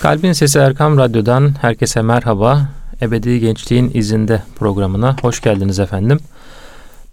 Kalbin 0.00 0.32
Sesi 0.32 0.58
Erkam 0.58 0.98
Radyo'dan 0.98 1.54
herkese 1.60 2.02
merhaba. 2.02 2.68
Ebedi 3.02 3.40
Gençliğin 3.40 3.90
İzinde 3.94 4.42
programına 4.58 5.16
hoş 5.22 5.40
geldiniz 5.40 5.78
efendim. 5.78 6.20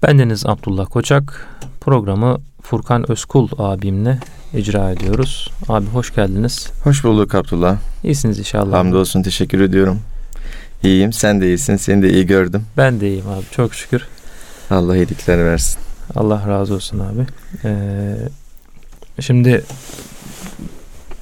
Bendeniz 0.04 0.46
Abdullah 0.46 0.86
Koçak. 0.90 1.48
Programı 1.82 2.38
Furkan 2.62 3.12
Özkul 3.12 3.50
abimle 3.58 4.20
icra 4.54 4.92
ediyoruz. 4.92 5.52
Abi 5.70 5.86
hoş 5.86 6.16
geldiniz. 6.16 6.72
Hoş 6.84 7.04
bulduk 7.04 7.36
Abdullah. 7.36 7.78
İyisiniz 8.04 8.40
inşallah. 8.40 8.78
Hamdolsun 8.78 9.24
teşekkür 9.24 9.62
ediyorum. 9.62 10.00
İyiyim 10.84 11.14
sen 11.14 11.42
de 11.42 11.48
iyisin 11.48 11.76
seni 11.76 12.02
de 12.02 12.10
iyi 12.10 12.26
gördüm. 12.26 12.64
Ben 12.78 13.00
de 13.00 13.08
iyiyim 13.08 13.28
abi 13.30 13.46
çok 13.52 13.74
şükür. 13.74 14.08
Allah 14.70 14.96
iyilikler 14.96 15.46
versin. 15.46 15.80
Allah 16.16 16.44
razı 16.48 16.74
olsun 16.74 17.00
abi. 17.00 17.26
Ee, 17.66 18.16
şimdi 19.20 19.64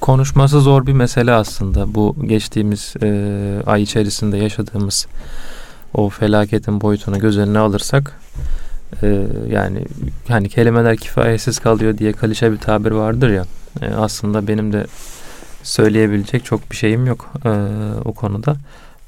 konuşması 0.00 0.60
zor 0.60 0.86
bir 0.86 0.92
mesele 0.92 1.32
aslında. 1.32 1.94
Bu 1.94 2.16
geçtiğimiz 2.26 2.94
e, 3.02 3.62
ay 3.66 3.82
içerisinde 3.82 4.36
yaşadığımız 4.36 5.06
o 5.94 6.08
felaketin 6.08 6.80
boyutunu 6.80 7.18
göz 7.18 7.38
önüne 7.38 7.58
alırsak 7.58 8.20
e, 9.02 9.26
yani 9.48 9.84
hani 10.28 10.48
kelimeler 10.48 10.96
kifayetsiz 10.96 11.58
kalıyor 11.58 11.98
diye 11.98 12.12
kalişe 12.12 12.52
bir 12.52 12.58
tabir 12.58 12.90
vardır 12.90 13.30
ya. 13.30 13.44
E, 13.82 13.94
aslında 13.94 14.48
benim 14.48 14.72
de 14.72 14.86
söyleyebilecek 15.62 16.44
çok 16.44 16.70
bir 16.70 16.76
şeyim 16.76 17.06
yok 17.06 17.32
e, 17.44 17.50
o 18.04 18.12
konuda. 18.12 18.56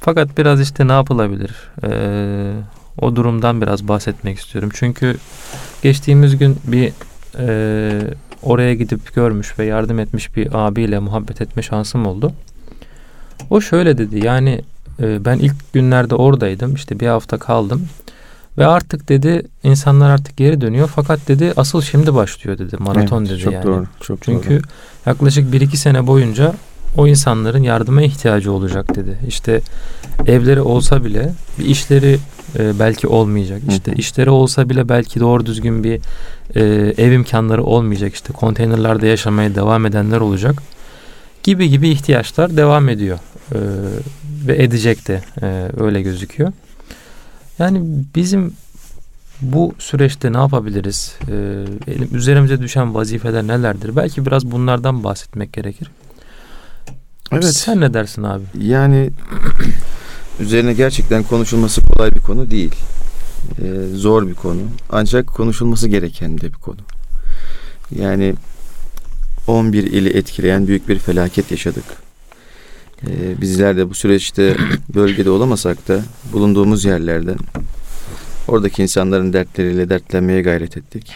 Fakat 0.00 0.38
biraz 0.38 0.60
işte 0.60 0.88
ne 0.88 0.92
yapılabilir? 0.92 1.54
E, 1.84 1.90
o 3.00 3.16
durumdan 3.16 3.62
biraz 3.62 3.88
bahsetmek 3.88 4.38
istiyorum. 4.38 4.70
Çünkü 4.74 5.16
geçtiğimiz 5.82 6.38
gün 6.38 6.56
bir 6.64 6.92
e, 7.38 8.00
oraya 8.42 8.74
gidip 8.74 9.14
görmüş 9.14 9.58
ve 9.58 9.64
yardım 9.64 9.98
etmiş 9.98 10.36
bir 10.36 10.48
abiyle 10.52 10.98
muhabbet 10.98 11.40
etme 11.40 11.62
şansım 11.62 12.06
oldu. 12.06 12.32
O 13.50 13.60
şöyle 13.60 13.98
dedi 13.98 14.26
yani 14.26 14.62
e, 15.02 15.24
ben 15.24 15.38
ilk 15.38 15.72
günlerde 15.72 16.14
oradaydım 16.14 16.74
işte 16.74 17.00
bir 17.00 17.06
hafta 17.06 17.38
kaldım 17.38 17.88
ve 18.58 18.66
artık 18.66 19.08
dedi 19.08 19.42
insanlar 19.62 20.10
artık 20.10 20.36
geri 20.36 20.60
dönüyor 20.60 20.90
fakat 20.94 21.28
dedi 21.28 21.52
asıl 21.56 21.82
şimdi 21.82 22.14
başlıyor 22.14 22.58
dedi 22.58 22.76
maraton 22.78 23.20
evet, 23.20 23.30
dedi 23.30 23.40
çok 23.40 23.52
yani. 23.52 23.64
Doğru, 23.64 23.86
çok 24.00 24.22
Çünkü 24.22 24.50
doğru. 24.50 24.62
yaklaşık 25.06 25.54
1-2 25.54 25.76
sene 25.76 26.06
boyunca 26.06 26.54
o 26.98 27.06
insanların 27.06 27.62
yardıma 27.62 28.02
ihtiyacı 28.02 28.52
olacak 28.52 28.96
dedi. 28.96 29.18
İşte 29.28 29.60
evleri 30.26 30.60
olsa 30.60 31.04
bile 31.04 31.32
bir 31.58 31.64
işleri 31.64 32.18
e, 32.58 32.78
belki 32.78 33.06
olmayacak. 33.06 33.62
İşte 33.68 33.92
işleri 33.92 34.30
olsa 34.30 34.68
bile 34.68 34.88
belki 34.88 35.20
doğru 35.20 35.46
düzgün 35.46 35.84
bir 35.84 36.00
e, 36.54 36.62
ev 36.98 37.12
imkanları 37.12 37.64
olmayacak. 37.64 38.14
İşte 38.14 38.32
konteynerlarda 38.32 39.06
yaşamaya 39.06 39.54
devam 39.54 39.86
edenler 39.86 40.20
olacak. 40.20 40.62
Gibi 41.42 41.68
gibi 41.68 41.88
ihtiyaçlar 41.88 42.56
devam 42.56 42.88
ediyor. 42.88 43.18
E, 43.52 43.58
ve 44.46 44.62
edecek 44.62 45.08
de 45.08 45.22
e, 45.42 45.68
öyle 45.80 46.02
gözüküyor. 46.02 46.52
Yani 47.58 47.82
bizim 48.14 48.52
bu 49.40 49.74
süreçte 49.78 50.32
ne 50.32 50.36
yapabiliriz? 50.36 51.14
Ee, 51.30 51.64
üzerimize 52.12 52.60
düşen 52.60 52.94
vazifeler 52.94 53.46
nelerdir? 53.46 53.96
Belki 53.96 54.26
biraz 54.26 54.50
bunlardan 54.50 55.04
bahsetmek 55.04 55.52
gerekir. 55.52 55.90
Evet. 57.32 57.44
Sen 57.44 57.80
ne 57.80 57.94
dersin 57.94 58.22
abi? 58.22 58.44
Yani 58.60 59.10
üzerine 60.40 60.72
gerçekten 60.72 61.22
konuşulması 61.22 61.80
kolay 61.82 62.12
bir 62.12 62.20
konu 62.20 62.50
değil. 62.50 62.74
Ee, 63.62 63.96
zor 63.96 64.28
bir 64.28 64.34
konu. 64.34 64.60
Ancak 64.90 65.26
konuşulması 65.26 65.88
gereken 65.88 66.38
de 66.38 66.42
bir 66.42 66.58
konu. 66.58 66.76
Yani 67.96 68.34
11 69.46 69.82
ili 69.82 70.08
etkileyen 70.08 70.66
büyük 70.66 70.88
bir 70.88 70.98
felaket 70.98 71.50
yaşadık. 71.50 71.84
Ee, 73.06 73.40
bizler 73.40 73.76
de 73.76 73.90
bu 73.90 73.94
süreçte 73.94 74.56
bölgede 74.94 75.30
olamasak 75.30 75.88
da 75.88 76.02
bulunduğumuz 76.32 76.84
yerlerden 76.84 77.36
oradaki 78.48 78.82
insanların 78.82 79.32
dertleriyle 79.32 79.90
dertlenmeye 79.90 80.42
gayret 80.42 80.76
ettik. 80.76 81.12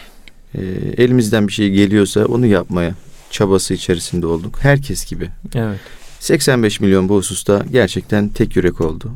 Ee, 0.55 0.61
elimizden 0.97 1.47
bir 1.47 1.53
şey 1.53 1.69
geliyorsa 1.71 2.25
onu 2.25 2.45
yapmaya 2.45 2.93
çabası 3.31 3.73
içerisinde 3.73 4.25
olduk. 4.27 4.57
Herkes 4.61 5.05
gibi. 5.05 5.29
Evet. 5.55 5.79
85 6.23 6.79
milyon 6.79 7.09
bu 7.09 7.15
hususta 7.15 7.65
gerçekten 7.71 8.29
tek 8.29 8.55
yürek 8.55 8.81
oldu. 8.81 9.11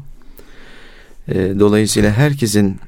Ee, 1.28 1.54
dolayısıyla 1.60 2.12
herkesin 2.12 2.80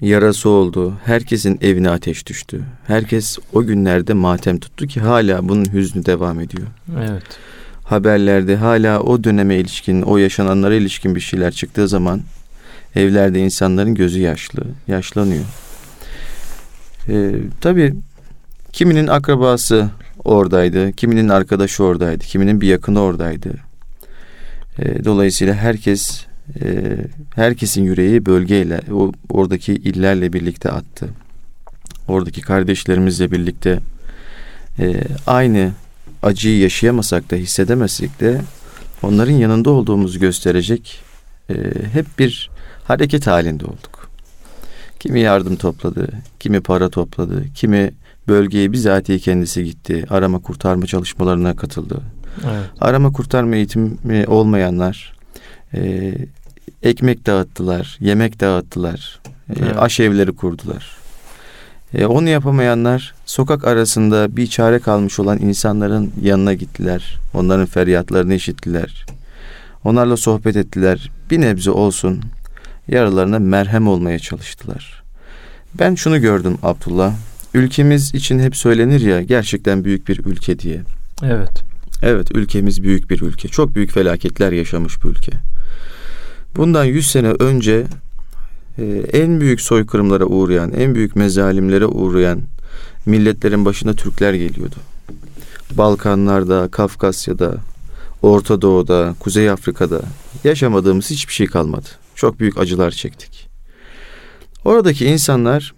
yarası 0.00 0.48
oldu. 0.48 0.94
Herkesin 1.04 1.58
evine 1.62 1.90
ateş 1.90 2.26
düştü. 2.26 2.64
Herkes 2.86 3.38
o 3.52 3.62
günlerde 3.62 4.14
matem 4.14 4.58
tuttu 4.58 4.86
ki 4.86 5.00
hala 5.00 5.48
bunun 5.48 5.72
hüznü 5.72 6.06
devam 6.06 6.40
ediyor. 6.40 6.66
Evet. 6.98 7.22
Haberlerde 7.84 8.56
hala 8.56 9.00
o 9.00 9.24
döneme 9.24 9.56
ilişkin, 9.56 10.02
o 10.02 10.16
yaşananlara 10.16 10.74
ilişkin 10.74 11.14
bir 11.14 11.20
şeyler 11.20 11.52
çıktığı 11.52 11.88
zaman 11.88 12.22
evlerde 12.94 13.40
insanların 13.40 13.94
gözü 13.94 14.20
yaşlı, 14.20 14.62
yaşlanıyor. 14.88 15.44
Ee, 17.08 17.34
tabii 17.60 17.94
kiminin 18.72 19.06
akrabası 19.06 19.90
oradaydı, 20.26 20.92
kiminin 20.92 21.28
arkadaşı 21.28 21.84
oradaydı, 21.84 22.24
kiminin 22.24 22.60
bir 22.60 22.68
yakını 22.68 23.00
oradaydı. 23.00 23.50
Ee, 24.78 25.04
dolayısıyla 25.04 25.54
herkes, 25.54 26.24
e, 26.60 26.96
herkesin 27.34 27.82
yüreği 27.82 28.26
bölgeyle, 28.26 28.80
o 28.92 29.12
oradaki 29.28 29.72
illerle 29.74 30.32
birlikte 30.32 30.70
attı. 30.70 31.08
Oradaki 32.08 32.40
kardeşlerimizle 32.40 33.30
birlikte 33.30 33.78
e, 34.78 35.02
aynı 35.26 35.72
acıyı 36.22 36.58
yaşayamasak 36.58 37.30
da 37.30 37.36
hissedemezsek 37.36 38.20
de 38.20 38.40
onların 39.02 39.32
yanında 39.32 39.70
olduğumuzu 39.70 40.20
gösterecek 40.20 41.00
e, 41.50 41.54
hep 41.92 42.06
bir 42.18 42.50
hareket 42.84 43.26
halinde 43.26 43.64
olduk. 43.64 44.10
Kimi 45.00 45.20
yardım 45.20 45.56
topladı, 45.56 46.08
kimi 46.40 46.60
para 46.60 46.88
topladı, 46.88 47.44
kimi 47.54 47.90
bölgeye 48.28 48.72
bizatihi 48.72 49.20
kendisi 49.20 49.64
gitti, 49.64 50.06
arama 50.10 50.38
kurtarma 50.38 50.86
çalışmalarına 50.86 51.56
katıldı. 51.56 52.02
Evet. 52.44 52.70
Arama 52.80 53.12
kurtarma 53.12 53.56
eğitimi 53.56 54.26
olmayanlar 54.26 55.16
e, 55.74 56.14
ekmek 56.82 57.26
dağıttılar, 57.26 57.96
yemek 58.00 58.40
dağıttılar, 58.40 59.20
e, 59.26 59.54
Evet. 59.60 59.76
aşevleri 59.78 60.32
kurdular. 60.36 60.96
E, 61.94 62.06
onu 62.06 62.28
yapamayanlar 62.28 63.14
sokak 63.26 63.64
arasında 63.64 64.36
bir 64.36 64.46
çare 64.46 64.78
kalmış 64.78 65.18
olan 65.20 65.38
insanların 65.38 66.12
yanına 66.22 66.54
gittiler. 66.54 67.16
Onların 67.34 67.66
feryatlarını 67.66 68.34
işittiler. 68.34 69.06
Onlarla 69.84 70.16
sohbet 70.16 70.56
ettiler. 70.56 71.10
Bir 71.30 71.40
nebze 71.40 71.70
olsun 71.70 72.22
yaralarına 72.88 73.38
merhem 73.38 73.88
olmaya 73.88 74.18
çalıştılar. 74.18 75.02
Ben 75.74 75.94
şunu 75.94 76.20
gördüm 76.20 76.58
Abdullah. 76.62 77.12
Ülkemiz 77.56 78.14
için 78.14 78.38
hep 78.38 78.56
söylenir 78.56 79.00
ya 79.00 79.22
gerçekten 79.22 79.84
büyük 79.84 80.08
bir 80.08 80.20
ülke 80.24 80.58
diye. 80.58 80.82
Evet. 81.22 81.62
Evet 82.02 82.30
ülkemiz 82.34 82.82
büyük 82.82 83.10
bir 83.10 83.20
ülke. 83.20 83.48
Çok 83.48 83.74
büyük 83.74 83.92
felaketler 83.92 84.52
yaşamış 84.52 85.04
bir 85.04 85.08
ülke. 85.08 85.32
Bundan 86.56 86.84
100 86.84 87.10
sene 87.10 87.28
önce 87.28 87.86
e, 88.78 88.84
en 89.12 89.40
büyük 89.40 89.60
soykırımlara 89.60 90.24
uğrayan, 90.24 90.72
en 90.72 90.94
büyük 90.94 91.16
mezalimlere 91.16 91.86
uğrayan 91.86 92.40
milletlerin 93.06 93.64
başına 93.64 93.92
Türkler 93.94 94.34
geliyordu. 94.34 94.76
Balkanlarda, 95.72 96.68
Kafkasya'da, 96.68 97.56
Orta 98.22 98.62
Doğu'da, 98.62 99.14
Kuzey 99.20 99.50
Afrika'da 99.50 100.00
yaşamadığımız 100.44 101.10
hiçbir 101.10 101.32
şey 101.32 101.46
kalmadı. 101.46 101.88
Çok 102.14 102.40
büyük 102.40 102.58
acılar 102.58 102.90
çektik. 102.90 103.48
Oradaki 104.64 105.06
insanlar 105.06 105.74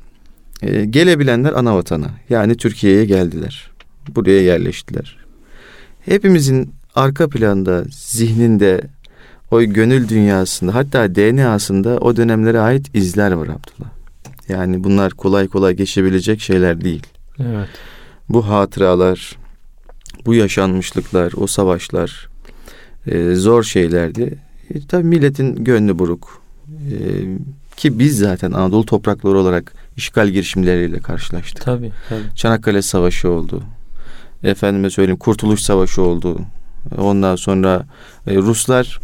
e, 0.62 0.84
gelebilenler 0.84 1.52
ana 1.52 1.76
vatana 1.76 2.10
yani 2.30 2.56
Türkiye'ye 2.56 3.04
geldiler. 3.04 3.70
Buraya 4.08 4.42
yerleştiler. 4.42 5.16
Hepimizin 6.00 6.72
arka 6.94 7.28
planda, 7.28 7.84
zihninde, 7.90 8.80
o 9.50 9.62
gönül 9.62 10.08
dünyasında 10.08 10.74
hatta 10.74 11.14
DNA'sında 11.14 11.98
o 11.98 12.16
dönemlere 12.16 12.60
ait 12.60 12.96
izler 12.96 13.32
var 13.32 13.46
Abdullah. 13.46 13.90
Yani 14.48 14.84
bunlar 14.84 15.12
kolay 15.12 15.48
kolay 15.48 15.74
geçebilecek 15.74 16.40
şeyler 16.40 16.80
değil. 16.80 17.06
Evet. 17.40 17.68
Bu 18.28 18.48
hatıralar, 18.48 19.36
bu 20.26 20.34
yaşanmışlıklar, 20.34 21.32
o 21.36 21.46
savaşlar 21.46 22.28
e, 23.06 23.34
zor 23.34 23.62
şeylerdi. 23.62 24.38
E, 24.74 24.86
tabii 24.86 25.04
milletin 25.04 25.64
gönlü 25.64 25.98
buruk. 25.98 26.42
E, 26.68 26.96
ki 27.76 27.98
biz 27.98 28.18
zaten 28.18 28.52
Anadolu 28.52 28.86
toprakları 28.86 29.38
olarak 29.38 29.72
işgal 29.98 30.28
girişimleriyle 30.28 30.98
karşılaştık. 30.98 31.64
Tabii 31.64 31.92
tabii. 32.08 32.34
Çanakkale 32.34 32.82
Savaşı 32.82 33.30
oldu. 33.30 33.62
Efendime 34.42 34.90
söyleyeyim 34.90 35.18
Kurtuluş 35.18 35.60
Savaşı 35.60 36.02
oldu. 36.02 36.40
Ondan 36.98 37.36
sonra 37.36 37.86
e, 38.26 38.36
Ruslar 38.36 39.00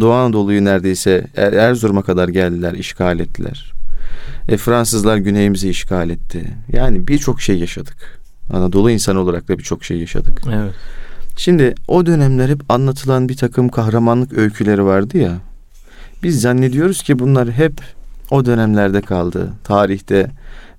Doğu 0.00 0.12
Anadolu'yu 0.12 0.64
neredeyse 0.64 1.26
Er- 1.36 1.52
Erzurum'a 1.52 2.02
kadar 2.02 2.28
geldiler, 2.28 2.72
işgal 2.72 3.20
ettiler. 3.20 3.72
E, 4.48 4.56
Fransızlar 4.56 5.16
güneyimizi 5.16 5.70
işgal 5.70 6.10
etti. 6.10 6.44
Yani 6.72 7.08
birçok 7.08 7.40
şey 7.40 7.58
yaşadık. 7.58 8.20
Anadolu 8.52 8.90
insanı 8.90 9.20
olarak 9.20 9.48
da 9.48 9.58
birçok 9.58 9.84
şey 9.84 9.98
yaşadık. 9.98 10.40
Evet. 10.52 10.74
Şimdi 11.36 11.74
o 11.88 12.06
dönemler 12.06 12.48
hep 12.48 12.60
anlatılan 12.68 13.28
bir 13.28 13.36
takım 13.36 13.68
kahramanlık 13.68 14.38
öyküleri 14.38 14.84
vardı 14.84 15.18
ya. 15.18 15.32
Biz 16.22 16.40
zannediyoruz 16.40 17.02
ki 17.02 17.18
bunlar 17.18 17.50
hep 17.50 17.72
o 18.30 18.44
dönemlerde 18.44 19.00
kaldı. 19.00 19.52
Tarihte 19.64 20.30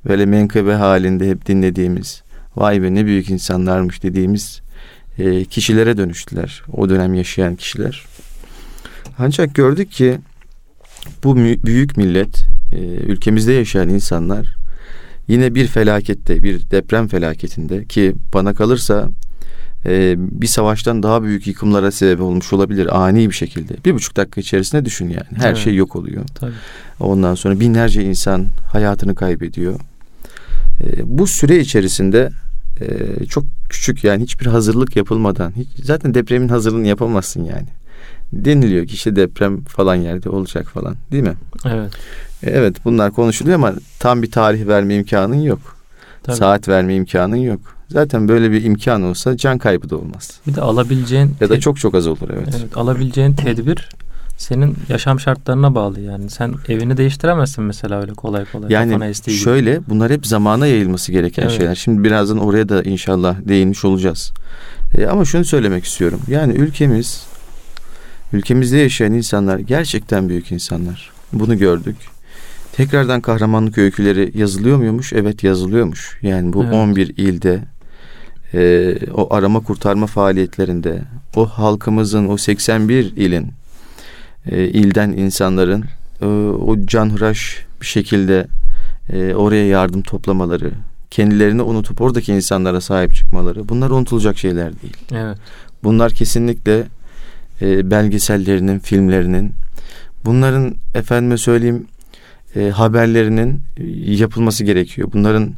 böyle 0.08 0.26
menkıbe 0.26 0.74
halinde 0.74 1.30
hep 1.30 1.46
dinlediğimiz, 1.46 2.24
vay 2.56 2.82
be 2.82 2.94
ne 2.94 3.06
büyük 3.06 3.30
insanlarmış 3.30 4.04
dediğimiz 4.04 4.62
e, 5.18 5.46
kişilere 5.46 5.98
dönüştüler. 5.98 6.64
O 6.74 6.90
dönem 6.90 7.14
yaşayan 7.14 7.56
kişiler. 7.56 8.06
Ancak 9.20 9.56
gördük 9.56 9.92
ki 9.92 10.18
bu 11.24 11.36
büyük 11.38 11.98
millet, 11.98 12.46
e, 12.72 12.78
ülkemizde 12.82 13.54
yaşayan 13.54 13.90
insanlar 13.90 14.56
yine 15.28 15.56
bir 15.56 15.68
felakette, 15.68 16.44
bir 16.44 16.72
deprem 16.72 17.08
felaketinde 17.08 17.86
ki 17.86 18.16
bana 18.34 18.54
kalırsa 18.54 19.10
e, 19.86 20.16
bir 20.18 20.48
savaştan 20.48 21.04
daha 21.04 21.24
büyük 21.24 21.48
yıkımlara 21.48 21.92
sebep 21.92 22.22
olmuş 22.22 22.54
olabilir 22.54 23.06
ani 23.06 23.30
bir 23.30 23.36
şekilde. 23.36 23.74
Bir 23.86 23.94
buçuk 23.94 24.18
dakika 24.18 24.42
içerisinde 24.42 24.86
düşün 24.86 25.10
yani. 25.10 25.38
Her 25.38 25.48
evet. 25.48 25.58
şey 25.58 25.76
yok 25.76 25.96
oluyor. 25.96 26.24
Tabii. 26.36 26.54
Ondan 27.00 27.36
sonra 27.36 27.60
binlerce 27.60 28.04
insan 28.04 28.46
hayatını 28.72 29.16
kaybediyor. 29.16 29.80
E, 30.82 30.88
bu 31.06 31.28
süre 31.28 31.60
içerisinde 31.60 32.32
e, 32.82 33.26
çok 33.26 33.46
küçük 33.70 34.04
yani 34.04 34.24
hiçbir 34.24 34.46
hazırlık 34.46 34.96
yapılmadan 34.96 35.54
hiç, 35.56 35.68
zaten 35.84 36.14
depremin 36.14 36.48
hazırlığını 36.48 36.88
yapamazsın 36.88 37.44
yani. 37.44 37.68
Deniliyor 38.34 38.88
ki 38.88 38.94
işte 38.94 39.16
deprem 39.16 39.64
falan 39.64 39.96
yerde 39.96 40.30
olacak 40.30 40.68
falan 40.68 40.96
değil 41.12 41.24
mi? 41.24 41.36
Evet. 41.66 41.92
E, 42.44 42.50
evet 42.50 42.76
bunlar 42.86 43.12
konuşuluyor 43.12 43.56
ama 43.56 43.74
tam 44.00 44.22
bir 44.22 44.32
tarih 44.32 44.68
verme 44.68 44.96
imkanın 44.96 45.42
yok. 45.42 45.78
Tabii. 46.24 46.36
Saat 46.36 46.68
verme 46.68 46.96
imkanın 46.96 47.36
yok. 47.36 47.75
Zaten 47.90 48.28
böyle 48.28 48.52
bir 48.52 48.64
imkan 48.64 49.04
olsa 49.04 49.38
can 49.38 49.58
kaybı 49.58 49.90
da 49.90 49.98
olmaz. 49.98 50.40
Bir 50.48 50.56
de 50.56 50.62
alabileceğin 50.62 51.36
ya 51.42 51.50
da 51.50 51.60
çok 51.60 51.80
çok 51.80 51.96
az 51.96 52.08
olur 52.08 52.30
evet. 52.34 52.56
Evet, 52.60 52.78
alabileceğin 52.78 53.34
tedbir 53.34 53.90
senin 54.38 54.78
yaşam 54.90 55.20
şartlarına 55.20 55.76
bağlı 55.76 56.00
yani. 56.00 56.30
Sen 56.30 56.54
evini 56.68 56.98
değiştiremezsin 56.98 57.64
mesela 57.64 58.02
öyle 58.02 58.14
kolay 58.14 58.46
kolay. 58.52 58.72
Yani 58.72 59.16
şöyle 59.28 59.72
gibi. 59.72 59.84
bunlar 59.90 60.12
hep 60.12 60.28
zamana 60.28 60.68
yayılması 60.68 61.12
gereken 61.12 61.44
evet. 61.44 61.58
şeyler. 61.58 61.76
Şimdi 61.76 62.04
birazdan 62.04 62.38
oraya 62.38 62.70
da 62.70 62.84
inşallah 62.84 63.36
değinmiş 63.48 63.86
olacağız. 63.86 64.32
E, 64.98 65.06
ama 65.06 65.26
şunu 65.26 65.46
söylemek 65.46 65.86
istiyorum. 65.86 66.20
Yani 66.28 66.54
ülkemiz 66.54 67.26
ülkemizde 68.34 68.78
yaşayan 68.78 69.14
insanlar 69.14 69.60
gerçekten 69.60 70.30
büyük 70.30 70.52
insanlar. 70.52 71.12
Bunu 71.34 71.58
gördük. 71.58 71.96
Tekrardan 72.74 73.22
kahramanlık 73.22 73.78
öyküleri 73.78 74.32
yazılıyor 74.36 74.78
muymuş? 74.78 75.14
Evet 75.14 75.44
yazılıyormuş. 75.44 76.18
Yani 76.22 76.54
bu 76.54 76.64
evet. 76.64 76.74
11 76.74 77.08
ilde 77.18 77.64
e, 78.56 78.96
o 79.14 79.34
arama 79.34 79.60
kurtarma 79.60 80.08
faaliyetlerinde 80.08 81.02
o 81.36 81.46
halkımızın 81.46 82.28
o 82.28 82.38
81 82.38 83.14
ilin 83.16 83.52
e, 84.52 84.64
ilden 84.64 85.10
insanların 85.12 85.86
e, 86.22 86.26
o 86.26 86.86
canhıraş 86.86 87.66
bir 87.82 87.86
şekilde 87.86 88.48
e, 89.10 89.34
oraya 89.34 89.68
yardım 89.68 90.02
toplamaları, 90.02 90.72
kendilerini 91.12 91.62
unutup 91.62 92.02
oradaki 92.02 92.34
insanlara 92.34 92.82
sahip 92.82 93.16
çıkmaları 93.16 93.70
bunlar 93.70 93.90
unutulacak 93.90 94.38
şeyler 94.38 94.82
değil. 94.82 94.98
Evet. 95.12 95.38
Bunlar 95.84 96.12
kesinlikle 96.12 96.84
e, 97.62 97.92
belgesellerinin, 97.92 98.80
filmlerinin 98.80 99.54
bunların 100.26 100.76
efendime 100.96 101.38
söyleyeyim 101.38 101.88
e, 102.56 102.70
haberlerinin 102.70 103.62
yapılması 104.06 104.64
gerekiyor. 104.64 105.10
Bunların 105.14 105.54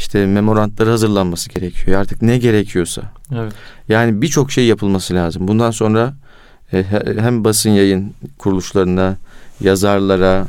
işte 0.00 0.26
memorandları 0.26 0.90
hazırlanması 0.90 1.50
gerekiyor. 1.50 2.00
Artık 2.00 2.22
ne 2.22 2.38
gerekiyorsa. 2.38 3.02
Evet. 3.34 3.52
Yani 3.88 4.22
birçok 4.22 4.52
şey 4.52 4.66
yapılması 4.66 5.14
lazım. 5.14 5.48
Bundan 5.48 5.70
sonra 5.70 6.14
e, 6.72 6.84
hem 7.18 7.44
basın 7.44 7.70
yayın 7.70 8.14
kuruluşlarına, 8.38 9.16
yazarlara, 9.60 10.46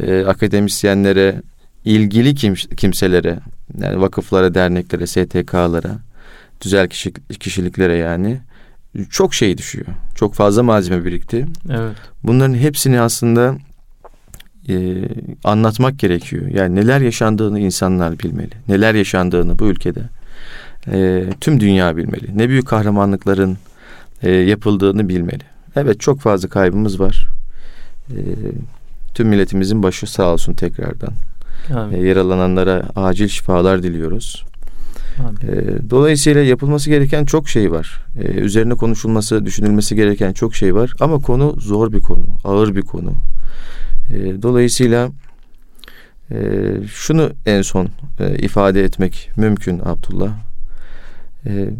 e, 0.00 0.24
akademisyenlere, 0.24 1.42
ilgili 1.84 2.34
kim, 2.34 2.54
kimselere, 2.54 3.38
yani 3.78 4.00
vakıflara, 4.00 4.54
derneklere, 4.54 5.06
STK'lara, 5.06 5.98
güzel 6.60 6.88
kişi, 6.88 7.12
kişiliklere 7.40 7.96
yani 7.96 8.40
çok 9.10 9.34
şey 9.34 9.58
düşüyor. 9.58 9.86
Çok 10.14 10.34
fazla 10.34 10.62
malzeme 10.62 11.04
birikti. 11.04 11.46
Evet. 11.70 11.96
Bunların 12.22 12.54
hepsini 12.54 13.00
aslında 13.00 13.56
e, 14.68 15.08
anlatmak 15.44 15.98
gerekiyor. 15.98 16.46
Yani 16.46 16.74
neler 16.74 17.00
yaşandığını 17.00 17.60
insanlar 17.60 18.18
bilmeli. 18.18 18.52
Neler 18.68 18.94
yaşandığını 18.94 19.58
bu 19.58 19.66
ülkede 19.66 20.00
e, 20.92 21.24
tüm 21.40 21.60
dünya 21.60 21.96
bilmeli. 21.96 22.38
Ne 22.38 22.48
büyük 22.48 22.66
kahramanlıkların 22.66 23.58
e, 24.22 24.30
yapıldığını 24.30 25.08
bilmeli. 25.08 25.44
Evet 25.76 26.00
çok 26.00 26.20
fazla 26.20 26.48
kaybımız 26.48 27.00
var. 27.00 27.24
E, 28.10 28.18
tüm 29.14 29.28
milletimizin 29.28 29.82
başı 29.82 30.06
sağ 30.06 30.32
olsun 30.32 30.52
tekrardan. 30.52 31.12
E, 31.92 32.02
yaralananlara 32.02 32.82
acil 32.96 33.28
şifalar 33.28 33.82
diliyoruz. 33.82 34.44
E, 35.42 35.90
dolayısıyla 35.90 36.42
yapılması 36.42 36.90
gereken 36.90 37.24
çok 37.24 37.48
şey 37.48 37.72
var. 37.72 38.04
E, 38.20 38.22
üzerine 38.22 38.74
konuşulması, 38.74 39.44
düşünülmesi 39.44 39.96
gereken 39.96 40.32
çok 40.32 40.54
şey 40.54 40.74
var. 40.74 40.92
Ama 41.00 41.18
konu 41.18 41.56
zor 41.60 41.92
bir 41.92 42.00
konu, 42.00 42.24
ağır 42.44 42.76
bir 42.76 42.82
konu. 42.82 43.12
E, 44.10 44.42
dolayısıyla 44.42 45.10
e, 46.30 46.36
şunu 46.86 47.30
en 47.46 47.62
son 47.62 47.88
e, 48.20 48.38
ifade 48.38 48.84
etmek 48.84 49.30
mümkün 49.36 49.80
Abdullah. 49.84 50.32
E, 51.46 51.70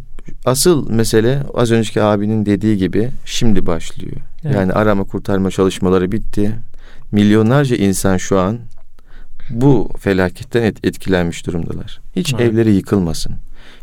asıl 0.45 0.91
mesele 0.91 1.43
az 1.55 1.71
önceki 1.71 2.03
abinin 2.03 2.47
dediği 2.47 2.77
gibi 2.77 3.11
şimdi 3.25 3.67
başlıyor. 3.67 4.17
Evet. 4.45 4.55
Yani 4.55 4.73
arama 4.73 5.05
kurtarma 5.05 5.51
çalışmaları 5.51 6.13
bitti. 6.13 6.53
Milyonlarca 7.13 7.77
insan 7.77 8.17
şu 8.17 8.39
an 8.39 8.59
bu 9.51 9.91
felaketten 9.99 10.63
et, 10.63 10.85
etkilenmiş 10.85 11.47
durumdalar. 11.47 12.01
Hiç 12.17 12.35
evet. 12.35 12.53
evleri 12.53 12.75
yıkılmasın. 12.75 13.35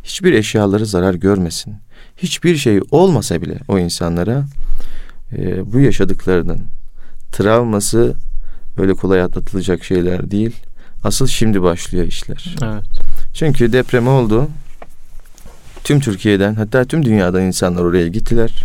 Hiçbir 0.04 0.34
eşyaları 0.34 0.86
zarar 0.86 1.14
görmesin. 1.14 1.76
Hiçbir 2.18 2.56
şey 2.56 2.80
olmasa 2.92 3.42
bile 3.42 3.60
o 3.68 3.80
insanlara 3.80 4.46
e, 5.38 5.74
bu 5.74 5.80
yaşadıklarının 5.80 6.62
travması 7.32 8.14
öyle 8.77 8.94
kolay 8.94 9.22
atlatılacak 9.22 9.83
şeyler 9.83 10.31
değil. 10.31 10.56
Asıl 11.04 11.27
şimdi 11.27 11.62
başlıyor 11.62 12.06
işler. 12.06 12.56
Evet. 12.63 12.83
Çünkü 13.33 13.74
deprem 13.74 14.07
oldu. 14.07 14.48
Tüm 15.83 16.00
Türkiye'den 16.00 16.56
hatta 16.56 16.86
tüm 16.86 17.06
dünyadan 17.06 17.42
insanlar 17.42 17.83
oraya 17.83 18.07
gittiler. 18.07 18.63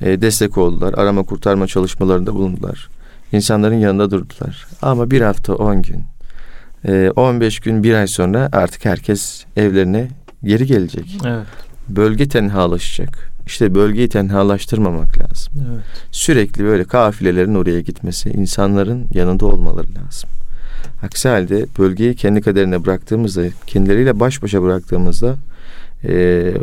E, 0.00 0.20
destek 0.20 0.58
oldular. 0.58 0.94
Arama 0.94 1.22
kurtarma 1.22 1.66
çalışmalarında 1.66 2.34
bulundular. 2.34 2.88
İnsanların 3.32 3.78
yanında 3.78 4.10
durdular. 4.10 4.66
Ama 4.82 5.10
bir 5.10 5.20
hafta 5.20 5.54
on 5.54 5.82
gün, 5.82 6.04
e, 6.88 7.10
15 7.16 7.60
gün 7.60 7.82
bir 7.82 7.94
ay 7.94 8.06
sonra 8.06 8.48
artık 8.52 8.84
herkes 8.84 9.44
evlerine 9.56 10.08
geri 10.44 10.66
gelecek. 10.66 11.18
Evet. 11.26 11.46
Bölge 11.88 12.28
tenhalaşacak. 12.28 13.30
İşte 13.46 13.74
bölgeyi 13.74 14.08
tenhalaştırmamak 14.08 15.18
lazım. 15.18 15.52
Evet. 15.56 15.84
Sürekli 16.10 16.64
böyle 16.64 16.84
kafilelerin 16.84 17.54
oraya 17.54 17.80
gitmesi, 17.80 18.30
insanların 18.30 19.06
yanında 19.14 19.46
olmaları 19.46 19.86
lazım. 19.86 20.30
Aksi 21.02 21.28
halde 21.28 21.66
bölgeyi 21.78 22.16
kendi 22.16 22.40
kaderine 22.40 22.84
bıraktığımızda, 22.84 23.42
kendileriyle 23.66 24.20
baş 24.20 24.42
başa 24.42 24.62
bıraktığımızda 24.62 25.36
e, 26.04 26.54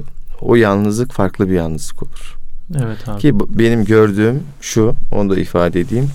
o 0.42 0.56
yalnızlık 0.56 1.12
farklı 1.12 1.50
bir 1.50 1.54
yalnızlık 1.54 2.04
olur. 2.04 2.38
Evet 2.76 3.10
abi. 3.10 3.22
Ki 3.22 3.34
benim 3.50 3.86
gördüğüm 3.86 4.44
şu, 4.62 4.96
onu 5.12 5.30
da 5.30 5.40
ifade 5.40 5.80
edeyim. 5.80 6.10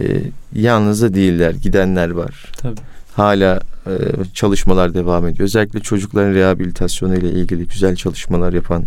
E, 0.00 0.22
yalnız 0.54 1.02
da 1.02 1.14
değiller, 1.14 1.50
gidenler 1.50 2.10
var. 2.10 2.52
Tabii. 2.56 2.80
Hala 3.16 3.60
e, 3.86 3.92
çalışmalar 4.34 4.94
devam 4.94 5.26
ediyor. 5.26 5.44
Özellikle 5.44 5.80
çocukların 5.80 6.34
rehabilitasyonu 6.34 7.16
ile 7.16 7.30
ilgili 7.30 7.66
güzel 7.66 7.96
çalışmalar 7.96 8.52
yapan 8.52 8.84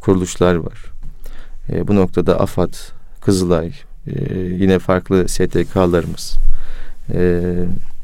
kuruluşlar 0.00 0.54
var. 0.54 0.84
E, 1.68 1.88
bu 1.88 1.96
noktada 1.96 2.40
AFAD, 2.40 2.74
Kızılay, 3.20 3.72
e, 4.06 4.38
yine 4.38 4.78
farklı 4.78 5.28
STK'larımız 5.28 6.36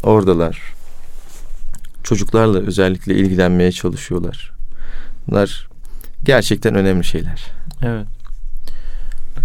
oradalar. 0.02 0.62
Çocuklarla 2.02 2.58
özellikle 2.58 3.14
ilgilenmeye 3.14 3.72
çalışıyorlar. 3.72 4.52
Bunlar 5.26 5.68
gerçekten 6.24 6.74
önemli 6.74 7.04
şeyler. 7.04 7.44
Evet. 7.82 8.06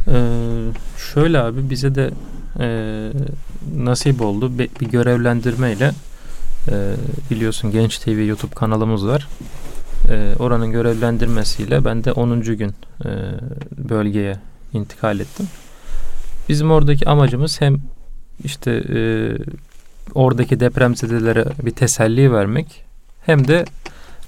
Ee, 0.07 0.71
şöyle 1.13 1.39
abi 1.39 1.69
bize 1.69 1.95
de 1.95 2.11
e, 2.59 2.67
nasip 3.75 4.21
oldu 4.21 4.51
bir 4.59 4.69
görevlendirmeyle 4.87 5.91
e, 6.71 6.95
biliyorsun 7.31 7.71
Genç 7.71 7.97
TV 7.97 8.09
YouTube 8.09 8.55
kanalımız 8.55 9.07
var. 9.07 9.27
E, 10.09 10.33
oranın 10.39 10.71
görevlendirmesiyle 10.71 11.85
ben 11.85 12.03
de 12.03 12.11
10. 12.11 12.41
gün 12.41 12.73
e, 13.05 13.09
bölgeye 13.77 14.37
intikal 14.73 15.19
ettim. 15.19 15.47
Bizim 16.49 16.71
oradaki 16.71 17.09
amacımız 17.09 17.61
hem 17.61 17.81
işte 18.43 18.71
e, 18.71 18.99
oradaki 20.13 20.59
depremzedelere 20.59 21.45
bir 21.63 21.71
teselli 21.71 22.33
vermek 22.33 22.85
hem 23.25 23.47
de 23.47 23.65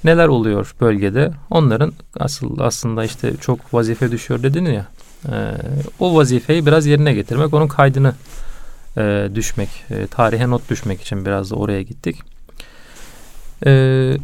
neler 0.04 0.28
oluyor 0.28 0.76
bölgede? 0.82 1.32
Onların 1.50 1.94
asıl 2.20 2.60
aslında 2.60 3.06
işte 3.06 3.34
çok 3.42 3.74
vazife 3.74 4.12
düşüyor 4.12 4.44
dedin 4.44 4.66
ya. 4.66 4.86
E, 5.32 5.36
o 6.00 6.16
vazifeyi 6.16 6.66
biraz 6.66 6.86
yerine 6.86 7.14
getirmek, 7.14 7.54
onun 7.54 7.68
kaydını 7.68 8.14
e, 8.98 9.30
düşmek, 9.36 9.70
e, 9.90 10.08
tarihe 10.08 10.50
not 10.50 10.70
düşmek 10.70 11.02
için 11.02 11.26
biraz 11.26 11.52
da 11.52 11.56
oraya 11.56 11.82
gittik. 11.82 12.22
E, 13.66 14.18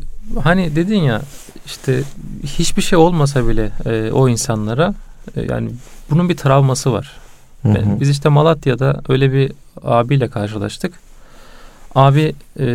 hani 0.43 0.75
dedin 0.75 0.99
ya 0.99 1.21
işte 1.65 2.03
hiçbir 2.43 2.81
şey 2.81 2.99
olmasa 2.99 3.47
bile 3.47 3.71
e, 3.85 4.11
o 4.11 4.29
insanlara 4.29 4.93
e, 5.35 5.41
yani 5.41 5.71
bunun 6.09 6.29
bir 6.29 6.37
travması 6.37 6.93
var. 6.93 7.17
Hı 7.61 7.69
hı. 7.69 7.99
Biz 7.99 8.09
işte 8.09 8.29
Malatya'da 8.29 9.01
öyle 9.09 9.33
bir 9.33 9.51
abiyle 9.83 10.27
karşılaştık. 10.27 10.93
Abi 11.95 12.35
e, 12.59 12.65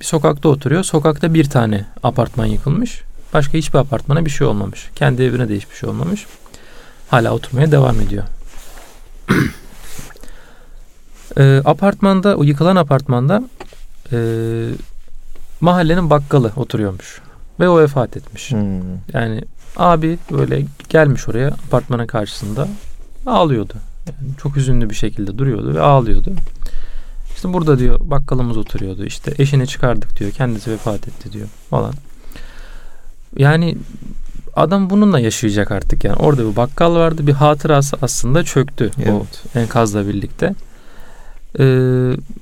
bir 0.00 0.04
sokakta 0.04 0.48
oturuyor. 0.48 0.84
Sokakta 0.84 1.34
bir 1.34 1.44
tane 1.44 1.84
apartman 2.02 2.46
yıkılmış. 2.46 3.02
Başka 3.34 3.58
hiçbir 3.58 3.78
apartmana 3.78 4.24
bir 4.24 4.30
şey 4.30 4.46
olmamış. 4.46 4.90
Kendi 4.94 5.22
evine 5.22 5.48
de 5.48 5.56
hiçbir 5.56 5.76
şey 5.76 5.88
olmamış. 5.88 6.26
Hala 7.08 7.32
oturmaya 7.32 7.72
devam 7.72 8.00
ediyor. 8.00 8.24
e, 11.38 11.62
apartmanda, 11.64 12.36
o 12.36 12.42
yıkılan 12.42 12.76
apartmanda 12.76 13.44
e, 14.12 14.18
mahallenin 15.60 16.10
bakkalı 16.10 16.52
oturuyormuş. 16.56 17.20
Ve 17.60 17.68
o 17.68 17.80
vefat 17.80 18.16
etmiş. 18.16 18.50
Hmm. 18.50 18.80
Yani 19.12 19.42
abi 19.76 20.18
böyle 20.32 20.64
gelmiş 20.88 21.28
oraya 21.28 21.48
apartmanın 21.48 22.06
karşısında 22.06 22.68
ağlıyordu. 23.26 23.74
Yani 24.06 24.36
çok 24.42 24.56
hüzünlü 24.56 24.90
bir 24.90 24.94
şekilde 24.94 25.38
duruyordu 25.38 25.74
ve 25.74 25.80
ağlıyordu. 25.80 26.32
İşte 27.34 27.52
burada 27.52 27.78
diyor 27.78 28.00
bakkalımız 28.02 28.56
oturuyordu. 28.56 29.04
İşte 29.04 29.34
eşini 29.38 29.66
çıkardık 29.66 30.18
diyor. 30.20 30.30
Kendisi 30.30 30.70
vefat 30.70 31.08
etti 31.08 31.32
diyor 31.32 31.48
falan. 31.70 31.94
Yani 33.36 33.76
adam 34.56 34.90
bununla 34.90 35.20
yaşayacak 35.20 35.70
artık 35.70 36.04
yani. 36.04 36.16
Orada 36.16 36.50
bir 36.50 36.56
bakkal 36.56 36.94
vardı. 36.94 37.26
Bir 37.26 37.32
hatırası 37.32 37.96
aslında 38.02 38.44
çöktü 38.44 38.90
evet. 38.98 39.08
o 39.54 39.58
enkazla 39.58 40.08
birlikte. 40.08 40.54
Ee, 41.58 41.64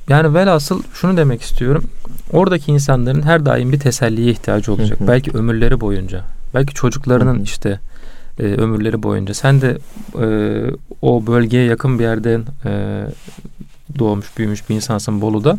yani 0.08 0.34
velhasıl 0.34 0.82
şunu 0.92 1.16
demek 1.16 1.42
istiyorum. 1.42 1.84
Oradaki 2.32 2.72
insanların 2.72 3.22
her 3.22 3.46
daim 3.46 3.72
bir 3.72 3.80
teselliye 3.80 4.30
ihtiyacı 4.30 4.72
olacak. 4.72 5.00
Hı 5.00 5.04
hı. 5.04 5.08
Belki 5.08 5.30
ömürleri 5.30 5.80
boyunca. 5.80 6.24
Belki 6.54 6.74
çocuklarının 6.74 7.34
hı 7.34 7.38
hı. 7.38 7.42
işte 7.42 7.80
e, 8.38 8.42
ömürleri 8.42 9.02
boyunca. 9.02 9.34
Sen 9.34 9.60
de 9.60 9.78
e, 10.20 10.26
o 11.02 11.26
bölgeye 11.26 11.64
yakın 11.64 11.98
bir 11.98 12.04
yerden 12.04 12.44
e, 12.64 13.02
doğmuş 13.98 14.38
büyümüş 14.38 14.68
bir 14.68 14.74
insansın 14.74 15.20
Bolu'da. 15.20 15.58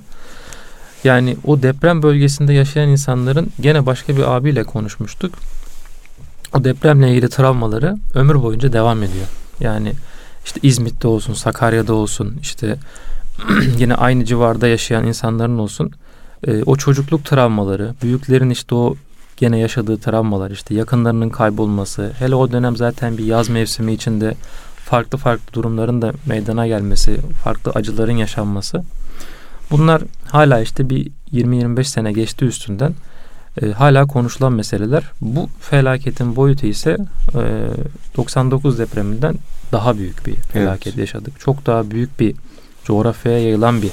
Yani 1.04 1.38
o 1.46 1.64
deprem 1.64 2.04
bölgesinde 2.04 2.54
yaşayan 2.54 2.90
insanların 2.90 3.48
gene 3.62 3.86
başka 3.86 4.18
bir 4.18 4.36
abiyle 4.36 4.64
konuşmuştuk. 4.64 5.34
O 6.54 6.64
depremle 6.64 7.12
ilgili 7.12 7.30
travmaları 7.30 7.98
ömür 8.14 8.42
boyunca 8.44 8.74
devam 8.74 9.04
ediyor. 9.04 9.28
Yani 9.60 9.94
işte 10.46 10.60
İzmit'te 10.64 11.08
olsun, 11.08 11.34
Sakarya'da 11.34 11.94
olsun, 11.94 12.38
işte 12.42 12.78
yine 13.78 13.96
aynı 13.96 14.26
civarda 14.26 14.68
yaşayan 14.68 15.08
insanların 15.08 15.58
olsun. 15.58 15.92
E, 16.48 16.64
o 16.64 16.76
çocukluk 16.76 17.26
travmaları, 17.26 17.94
büyüklerin 18.04 18.50
işte 18.50 18.76
o 18.76 18.96
gene 19.38 19.60
yaşadığı 19.60 19.98
travmalar, 19.98 20.52
işte 20.52 20.76
yakınlarının 20.76 21.30
kaybolması, 21.30 22.12
hele 22.20 22.36
o 22.36 22.52
dönem 22.52 22.76
zaten 22.76 23.18
bir 23.18 23.26
yaz 23.26 23.50
mevsimi 23.50 23.94
içinde 23.94 24.36
farklı 24.86 25.18
farklı 25.18 25.54
durumların 25.54 26.02
da 26.02 26.14
meydana 26.26 26.68
gelmesi, 26.68 27.18
farklı 27.44 27.72
acıların 27.72 28.18
yaşanması. 28.18 28.84
Bunlar 29.72 30.02
hala 30.26 30.60
işte 30.60 30.90
bir 30.90 31.12
20-25 31.34 31.84
sene 31.84 32.12
geçti 32.12 32.46
üstünden 32.46 32.94
e, 33.62 33.72
hala 33.72 34.06
konuşulan 34.06 34.54
meseleler. 34.54 35.04
Bu 35.22 35.50
felaketin 35.60 36.36
boyutu 36.36 36.68
ise 36.68 36.98
e, 37.36 37.42
99 38.18 38.80
depreminden 38.80 39.36
daha 39.72 39.98
büyük 39.98 40.28
bir 40.28 40.36
felaket 40.36 40.88
evet. 40.88 40.98
yaşadık. 40.98 41.40
Çok 41.40 41.66
daha 41.66 41.92
büyük 41.92 42.20
bir 42.20 42.36
coğrafyaya 42.90 43.40
yayılan 43.40 43.82
bir 43.82 43.92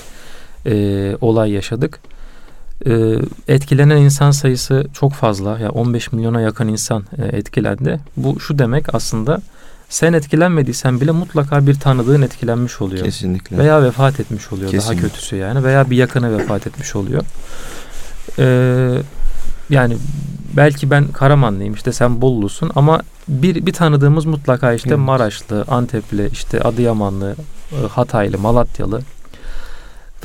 e, 0.66 1.16
olay 1.20 1.50
yaşadık. 1.50 2.00
E, 2.86 2.92
etkilenen 3.48 3.96
insan 3.96 4.30
sayısı 4.30 4.86
çok 4.92 5.12
fazla. 5.12 5.50
Yani 5.50 5.70
15 5.70 6.12
milyona 6.12 6.40
yakın 6.40 6.68
insan 6.68 7.04
e, 7.18 7.36
etkilendi. 7.36 8.00
Bu 8.16 8.40
şu 8.40 8.58
demek 8.58 8.94
aslında 8.94 9.40
sen 9.88 10.12
etkilenmediysen 10.12 11.00
bile 11.00 11.10
mutlaka 11.10 11.66
bir 11.66 11.74
tanıdığın 11.74 12.22
etkilenmiş 12.22 12.80
oluyor. 12.80 13.04
Kesinlikle. 13.04 13.58
Veya 13.58 13.82
vefat 13.82 14.20
etmiş 14.20 14.52
oluyor. 14.52 14.70
Kesinlikle. 14.70 15.02
Daha 15.02 15.08
kötüsü 15.08 15.36
yani. 15.36 15.64
Veya 15.64 15.90
bir 15.90 15.96
yakını 15.96 16.38
vefat 16.38 16.66
etmiş 16.66 16.96
oluyor. 16.96 17.22
Ee, 18.38 18.98
yani 19.70 19.96
belki 20.56 20.90
ben 20.90 21.06
Karamanlıyım 21.06 21.74
işte 21.74 21.92
sen 21.92 22.20
Bollusun 22.20 22.70
ama 22.74 23.00
bir 23.28 23.66
bir 23.66 23.72
tanıdığımız 23.72 24.24
mutlaka 24.24 24.72
işte 24.72 24.88
evet. 24.88 24.98
Maraşlı, 24.98 25.64
Antepli, 25.68 26.28
işte 26.32 26.60
Adıyamanlı, 26.60 27.36
e, 27.72 27.86
Hataylı, 27.88 28.38
Malatyalı 28.38 29.00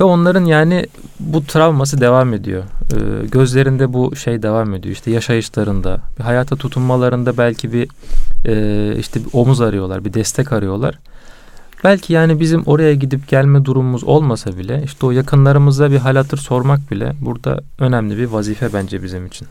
ve 0.00 0.04
onların 0.04 0.44
yani 0.44 0.86
bu 1.20 1.44
travması 1.44 2.00
devam 2.00 2.34
ediyor. 2.34 2.62
Ee, 2.92 3.26
gözlerinde 3.26 3.92
bu 3.92 4.16
şey 4.16 4.42
devam 4.42 4.74
ediyor. 4.74 4.94
İşte 4.94 5.10
yaşayışlarında, 5.10 6.00
bir 6.18 6.24
hayata 6.24 6.56
tutunmalarında 6.56 7.38
belki 7.38 7.72
bir 7.72 7.88
e, 8.46 8.96
işte 8.98 9.20
bir 9.20 9.28
omuz 9.32 9.60
arıyorlar, 9.60 10.04
bir 10.04 10.14
destek 10.14 10.52
arıyorlar. 10.52 10.98
Belki 11.84 12.12
yani 12.12 12.40
bizim 12.40 12.62
oraya 12.62 12.94
gidip 12.94 13.28
gelme 13.28 13.64
durumumuz 13.64 14.04
olmasa 14.04 14.58
bile 14.58 14.82
işte 14.84 15.06
o 15.06 15.10
yakınlarımıza 15.10 15.90
bir 15.90 15.98
hal 15.98 16.16
hatır 16.16 16.38
sormak 16.38 16.90
bile 16.90 17.12
burada 17.20 17.60
önemli 17.78 18.18
bir 18.18 18.24
vazife 18.24 18.72
bence 18.72 19.02
bizim 19.02 19.26
için. 19.26 19.48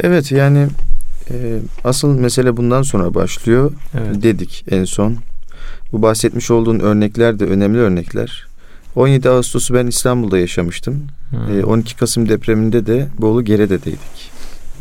Evet 0.00 0.32
yani 0.32 0.68
e, 1.30 1.58
asıl 1.84 2.18
mesele 2.18 2.56
bundan 2.56 2.82
sonra 2.82 3.14
başlıyor 3.14 3.72
evet. 3.98 4.22
dedik 4.22 4.64
en 4.70 4.84
son. 4.84 5.16
Bu 5.92 6.02
bahsetmiş 6.02 6.50
olduğun 6.50 6.80
örnekler 6.80 7.38
de 7.38 7.44
önemli 7.44 7.78
örnekler. 7.78 8.46
17 8.96 9.30
Ağustos'u 9.30 9.74
ben 9.74 9.86
İstanbul'da 9.86 10.38
yaşamıştım. 10.38 11.06
Hmm. 11.30 11.60
E, 11.60 11.64
12 11.64 11.96
Kasım 11.96 12.28
depreminde 12.28 12.86
de 12.86 13.08
Bolu 13.18 13.44
Gerede'deydik 13.44 14.30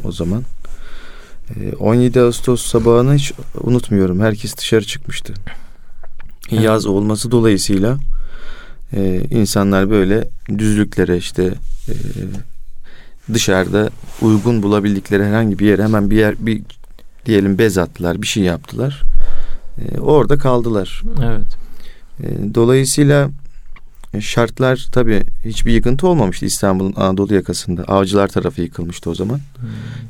o 0.03 0.11
zaman. 0.11 0.43
E, 1.55 1.75
17 1.75 2.21
Ağustos 2.21 2.65
sabahını 2.65 3.15
hiç 3.15 3.33
unutmuyorum. 3.61 4.19
Herkes 4.19 4.57
dışarı 4.57 4.85
çıkmıştı. 4.85 5.33
Evet. 6.51 6.63
Yaz 6.63 6.85
olması 6.85 7.31
dolayısıyla 7.31 7.97
e, 8.93 9.21
insanlar 9.29 9.89
böyle 9.89 10.27
düzlüklere 10.57 11.17
işte 11.17 11.53
e, 11.87 11.93
dışarıda 13.33 13.89
uygun 14.21 14.63
bulabildikleri 14.63 15.23
herhangi 15.23 15.59
bir 15.59 15.67
yere 15.67 15.83
hemen 15.83 16.09
bir 16.09 16.17
yer 16.17 16.35
bir 16.39 16.61
diyelim 17.25 17.57
bez 17.57 17.77
attılar, 17.77 18.21
bir 18.21 18.27
şey 18.27 18.43
yaptılar. 18.43 19.03
E, 19.81 19.99
orada 19.99 20.37
kaldılar. 20.37 21.01
Evet. 21.23 21.57
E, 22.19 22.55
dolayısıyla 22.55 23.29
şartlar 24.19 24.87
tabii 24.91 25.23
hiçbir 25.45 25.73
yıkıntı 25.73 26.07
olmamıştı 26.07 26.45
İstanbul'un 26.45 26.93
Anadolu 26.95 27.35
yakasında. 27.35 27.83
Avcılar 27.83 28.27
tarafı 28.27 28.61
yıkılmıştı 28.61 29.09
o 29.09 29.15
zaman. 29.15 29.37
Hmm. 29.37 29.69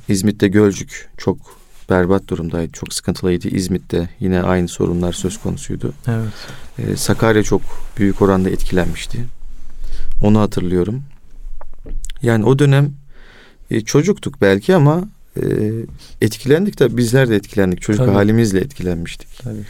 İzmit'te 0.10 0.48
Gölcük 0.48 1.10
çok 1.18 1.38
berbat 1.90 2.28
durumdaydı. 2.28 2.72
Çok 2.72 2.94
sıkıntılıydı. 2.94 3.48
İzmit'te 3.48 4.10
yine 4.20 4.42
aynı 4.42 4.68
sorunlar 4.68 5.14
söz 5.14 5.38
konusuydu. 5.38 5.94
Evet. 6.08 6.34
Ee, 6.80 6.96
Sakarya 6.96 7.44
çok 7.44 7.62
büyük 7.98 8.22
oranda 8.22 8.50
etkilenmişti. 8.50 9.26
Onu 10.22 10.40
hatırlıyorum. 10.40 11.04
Yani 12.22 12.46
o 12.46 12.60
dönem 12.60 12.94
e, 13.72 13.82
çocuktuk 13.82 14.42
belki 14.42 14.76
ama 14.76 15.04
e, 15.38 15.44
etkilendik 16.22 16.80
de 16.80 16.98
bizler 16.98 17.30
de 17.30 17.36
etkilendik. 17.36 17.82
Çocuk 17.82 18.06
Tabii. 18.06 18.16
halimizle 18.16 18.60
etkilenmiştik. 18.60 19.28
Tabii. 19.44 19.66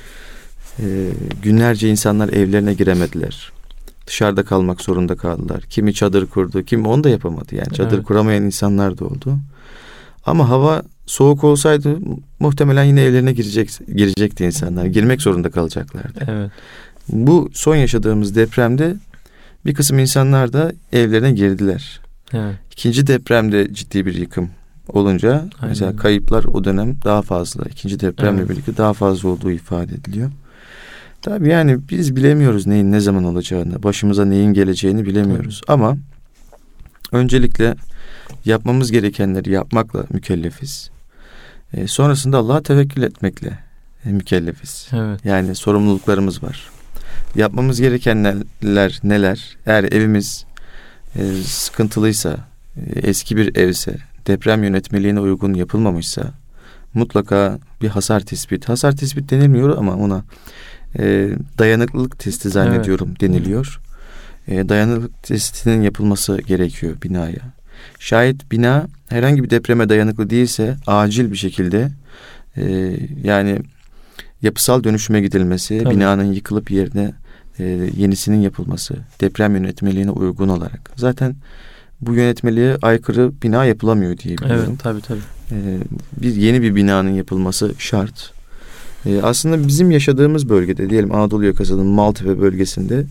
E, 0.79 0.85
günlerce 1.43 1.89
insanlar 1.89 2.29
evlerine 2.29 2.73
giremediler. 2.73 3.51
Dışarıda 4.07 4.43
kalmak 4.43 4.81
zorunda 4.81 5.15
kaldılar. 5.15 5.63
Kimi 5.69 5.93
çadır 5.93 6.25
kurdu, 6.25 6.63
kimi 6.63 6.87
onu 6.87 7.03
da 7.03 7.09
yapamadı. 7.09 7.55
Yani 7.55 7.73
çadır 7.73 7.95
evet. 7.95 8.05
kuramayan 8.05 8.43
insanlar 8.43 8.97
da 8.97 9.05
oldu. 9.05 9.37
Ama 10.25 10.49
hava 10.49 10.83
soğuk 11.05 11.43
olsaydı 11.43 11.97
muhtemelen 12.39 12.83
yine 12.83 13.03
evlerine 13.03 13.33
girecek 13.33 13.69
girecekti 13.95 14.45
insanlar. 14.45 14.85
Girmek 14.85 15.21
zorunda 15.21 15.51
kalacaklardı. 15.51 16.25
Evet. 16.27 16.51
Bu 17.09 17.49
son 17.53 17.75
yaşadığımız 17.75 18.35
depremde 18.35 18.95
bir 19.65 19.73
kısım 19.73 19.99
insanlar 19.99 20.53
da 20.53 20.71
evlerine 20.93 21.31
girdiler. 21.31 22.01
Evet. 22.33 22.55
İkinci 22.71 23.07
depremde 23.07 23.73
ciddi 23.73 24.05
bir 24.05 24.13
yıkım 24.13 24.49
olunca 24.87 25.31
Aynen. 25.31 25.49
mesela 25.61 25.95
kayıplar 25.95 26.43
o 26.43 26.63
dönem 26.63 26.95
daha 27.03 27.21
fazla. 27.21 27.65
İkinci 27.65 27.99
depremle 27.99 28.39
evet. 28.39 28.49
birlikte 28.49 28.77
daha 28.77 28.93
fazla 28.93 29.29
olduğu 29.29 29.51
ifade 29.51 29.93
ediliyor. 29.95 30.31
Tabii 31.21 31.49
yani 31.49 31.79
biz 31.89 32.15
bilemiyoruz 32.15 32.67
neyin 32.67 32.91
ne 32.91 32.99
zaman 32.99 33.23
olacağını, 33.23 33.83
başımıza 33.83 34.25
neyin 34.25 34.53
geleceğini 34.53 35.05
bilemiyoruz. 35.05 35.61
Tabii. 35.67 35.73
Ama 35.73 35.97
öncelikle 37.11 37.75
yapmamız 38.45 38.91
gerekenleri 38.91 39.51
yapmakla 39.51 40.05
mükellefiz. 40.09 40.89
E, 41.73 41.87
sonrasında 41.87 42.37
Allah'a 42.37 42.63
tevekkül 42.63 43.03
etmekle 43.03 43.59
e, 44.05 44.09
mükellefiz. 44.09 44.87
Evet. 44.93 45.25
Yani 45.25 45.55
sorumluluklarımız 45.55 46.43
var. 46.43 46.69
Yapmamız 47.35 47.81
gerekenler 47.81 48.99
neler? 49.03 49.57
Eğer 49.65 49.83
evimiz 49.83 50.45
e, 51.15 51.33
sıkıntılıysa, 51.43 52.37
e, 52.77 52.99
eski 52.99 53.37
bir 53.37 53.55
evse, 53.55 53.97
deprem 54.27 54.63
yönetmeliğine 54.63 55.19
uygun 55.19 55.53
yapılmamışsa 55.53 56.31
mutlaka 56.93 57.59
bir 57.81 57.87
hasar 57.89 58.19
tespit. 58.19 58.69
Hasar 58.69 58.95
tespit 58.95 59.31
denilmiyor 59.31 59.77
ama 59.77 59.95
ona 59.95 60.23
e, 60.99 61.29
dayanıklılık 61.57 62.19
testi 62.19 62.49
zannediyorum 62.49 63.07
evet. 63.09 63.21
deniliyor. 63.21 63.79
E, 64.47 64.69
dayanıklılık 64.69 65.23
testinin 65.23 65.81
yapılması 65.81 66.37
gerekiyor 66.37 66.95
binaya. 67.03 67.41
Şayet 67.99 68.51
bina 68.51 68.87
herhangi 69.09 69.43
bir 69.43 69.49
depreme 69.49 69.89
dayanıklı 69.89 70.29
değilse 70.29 70.75
acil 70.87 71.31
bir 71.31 71.37
şekilde 71.37 71.91
e, 72.57 72.95
yani 73.23 73.59
yapısal 74.41 74.83
dönüşüme 74.83 75.21
gidilmesi, 75.21 75.83
Tabii. 75.83 75.95
binanın 75.95 76.33
yıkılıp 76.33 76.71
yerine 76.71 77.13
e, 77.59 77.63
yenisinin 77.97 78.41
yapılması, 78.41 78.95
deprem 79.21 79.55
yönetmeliğine 79.55 80.11
uygun 80.11 80.49
olarak. 80.49 80.91
Zaten 80.95 81.35
bu 82.01 82.13
yönetmeliğe 82.13 82.77
aykırı 82.81 83.31
bina 83.43 83.65
yapılamıyor 83.65 84.17
diye 84.17 84.37
biliyorum. 84.37 84.65
Evet 84.69 84.79
tabii 84.79 85.01
tabii. 85.01 85.19
E, 85.51 85.77
bir 86.21 86.35
yeni 86.35 86.61
bir 86.61 86.75
binanın 86.75 87.13
yapılması 87.13 87.73
şart. 87.77 88.31
E, 89.05 89.21
aslında 89.21 89.67
bizim 89.67 89.91
yaşadığımız 89.91 90.49
bölgede 90.49 90.89
diyelim 90.89 91.15
Anadolu 91.15 91.45
yakasının 91.45 91.85
Maltepe 91.85 92.39
bölgesinde 92.39 93.05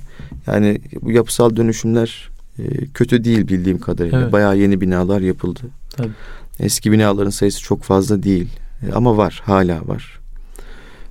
yani 0.47 0.81
bu 1.03 1.11
yapısal 1.11 1.57
dönüşümler 1.57 2.29
e, 2.59 2.87
kötü 2.95 3.25
değil 3.25 3.49
bildiğim 3.49 3.79
kadarıyla. 3.79 4.21
Evet. 4.21 4.33
Bayağı 4.33 4.57
yeni 4.57 4.81
binalar 4.81 5.21
yapıldı. 5.21 5.61
Tabii. 5.97 6.13
Eski 6.61 6.93
binaların 6.93 7.31
sayısı 7.31 7.61
çok 7.63 7.83
fazla 7.83 8.23
değil. 8.23 8.49
E, 8.89 8.93
ama 8.93 9.17
var, 9.17 9.43
hala 9.45 9.89
var. 9.89 10.21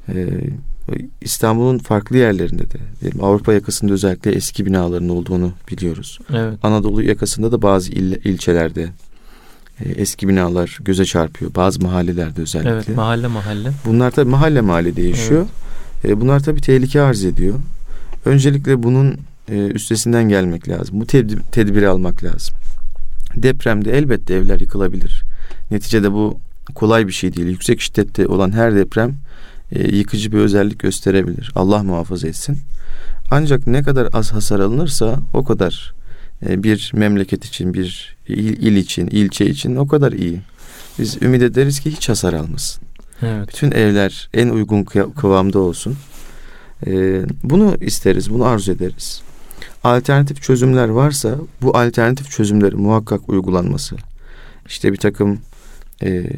E, 0.10 0.28
İstanbul'un 1.22 1.78
farklı 1.78 2.18
yerlerinde 2.18 2.72
de 2.72 2.78
diyelim 3.02 3.24
Avrupa 3.24 3.54
yakasında 3.54 3.94
özellikle 3.94 4.32
eski 4.32 4.66
binaların 4.66 5.10
olduğunu 5.10 5.54
biliyoruz. 5.72 6.20
Evet. 6.34 6.60
Anadolu 6.64 7.04
yakasında 7.04 7.52
da 7.52 7.62
bazı 7.62 7.92
il, 7.92 8.12
ilçelerde 8.12 8.90
e, 9.80 9.90
eski 9.90 10.28
binalar 10.28 10.78
göze 10.82 11.06
çarpıyor. 11.06 11.56
Bazı 11.56 11.82
mahallelerde 11.82 12.42
özellikle. 12.42 12.72
Evet, 12.72 12.90
mahalle 12.96 13.28
mahalle. 13.28 13.72
Bunlar 13.86 14.12
tabii 14.12 14.30
mahalle 14.30 14.62
mahalle 14.62 14.96
değişiyor. 14.96 15.46
Evet. 16.04 16.18
E, 16.18 16.22
bunlar 16.22 16.40
tabii 16.40 16.62
tehlike 16.62 17.02
arz 17.02 17.26
ediyor. 17.26 17.60
Öncelikle 18.26 18.84
bunun 18.84 19.18
e, 19.52 19.68
üstesinden 19.68 20.30
gelmek 20.30 20.70
lazım. 20.70 21.00
Bu 21.02 21.06
tedbir, 21.08 21.40
tedbiri 21.40 21.90
almak 21.90 22.24
lazım. 22.24 22.56
Depremde 23.36 23.98
elbette 23.98 24.34
evler 24.34 24.60
yıkılabilir. 24.60 25.24
Neticede 25.72 26.12
bu 26.12 26.40
kolay 26.76 27.08
bir 27.08 27.12
şey 27.12 27.36
değil. 27.36 27.48
Yüksek 27.48 27.82
şiddette 27.82 28.28
olan 28.28 28.52
her 28.52 28.76
deprem 28.76 29.16
e, 29.74 29.96
yıkıcı 29.96 30.32
bir 30.32 30.38
özellik 30.38 30.80
gösterebilir. 30.80 31.52
Allah 31.56 31.84
muhafaza 31.84 32.28
etsin. 32.28 32.58
Ancak 33.32 33.68
ne 33.68 33.84
kadar 33.84 34.10
az 34.14 34.34
hasar 34.34 34.60
alınırsa 34.60 35.20
o 35.34 35.44
kadar 35.44 35.94
e, 36.50 36.64
bir 36.64 36.92
memleket 36.94 37.46
için, 37.46 37.74
bir 37.74 38.18
il, 38.28 38.64
il 38.64 38.76
için, 38.76 39.08
ilçe 39.08 39.46
için 39.46 39.76
o 39.76 39.88
kadar 39.88 40.12
iyi. 40.12 40.42
Biz 41.00 41.22
ümit 41.22 41.42
ederiz 41.42 41.80
ki 41.80 41.92
hiç 41.92 42.10
hasar 42.10 42.34
almasın. 42.34 42.84
Evet. 43.22 43.48
Bütün 43.48 43.72
evler 43.72 44.30
en 44.34 44.50
uygun 44.50 44.84
kıvamda 45.16 45.60
olsun. 45.60 45.96
E, 46.88 47.22
bunu 47.44 47.76
isteriz, 47.82 48.30
bunu 48.30 48.46
arzu 48.46 48.72
ederiz. 48.72 49.22
Alternatif 49.84 50.42
çözümler 50.42 50.90
varsa 50.90 51.36
bu 51.62 51.78
alternatif 51.78 52.32
çözümlerin 52.32 52.82
muhakkak 52.82 53.30
uygulanması. 53.30 53.96
İşte 54.68 54.92
bir 54.92 54.98
takım 54.98 55.40
e, 56.04 56.30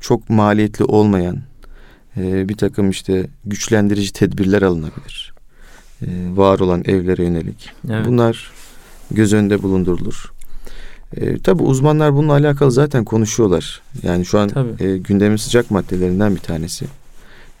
çok 0.00 0.30
maliyetli 0.30 0.84
olmayan 0.84 1.42
e, 2.16 2.48
bir 2.48 2.56
takım 2.56 2.90
işte 2.90 3.26
güçlendirici 3.44 4.12
tedbirler 4.12 4.62
alınabilir. 4.62 5.34
E, 6.02 6.06
var 6.34 6.58
olan 6.58 6.82
evlere 6.84 7.24
yönelik. 7.24 7.70
Evet. 7.90 8.06
Bunlar 8.06 8.50
göz 9.10 9.32
önünde 9.32 9.62
bulundurulur. 9.62 10.32
E, 11.16 11.38
tabii 11.38 11.62
uzmanlar 11.62 12.14
bununla 12.14 12.32
alakalı 12.32 12.72
zaten 12.72 13.04
konuşuyorlar. 13.04 13.82
Yani 14.02 14.26
şu 14.26 14.38
an 14.38 14.50
e, 14.80 14.96
gündemin 14.96 15.36
sıcak 15.36 15.70
maddelerinden 15.70 16.34
bir 16.34 16.40
tanesi. 16.40 16.86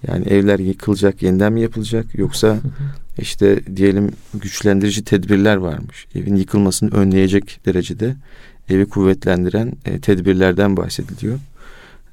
Yani 0.08 0.28
evler 0.28 0.58
yıkılacak, 0.58 1.22
yeniden 1.22 1.52
mi 1.52 1.60
yapılacak 1.60 2.18
yoksa 2.18 2.58
işte 3.18 3.76
diyelim 3.76 4.12
güçlendirici 4.34 5.04
tedbirler 5.04 5.56
varmış. 5.56 6.06
Evin 6.14 6.36
yıkılmasını 6.36 6.90
önleyecek 6.90 7.60
derecede 7.66 8.16
evi 8.68 8.86
kuvvetlendiren 8.86 9.72
e, 9.84 10.00
tedbirlerden 10.00 10.76
bahsediliyor. 10.76 11.38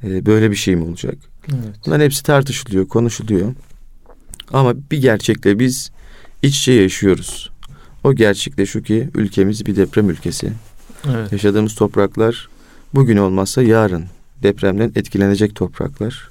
E, 0.03 0.25
böyle 0.25 0.51
bir 0.51 0.55
şey 0.55 0.75
mi 0.75 0.83
olacak? 0.83 1.15
Evet. 1.49 1.75
Bunların 1.85 2.05
hepsi 2.05 2.23
tartışılıyor, 2.23 2.87
konuşuluyor. 2.87 3.53
Ama 4.53 4.73
bir 4.91 5.01
gerçekle 5.01 5.59
biz 5.59 5.91
iç 6.41 6.57
içe 6.57 6.71
yaşıyoruz. 6.71 7.49
O 8.03 8.13
gerçekle 8.13 8.65
şu 8.65 8.83
ki 8.83 9.09
ülkemiz 9.15 9.65
bir 9.65 9.75
deprem 9.75 10.09
ülkesi. 10.09 10.51
Evet. 11.09 11.31
Yaşadığımız 11.31 11.75
topraklar 11.75 12.49
bugün 12.93 13.17
olmazsa 13.17 13.61
yarın 13.61 14.05
depremden 14.43 14.91
etkilenecek 14.95 15.55
topraklar. 15.55 16.29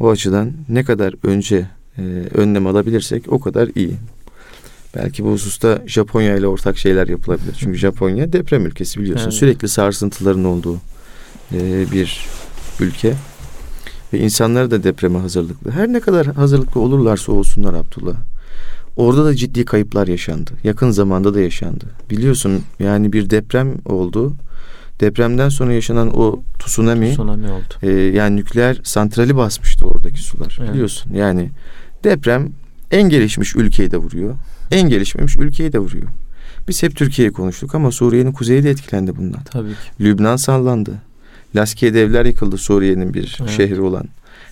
O 0.00 0.10
açıdan 0.10 0.52
ne 0.68 0.84
kadar 0.84 1.14
önce 1.22 1.66
e, 1.98 2.02
önlem 2.34 2.66
alabilirsek 2.66 3.32
o 3.32 3.40
kadar 3.40 3.68
iyi. 3.74 3.96
Belki 4.96 5.24
bu 5.24 5.30
hususta 5.32 5.82
Japonya 5.86 6.36
ile 6.36 6.46
ortak 6.46 6.78
şeyler 6.78 7.08
yapılabilir. 7.08 7.56
Çünkü 7.58 7.78
Japonya 7.78 8.32
deprem 8.32 8.66
ülkesi 8.66 9.00
biliyorsun. 9.00 9.24
Evet. 9.24 9.34
Sürekli 9.34 9.68
sarsıntıların 9.68 10.44
olduğu 10.44 10.80
e, 11.52 11.86
bir 11.92 12.26
ülke. 12.80 13.14
Ve 14.14 14.18
insanlar 14.18 14.70
da 14.70 14.82
depreme 14.82 15.18
hazırlıklı. 15.18 15.70
Her 15.70 15.92
ne 15.92 16.00
kadar 16.00 16.26
hazırlıklı 16.26 16.80
olurlarsa 16.80 17.32
olsunlar 17.32 17.74
Abdullah. 17.74 18.14
Orada 18.96 19.24
da 19.24 19.34
ciddi 19.34 19.64
kayıplar 19.64 20.06
yaşandı. 20.06 20.50
Yakın 20.64 20.90
zamanda 20.90 21.34
da 21.34 21.40
yaşandı. 21.40 21.84
Biliyorsun 22.10 22.62
yani 22.78 23.12
bir 23.12 23.30
deprem 23.30 23.74
oldu. 23.84 24.32
Depremden 25.00 25.48
sonra 25.48 25.72
yaşanan 25.72 26.18
o 26.18 26.42
tsunami, 26.58 27.12
tsunami 27.12 27.50
oldu. 27.50 27.74
E, 27.82 27.90
yani 27.90 28.36
nükleer 28.36 28.80
santrali 28.84 29.36
basmıştı 29.36 29.86
oradaki 29.86 30.22
sular. 30.22 30.58
Evet. 30.60 30.72
Biliyorsun 30.72 31.14
yani 31.14 31.50
deprem 32.04 32.52
en 32.90 33.08
gelişmiş 33.08 33.56
ülkeyi 33.56 33.90
de 33.90 33.96
vuruyor. 33.96 34.34
En 34.70 34.88
gelişmemiş 34.88 35.36
ülkeyi 35.36 35.72
de 35.72 35.78
vuruyor. 35.78 36.08
Biz 36.68 36.82
hep 36.82 36.96
Türkiye'yi 36.96 37.32
konuştuk 37.32 37.74
ama 37.74 37.90
Suriye'nin 37.90 38.32
kuzeyi 38.32 38.64
de 38.64 38.70
etkilendi 38.70 39.16
bundan. 39.16 39.44
Tabii 39.44 39.70
ki. 39.70 40.04
Lübnan 40.04 40.36
sallandı. 40.36 40.92
Laskiye 41.56 41.94
devler 41.94 42.24
yıkıldı 42.24 42.58
Suriye'nin 42.58 43.14
bir 43.14 43.36
evet. 43.40 43.50
şehri 43.50 43.80
olan. 43.80 44.04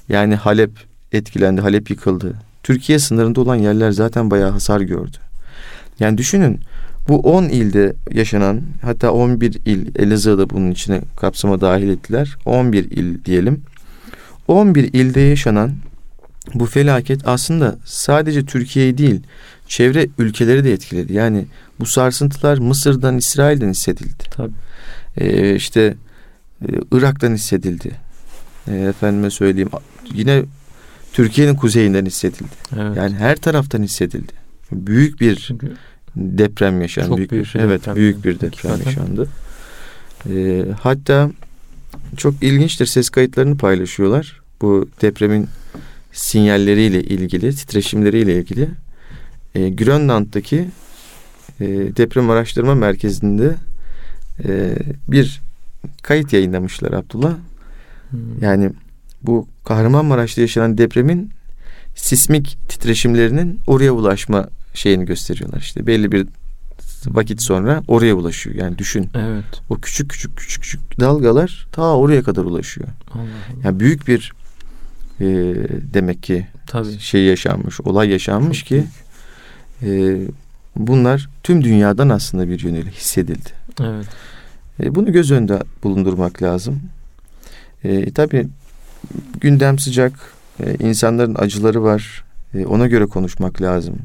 Yani 0.08 0.34
Halep 0.34 0.70
etkilendi, 1.12 1.60
Halep 1.60 1.90
yıkıldı. 1.90 2.34
Türkiye 2.62 2.98
sınırında 2.98 3.40
olan 3.40 3.56
yerler 3.56 3.90
zaten 3.90 4.30
bayağı 4.30 4.50
hasar 4.50 4.80
gördü. 4.80 5.16
Yani 6.00 6.18
düşünün 6.18 6.60
bu 7.08 7.20
10 7.20 7.44
ilde 7.44 7.96
yaşanan 8.10 8.60
hatta 8.82 9.12
11 9.12 9.58
il 9.66 9.98
Elazığ'da 9.98 10.50
bunun 10.50 10.70
içine 10.70 11.00
kapsama 11.16 11.60
dahil 11.60 11.88
ettiler. 11.88 12.36
11 12.44 12.84
il 12.90 13.24
diyelim. 13.24 13.62
11 14.48 14.92
ilde 14.92 15.20
yaşanan 15.20 15.72
bu 16.54 16.66
felaket 16.66 17.28
aslında 17.28 17.78
sadece 17.84 18.44
Türkiye'yi 18.44 18.98
değil 18.98 19.20
çevre 19.68 20.08
ülkeleri 20.18 20.64
de 20.64 20.72
etkiledi. 20.72 21.12
Yani 21.12 21.44
bu 21.80 21.86
sarsıntılar 21.86 22.58
Mısır'dan, 22.58 23.18
İsrail'den 23.18 23.70
hissedildi. 23.70 24.24
Tabii. 24.30 24.52
Ee, 25.16 25.54
işte 25.54 25.94
e, 26.68 26.96
Irak'tan 26.96 27.34
hissedildi. 27.34 27.90
E, 28.68 28.74
efendime 28.76 29.30
söyleyeyim 29.30 29.70
yine 30.14 30.42
Türkiye'nin 31.12 31.54
kuzeyinden 31.54 32.06
hissedildi. 32.06 32.54
Evet. 32.76 32.96
Yani 32.96 33.14
her 33.14 33.36
taraftan 33.36 33.82
hissedildi. 33.82 34.32
Büyük 34.72 35.20
bir 35.20 35.36
Çünkü 35.36 35.72
deprem 36.16 36.80
yaşandı. 36.80 37.08
Çok 37.08 37.18
büyük, 37.18 37.30
büyük 37.30 37.54
bir, 37.54 37.60
evet 37.60 37.80
deprem. 37.80 37.96
büyük 37.96 38.24
bir 38.24 38.40
deprem 38.40 38.70
Hakikaten. 38.70 38.84
yaşandı. 38.84 39.28
E, 40.30 40.64
hatta 40.80 41.30
çok 42.16 42.42
ilginçtir 42.42 42.86
ses 42.86 43.10
kayıtlarını 43.10 43.56
paylaşıyorlar. 43.56 44.40
Bu 44.60 44.88
depremin 45.02 45.48
sinyalleriyle 46.12 47.02
ilgili, 47.02 47.56
titreşimleriyle 47.56 48.38
ilgili. 48.38 48.68
E, 49.54 49.70
Grönland'daki 49.70 50.68
e, 51.60 51.66
deprem 51.68 52.30
araştırma 52.30 52.74
merkezinde 52.74 53.54
e, 54.44 54.76
bir 55.08 55.40
kayıt 56.02 56.32
yayınlamışlar 56.32 56.92
Abdullah. 56.92 57.34
Hmm. 58.10 58.20
Yani 58.40 58.70
bu 59.22 59.48
Kahramanmaraş'ta 59.64 60.40
yaşanan 60.40 60.78
depremin 60.78 61.30
sismik 61.94 62.58
titreşimlerinin 62.68 63.60
oraya 63.66 63.92
ulaşma 63.92 64.48
şeyini 64.74 65.04
gösteriyorlar. 65.04 65.58
İşte 65.60 65.86
belli 65.86 66.12
bir 66.12 66.26
vakit 67.06 67.42
sonra 67.42 67.82
oraya 67.88 68.14
ulaşıyor. 68.14 68.56
Yani 68.56 68.78
düşün. 68.78 69.10
Evet. 69.14 69.44
O 69.70 69.76
küçük 69.76 70.10
küçük 70.10 70.36
küçük 70.36 70.62
küçük 70.62 71.00
dalgalar 71.00 71.66
ta 71.72 71.96
oraya 71.96 72.22
kadar 72.22 72.44
ulaşıyor. 72.44 72.88
Allah 73.14 73.20
Allah. 73.20 73.62
Yani 73.64 73.80
büyük 73.80 74.08
bir 74.08 74.32
e, 75.20 75.26
demek 75.94 76.22
ki 76.22 76.46
Tabii. 76.66 76.98
şey 76.98 77.24
yaşanmış, 77.24 77.80
olay 77.80 78.08
yaşanmış 78.08 78.58
Çok 78.58 78.68
ki 78.68 78.84
e, 79.82 80.20
bunlar 80.76 81.28
tüm 81.42 81.64
dünyadan 81.64 82.08
aslında 82.08 82.48
bir 82.48 82.60
yönüyle 82.60 82.90
hissedildi. 82.90 83.50
Evet. 83.80 84.06
E, 84.82 84.94
bunu 84.94 85.12
göz 85.12 85.30
önünde 85.30 85.58
bulundurmak 85.82 86.42
lazım. 86.42 86.80
E, 87.84 88.12
tabii 88.12 88.48
gündem 89.40 89.78
sıcak, 89.78 90.12
e, 90.60 90.74
insanların 90.74 91.36
acıları 91.38 91.82
var. 91.82 92.24
E, 92.54 92.66
ona 92.66 92.86
göre 92.86 93.06
konuşmak 93.06 93.62
lazım. 93.62 93.98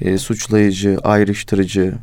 E, 0.00 0.18
suçlayıcı, 0.18 0.98
ayrıştırıcı, 1.04 1.94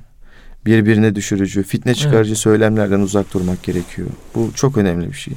birbirine 0.66 1.16
düşürücü, 1.16 1.64
fitne 1.64 1.96
çıkarıcı 1.96 2.32
evet. 2.32 2.38
söylemlerden 2.38 3.00
uzak 3.00 3.34
durmak 3.34 3.64
gerekiyor. 3.64 4.08
Bu 4.36 4.52
çok 4.56 4.78
önemli 4.78 5.08
bir 5.08 5.18
şey. 5.18 5.34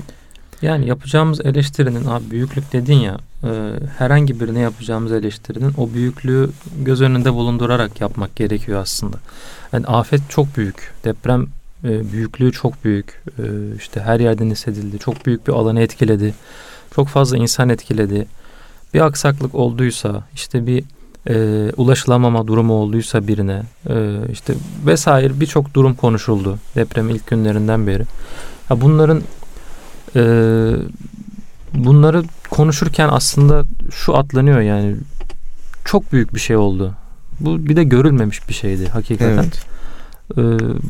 Yani 0.62 0.88
yapacağımız 0.88 1.40
eleştirinin 1.40 2.04
abi 2.04 2.30
büyüklük 2.30 2.72
dedin 2.72 2.94
ya 2.94 3.18
e, 3.44 3.72
herhangi 3.98 4.40
birine 4.40 4.60
yapacağımız 4.60 5.12
eleştirinin 5.12 5.72
o 5.76 5.94
büyüklüğü 5.94 6.50
göz 6.78 7.00
önünde 7.00 7.34
bulundurarak 7.34 8.00
yapmak 8.00 8.36
gerekiyor 8.36 8.80
aslında. 8.80 9.16
Yani 9.72 9.86
afet 9.86 10.20
çok 10.28 10.56
büyük. 10.56 10.92
Deprem 11.04 11.46
e, 11.84 12.12
büyüklüğü 12.12 12.52
çok 12.52 12.84
büyük. 12.84 13.22
E, 13.38 13.42
işte 13.76 14.00
her 14.00 14.20
yerden 14.20 14.50
hissedildi. 14.50 14.98
Çok 14.98 15.26
büyük 15.26 15.48
bir 15.48 15.52
alanı 15.52 15.80
etkiledi. 15.80 16.34
Çok 16.94 17.08
fazla 17.08 17.36
insan 17.36 17.68
etkiledi. 17.68 18.26
Bir 18.94 19.00
aksaklık 19.00 19.54
olduysa 19.54 20.24
işte 20.34 20.66
bir 20.66 20.84
e, 21.28 21.70
ulaşılamama 21.76 22.46
durumu 22.46 22.74
olduysa 22.74 23.26
birine 23.26 23.62
e, 23.88 24.18
işte 24.32 24.54
vesaire 24.86 25.40
birçok 25.40 25.74
durum 25.74 25.94
konuşuldu 25.94 26.58
deprem 26.74 27.10
ilk 27.10 27.26
günlerinden 27.26 27.86
beri. 27.86 28.02
Ya 28.70 28.80
bunların 28.80 29.22
e, 30.16 30.22
bunları 31.74 32.22
konuşurken 32.50 33.08
aslında 33.12 33.64
şu 33.90 34.16
atlanıyor 34.16 34.60
yani 34.60 34.96
çok 35.84 36.12
büyük 36.12 36.34
bir 36.34 36.40
şey 36.40 36.56
oldu. 36.56 36.94
Bu 37.40 37.66
bir 37.66 37.76
de 37.76 37.84
görülmemiş 37.84 38.48
bir 38.48 38.54
şeydi 38.54 38.88
hakikaten. 38.88 39.34
Evet. 39.34 39.75
Ee, 40.32 40.42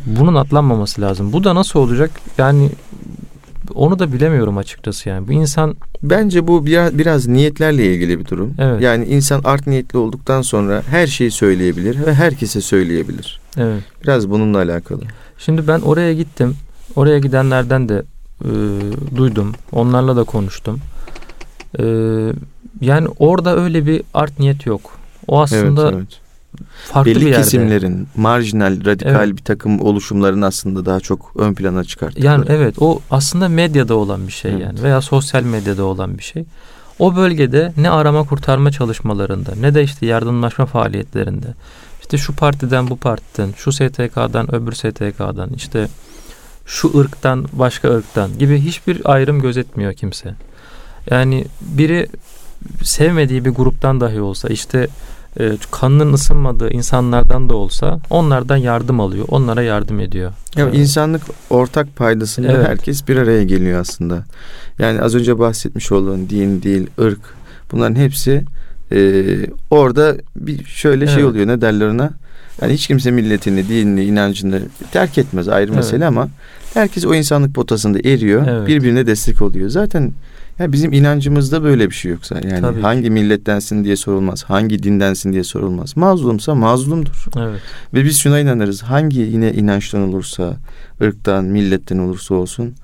bunun 0.07 0.35
atlanmaması 0.35 1.01
lazım. 1.01 1.33
Bu 1.33 1.45
da 1.45 1.55
nasıl 1.55 1.81
olacak? 1.81 2.11
Yani 2.39 2.71
onu 3.75 3.99
da 3.99 4.13
bilemiyorum 4.13 4.59
açıkçası 4.59 5.09
yani. 5.09 5.29
Bu 5.29 5.33
insan 5.33 5.77
bence 6.03 6.47
bu 6.47 6.67
biraz, 6.67 6.99
biraz 6.99 7.27
niyetlerle 7.27 7.95
ilgili 7.95 8.19
bir 8.19 8.27
durum. 8.27 8.55
Evet. 8.59 8.83
Yani 8.83 9.05
insan 9.05 9.41
art 9.45 9.67
niyetli 9.67 9.99
olduktan 9.99 10.43
sonra 10.43 10.83
her 10.91 11.07
şeyi 11.07 11.31
söyleyebilir 11.31 12.07
ve 12.07 12.15
herkese 12.15 12.61
söyleyebilir. 12.61 13.41
Evet. 13.57 13.83
Biraz 14.03 14.31
bununla 14.31 14.59
alakalı. 14.59 15.01
Şimdi 15.39 15.69
ben 15.69 15.81
oraya 15.81 16.13
gittim. 16.13 16.55
Oraya 16.97 17.19
gidenlerden 17.19 17.89
de 17.89 18.03
e, 18.45 18.51
duydum. 19.17 19.53
Onlarla 19.73 20.17
da 20.17 20.25
konuştum. 20.25 20.79
E, 21.79 21.85
yani 22.81 23.09
orada 23.19 23.57
öyle 23.57 23.87
bir 23.87 24.03
art 24.15 24.39
niyet 24.39 24.67
yok. 24.67 24.91
O 25.29 25.41
aslında 25.41 25.83
evet, 25.83 25.95
evet 25.97 26.26
farklı 26.85 27.11
belli 27.11 27.21
bir 27.21 27.27
yerde. 27.27 27.43
kesimlerin 27.43 28.09
marjinal, 28.17 28.85
radikal 28.85 29.29
evet. 29.29 29.37
bir 29.37 29.43
takım 29.43 29.81
oluşumların 29.81 30.43
aslında 30.43 30.87
daha 30.87 31.01
çok 31.01 31.33
ön 31.37 31.55
plana 31.55 31.85
çıkarttıkları. 31.85 32.27
Yani 32.27 32.45
evet 32.49 32.75
o 32.81 33.01
aslında 33.11 33.49
medyada 33.49 33.95
olan 33.95 34.27
bir 34.27 34.33
şey 34.33 34.51
evet. 34.51 34.63
yani 34.63 34.83
veya 34.83 35.01
sosyal 35.01 35.43
medyada 35.43 35.85
olan 35.85 36.19
bir 36.19 36.23
şey. 36.23 36.45
O 36.99 37.17
bölgede 37.17 37.73
ne 37.77 37.91
arama 37.91 38.25
kurtarma 38.25 38.71
çalışmalarında 38.71 39.53
ne 39.61 39.75
de 39.75 39.83
işte 39.83 40.07
yardımlaşma 40.07 40.67
faaliyetlerinde 40.67 41.47
işte 42.01 42.19
şu 42.19 42.37
partiden 42.37 42.91
bu 42.91 42.97
partiden, 42.97 43.53
şu 43.57 43.73
STK'dan 43.73 44.55
öbür 44.55 44.73
STK'dan 44.73 45.51
işte 45.57 45.89
şu 46.67 46.99
ırktan 46.99 47.47
başka 47.53 47.89
ırktan 47.89 48.39
gibi 48.39 48.61
hiçbir 48.61 49.13
ayrım 49.13 49.41
gözetmiyor 49.41 49.95
kimse. 49.95 50.35
Yani 51.11 51.45
biri 51.61 52.07
sevmediği 52.83 53.45
bir 53.45 53.51
gruptan 53.51 54.01
dahi 54.01 54.21
olsa 54.21 54.49
işte 54.49 54.89
e, 55.41 55.53
kanının 55.71 56.13
ısınmadığı 56.13 56.71
insanlardan 56.71 57.49
da 57.49 57.55
olsa 57.55 58.01
onlardan 58.11 58.57
yardım 58.57 59.01
alıyor. 59.01 59.25
Onlara 59.29 59.63
yardım 59.63 60.01
ediyor. 60.01 60.33
Ya 60.57 60.65
evet. 60.65 60.75
insanlık 60.75 61.23
ortak 61.51 61.97
paydasında 61.97 62.53
evet. 62.53 62.69
herkes 62.69 63.09
bir 63.09 63.17
araya 63.17 63.43
geliyor 63.43 63.81
aslında. 63.81 64.25
Yani 64.79 65.01
az 65.01 65.15
önce 65.15 65.39
bahsetmiş 65.39 65.93
olduğun 65.93 66.31
din, 66.31 66.63
dil, 66.63 66.87
ırk 67.01 67.21
bunların 67.73 67.97
hepsi 67.97 68.45
e, 68.93 69.25
orada 69.71 70.17
bir 70.37 70.65
şöyle 70.65 71.07
şey 71.07 71.15
evet. 71.15 71.15
şey 71.15 71.25
oluyor 71.25 71.47
ne 71.47 71.61
derler 71.61 71.87
ona? 71.87 72.11
Yani 72.63 72.73
hiç 72.73 72.87
kimse 72.87 73.11
milletini, 73.11 73.69
dinini, 73.69 74.05
inancını 74.05 74.63
terk 74.93 75.19
etmez 75.19 75.49
ayrı 75.49 75.67
evet. 75.67 75.77
mesele 75.77 76.07
ama 76.07 76.29
herkes 76.75 77.07
o 77.07 77.15
insanlık 77.15 77.55
potasında 77.55 77.99
eriyor. 77.99 78.47
Evet. 78.49 78.69
Birbirine 78.69 79.07
destek 79.07 79.43
oluyor. 79.43 79.69
Zaten 79.69 80.13
ya 80.59 80.73
bizim 80.73 80.93
inancımızda 80.93 81.63
böyle 81.63 81.91
bir 81.91 81.95
şey 81.95 82.13
yoksa 82.13 82.35
yani 82.35 82.61
Tabii 82.61 82.81
hangi 82.81 83.11
millettensin 83.11 83.85
diye 83.85 83.97
sorulmaz, 83.97 84.45
hangi 84.45 84.83
dindensin 84.83 85.33
diye 85.33 85.45
sorulmaz. 85.45 85.97
Mazlumsa 85.97 86.55
mazlumdur. 86.55 87.25
Evet. 87.37 87.61
Ve 87.95 88.05
biz 88.05 88.19
şuna 88.19 88.41
inanırız. 88.41 88.83
Hangi 88.83 89.21
yine 89.21 89.53
inançtan 89.53 90.01
olursa, 90.01 90.57
ırktan, 91.03 91.45
milletten 91.45 91.99
olursa 91.99 92.35
olsun 92.35 92.75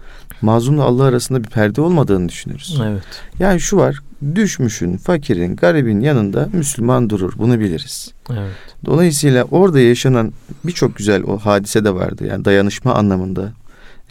mazlumla 0.42 0.84
Allah 0.84 1.04
arasında 1.04 1.44
bir 1.44 1.48
perde 1.48 1.80
olmadığını 1.80 2.28
düşünürüz. 2.28 2.80
Evet. 2.84 3.02
Yani 3.38 3.60
şu 3.60 3.76
var. 3.76 3.98
Düşmüşün, 4.34 4.96
fakirin, 4.96 5.56
garibin 5.56 6.00
yanında 6.00 6.48
Müslüman 6.52 7.10
durur. 7.10 7.32
Bunu 7.38 7.60
biliriz. 7.60 8.12
Evet. 8.30 8.52
Dolayısıyla 8.84 9.44
orada 9.44 9.80
yaşanan 9.80 10.32
birçok 10.64 10.96
güzel 10.96 11.22
o 11.22 11.38
hadise 11.38 11.84
de 11.84 11.94
vardı. 11.94 12.26
Yani 12.26 12.44
dayanışma 12.44 12.94
anlamında 12.94 13.52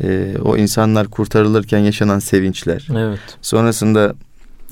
e, 0.03 0.35
o 0.43 0.57
insanlar 0.57 1.07
kurtarılırken 1.07 1.79
yaşanan 1.79 2.19
sevinçler. 2.19 2.87
Evet. 2.97 3.19
Sonrasında 3.41 4.15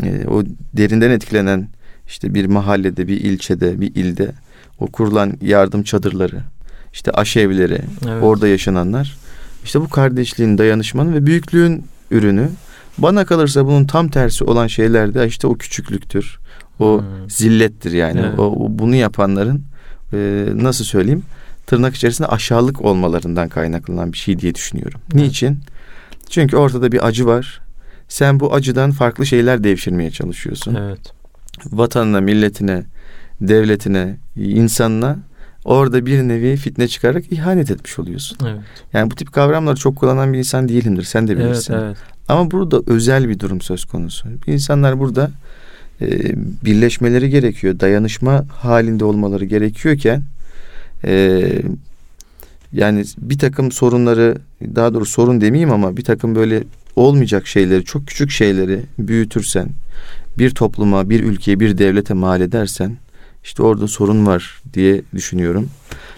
e, 0.04 0.28
o 0.28 0.44
derinden 0.74 1.10
etkilenen 1.10 1.68
işte 2.08 2.34
bir 2.34 2.46
mahallede, 2.46 3.08
bir 3.08 3.22
ilçede, 3.22 3.82
bir 3.82 3.96
ilde 3.96 4.32
o 4.80 4.88
kurulan 4.88 5.34
yardım 5.42 5.84
çadırları, 5.84 6.42
işte 6.94 7.12
aşevleri, 7.12 7.82
evet. 8.08 8.24
orada 8.24 8.48
yaşananlar. 8.48 9.18
İşte 9.64 9.82
bu 9.82 9.90
kardeşliğin, 9.90 10.58
dayanışmanın 10.58 11.14
ve 11.14 11.26
büyüklüğün 11.26 11.86
ürünü. 12.12 12.50
Bana 12.98 13.26
kalırsa 13.26 13.66
bunun 13.66 13.86
tam 13.86 14.10
tersi 14.10 14.44
olan 14.44 14.68
şeyler 14.68 15.14
de 15.14 15.28
işte 15.28 15.48
o 15.48 15.56
küçüklüktür. 15.58 16.40
O 16.80 17.02
hmm. 17.02 17.30
zillettir 17.30 17.92
yani. 17.92 18.20
Evet. 18.20 18.40
O, 18.40 18.44
o 18.44 18.68
bunu 18.70 18.96
yapanların 18.96 19.64
e, 20.14 20.46
nasıl 20.56 20.86
söyleyeyim? 20.86 21.24
Tırnak 21.70 21.96
içerisinde 21.96 22.28
aşağılık 22.28 22.82
olmalarından 22.82 23.50
kaynaklanan 23.50 24.14
bir 24.14 24.18
şey 24.18 24.40
diye 24.40 24.56
düşünüyorum. 24.56 25.02
Evet. 25.14 25.24
Niçin? 25.24 25.60
Çünkü 26.30 26.58
ortada 26.58 26.92
bir 26.92 27.08
acı 27.08 27.26
var. 27.26 27.62
Sen 28.08 28.40
bu 28.40 28.54
acıdan 28.54 28.92
farklı 28.92 29.26
şeyler 29.26 29.64
devşirmeye 29.64 30.12
çalışıyorsun. 30.12 30.76
Evet. 30.76 31.00
Vatanına, 31.66 32.22
milletine, 32.22 32.84
devletine, 33.42 34.18
insanına 34.36 35.18
orada 35.66 36.06
bir 36.06 36.28
nevi 36.28 36.56
fitne 36.56 36.88
çıkarak 36.88 37.32
ihanet 37.32 37.72
etmiş 37.72 38.00
oluyorsun. 38.00 38.38
Evet. 38.48 38.62
Yani 38.94 39.12
bu 39.12 39.16
tip 39.16 39.34
kavramları 39.34 39.76
çok 39.76 39.96
kullanan 39.96 40.34
bir 40.34 40.38
insan 40.38 40.70
değilimdir. 40.70 41.04
Sen 41.04 41.28
de 41.28 41.38
bilirsin. 41.38 41.74
Evet, 41.74 41.84
evet. 41.86 41.98
Ama 42.28 42.52
burada 42.52 42.82
özel 42.88 43.30
bir 43.30 43.40
durum 43.40 43.62
söz 43.62 43.86
konusu. 43.86 44.28
İnsanlar 44.48 45.00
burada 45.00 45.32
e, 46.02 46.08
birleşmeleri 46.66 47.30
gerekiyor. 47.30 47.80
Dayanışma 47.80 48.46
halinde 48.62 49.06
olmaları 49.06 49.46
gerekiyorken 49.46 50.24
e, 51.06 51.42
yani 52.74 53.06
bir 53.18 53.40
takım 53.40 53.72
sorunları 53.72 54.38
daha 54.76 54.94
doğrusu 54.94 55.12
sorun 55.12 55.42
demeyeyim 55.42 55.72
ama 55.72 55.98
bir 55.98 56.04
takım 56.04 56.36
böyle 56.36 56.64
olmayacak 56.96 57.48
şeyleri 57.48 57.86
çok 57.86 58.08
küçük 58.08 58.32
şeyleri 58.32 58.82
büyütürsen 59.00 59.70
bir 60.38 60.50
topluma 60.50 61.10
bir 61.10 61.24
ülkeye 61.24 61.60
bir 61.60 61.78
devlete 61.78 62.14
mal 62.14 62.42
edersen 62.42 62.98
işte 63.44 63.64
orada 63.64 63.88
sorun 63.88 64.26
var 64.26 64.62
diye 64.74 65.02
düşünüyorum. 65.16 65.70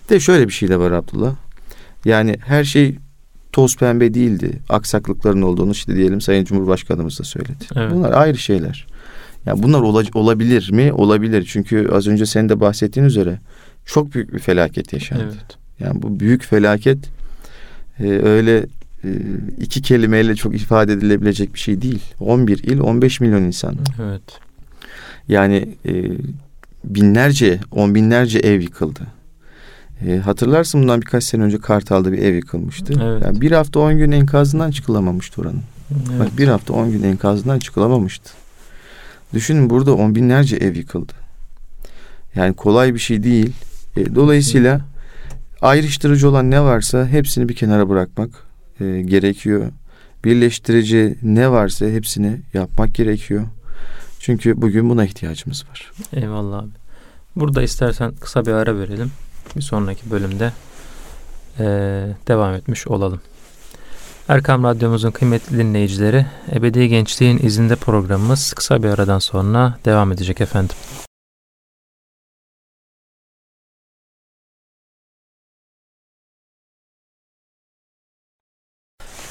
De 0.09 0.19
şöyle 0.19 0.47
bir 0.47 0.53
şey 0.53 0.69
de 0.69 0.79
var 0.79 0.91
Abdullah. 0.91 1.35
Yani 2.05 2.37
her 2.45 2.63
şey 2.63 2.95
toz 3.51 3.77
pembe 3.77 4.13
değildi. 4.13 4.59
Aksaklıkların 4.69 5.41
olduğunu 5.41 5.71
işte 5.71 5.95
diyelim 5.95 6.21
Sayın 6.21 6.45
Cumhurbaşkanımız 6.45 7.19
da 7.19 7.23
söyledi. 7.23 7.65
Evet. 7.75 7.91
Bunlar 7.91 8.11
ayrı 8.11 8.37
şeyler. 8.37 8.87
Yani 9.45 9.63
bunlar 9.63 9.81
ola, 9.81 10.03
olabilir 10.13 10.71
mi? 10.71 10.93
Olabilir. 10.93 11.47
Çünkü 11.51 11.89
az 11.93 12.07
önce 12.07 12.25
senin 12.25 12.49
de 12.49 12.59
bahsettiğin 12.59 13.07
üzere 13.07 13.39
çok 13.85 14.13
büyük 14.13 14.33
bir 14.33 14.39
felaket 14.39 14.93
yaşandı. 14.93 15.23
Evet. 15.23 15.57
Yani 15.79 16.01
bu 16.01 16.19
büyük 16.19 16.43
felaket 16.43 16.97
e, 17.99 18.07
öyle 18.09 18.65
e, 19.03 19.09
iki 19.59 19.81
kelimeyle 19.81 20.35
çok 20.35 20.55
ifade 20.55 20.93
edilebilecek 20.93 21.53
bir 21.53 21.59
şey 21.59 21.81
değil. 21.81 22.03
11 22.19 22.57
il 22.57 22.79
15 22.79 23.19
milyon 23.19 23.43
insan. 23.43 23.75
Evet. 24.01 24.21
Yani 25.27 25.75
e, 25.85 26.11
binlerce, 26.83 27.59
on 27.71 27.95
binlerce 27.95 28.39
ev 28.39 28.61
yıkıldı. 28.61 29.01
E, 30.07 30.17
hatırlarsın 30.17 30.81
bundan 30.81 31.01
birkaç 31.01 31.23
sene 31.23 31.43
önce 31.43 31.57
Kartal'da 31.57 32.11
bir 32.11 32.17
ev 32.17 32.35
yıkılmıştı. 32.35 32.93
Evet. 33.03 33.23
Yani 33.25 33.41
bir 33.41 33.51
hafta 33.51 33.79
on 33.79 33.97
gün 33.97 34.11
enkazından 34.11 34.71
çıkılamamıştı 34.71 35.41
oranın. 35.41 35.61
Evet. 35.91 36.19
Bak 36.19 36.37
bir 36.37 36.47
hafta 36.47 36.73
on 36.73 36.91
gün 36.91 37.03
enkazından 37.03 37.59
çıkılamamıştı. 37.59 38.31
Düşünün 39.33 39.69
burada 39.69 39.95
on 39.95 40.15
binlerce 40.15 40.55
ev 40.55 40.75
yıkıldı. 40.75 41.13
Yani 42.35 42.53
kolay 42.53 42.93
bir 42.93 42.99
şey 42.99 43.23
değil. 43.23 43.53
E, 43.97 44.15
dolayısıyla 44.15 44.81
ayrıştırıcı 45.61 46.29
olan 46.29 46.51
ne 46.51 46.61
varsa 46.61 47.07
hepsini 47.07 47.49
bir 47.49 47.55
kenara 47.55 47.89
bırakmak 47.89 48.29
e, 48.79 49.01
gerekiyor. 49.01 49.71
Birleştirici 50.25 51.17
ne 51.21 51.51
varsa 51.51 51.85
hepsini 51.85 52.41
yapmak 52.53 52.95
gerekiyor. 52.95 53.43
Çünkü 54.19 54.61
bugün 54.61 54.89
buna 54.89 55.05
ihtiyacımız 55.05 55.65
var. 55.69 55.91
Eyvallah 56.13 56.59
abi. 56.59 56.69
Burada 57.35 57.61
istersen 57.61 58.11
kısa 58.11 58.45
bir 58.45 58.51
ara 58.51 58.79
verelim. 58.79 59.11
Bir 59.55 59.61
sonraki 59.61 60.11
bölümde 60.11 60.51
e, 61.59 61.65
devam 62.27 62.53
etmiş 62.53 62.87
olalım. 62.87 63.21
Erkam 64.27 64.63
Radyomuzun 64.63 65.11
kıymetli 65.11 65.57
dinleyicileri, 65.57 66.25
Ebedi 66.51 66.89
Gençliğin 66.89 67.39
izinde 67.43 67.75
programımız 67.75 68.53
kısa 68.53 68.83
bir 68.83 68.89
aradan 68.89 69.19
sonra 69.19 69.77
devam 69.85 70.11
edecek 70.11 70.41
efendim. 70.41 70.75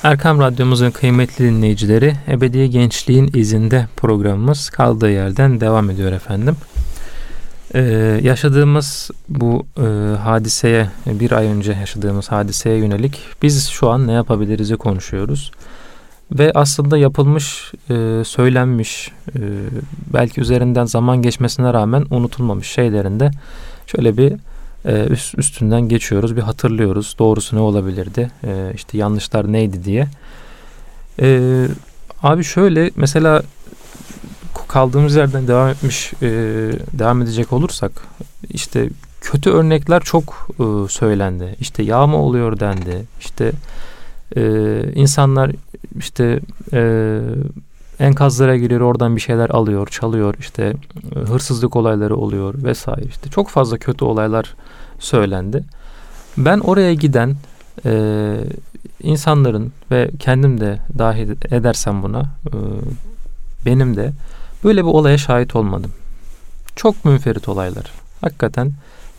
Erkam 0.02 0.40
Radyomuzun 0.40 0.90
kıymetli 0.90 1.44
dinleyicileri 1.44 2.14
Ebedi 2.28 2.70
Gençliğin 2.70 3.30
izinde 3.34 3.86
programımız 3.96 4.70
kaldığı 4.70 5.10
yerden 5.10 5.60
devam 5.60 5.90
ediyor 5.90 6.12
efendim. 6.12 6.56
Ee, 7.74 7.80
yaşadığımız 8.22 9.10
bu 9.28 9.66
e, 9.78 10.16
hadiseye 10.16 10.90
bir 11.06 11.32
ay 11.32 11.46
önce 11.46 11.72
yaşadığımız 11.72 12.28
hadiseye 12.28 12.76
yönelik 12.76 13.18
biz 13.42 13.68
şu 13.68 13.90
an 13.90 14.06
ne 14.06 14.12
yapabiliriz'i 14.12 14.76
konuşuyoruz. 14.76 15.50
Ve 16.32 16.52
aslında 16.54 16.98
yapılmış, 16.98 17.72
e, 17.90 18.22
söylenmiş, 18.24 19.12
e, 19.34 19.40
belki 20.12 20.40
üzerinden 20.40 20.84
zaman 20.84 21.22
geçmesine 21.22 21.72
rağmen 21.72 22.04
unutulmamış 22.10 22.68
şeylerinde 22.68 23.30
şöyle 23.86 24.16
bir 24.16 24.32
e, 24.84 25.06
üst, 25.06 25.38
üstünden 25.38 25.80
geçiyoruz, 25.88 26.36
bir 26.36 26.42
hatırlıyoruz. 26.42 27.16
Doğrusu 27.18 27.56
ne 27.56 27.60
olabilirdi, 27.60 28.30
e, 28.44 28.72
işte 28.74 28.98
yanlışlar 28.98 29.52
neydi 29.52 29.84
diye. 29.84 30.08
E, 31.20 31.66
abi 32.22 32.44
şöyle 32.44 32.90
mesela 32.96 33.42
kaldığımız 34.68 35.16
yerden 35.16 35.48
devam 35.48 35.68
etmiş, 35.68 36.12
e, 36.22 36.28
devam 36.92 37.22
edecek 37.22 37.52
olursak 37.52 37.92
işte 38.48 38.88
kötü 39.20 39.50
örnekler 39.50 40.02
çok 40.02 40.48
e, 40.60 40.88
söylendi. 40.88 41.56
İşte 41.60 41.82
yağma 41.82 42.16
oluyor 42.18 42.60
dendi. 42.60 43.04
İşte 43.20 43.52
e, 44.36 44.42
insanlar 44.94 45.50
işte 45.98 46.40
e, 46.72 47.20
enkazlara 48.00 48.56
giriyor 48.56 48.80
oradan 48.80 49.16
bir 49.16 49.20
şeyler 49.20 49.50
alıyor, 49.50 49.86
çalıyor. 49.86 50.34
İşte 50.38 50.74
e, 51.16 51.18
hırsızlık 51.18 51.76
olayları 51.76 52.16
oluyor 52.16 52.54
vesaire. 52.62 53.06
İşte 53.08 53.30
çok 53.30 53.48
fazla 53.48 53.78
kötü 53.78 54.04
olaylar 54.04 54.54
söylendi. 54.98 55.64
Ben 56.36 56.58
oraya 56.58 56.94
giden 56.94 57.36
e, 57.84 58.34
insanların 59.02 59.72
ve 59.90 60.10
kendim 60.18 60.60
de 60.60 60.78
dahil 60.98 61.30
edersem 61.30 62.02
buna 62.02 62.20
e, 62.46 62.56
benim 63.66 63.96
de 63.96 64.12
böyle 64.64 64.80
bir 64.80 64.90
olaya 64.90 65.18
şahit 65.18 65.56
olmadım. 65.56 65.92
Çok 66.76 67.04
münferit 67.04 67.48
olaylar. 67.48 67.92
Hakikaten 68.20 68.72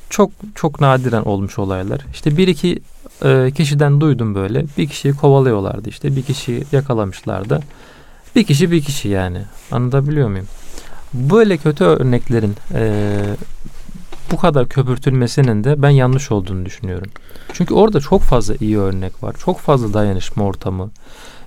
çok 0.09 0.31
çok 0.55 0.81
nadiren 0.81 1.21
olmuş 1.21 1.59
olaylar. 1.59 2.01
İşte 2.13 2.37
bir 2.37 2.47
iki 2.47 2.79
e, 3.23 3.51
kişiden 3.55 4.01
duydum 4.01 4.35
böyle. 4.35 4.65
Bir 4.77 4.87
kişiyi 4.87 5.13
kovalıyorlardı 5.13 5.89
işte. 5.89 6.15
Bir 6.15 6.21
kişiyi 6.21 6.63
yakalamışlardı. 6.71 7.61
Bir 8.35 8.43
kişi 8.43 8.71
bir 8.71 8.81
kişi 8.81 9.07
yani. 9.07 9.41
Anlatabiliyor 9.71 10.29
muyum? 10.29 10.47
Böyle 11.13 11.57
kötü 11.57 11.83
örneklerin 11.83 12.55
e, 12.73 13.03
bu 14.31 14.37
kadar 14.37 14.69
köpürtülmesinin 14.69 15.63
de 15.63 15.81
ben 15.81 15.89
yanlış 15.89 16.31
olduğunu 16.31 16.65
düşünüyorum. 16.65 17.09
Çünkü 17.53 17.73
orada 17.73 17.99
çok 17.99 18.21
fazla 18.21 18.55
iyi 18.59 18.79
örnek 18.79 19.23
var. 19.23 19.35
Çok 19.39 19.59
fazla 19.59 19.93
dayanışma 19.93 20.43
ortamı. 20.43 20.89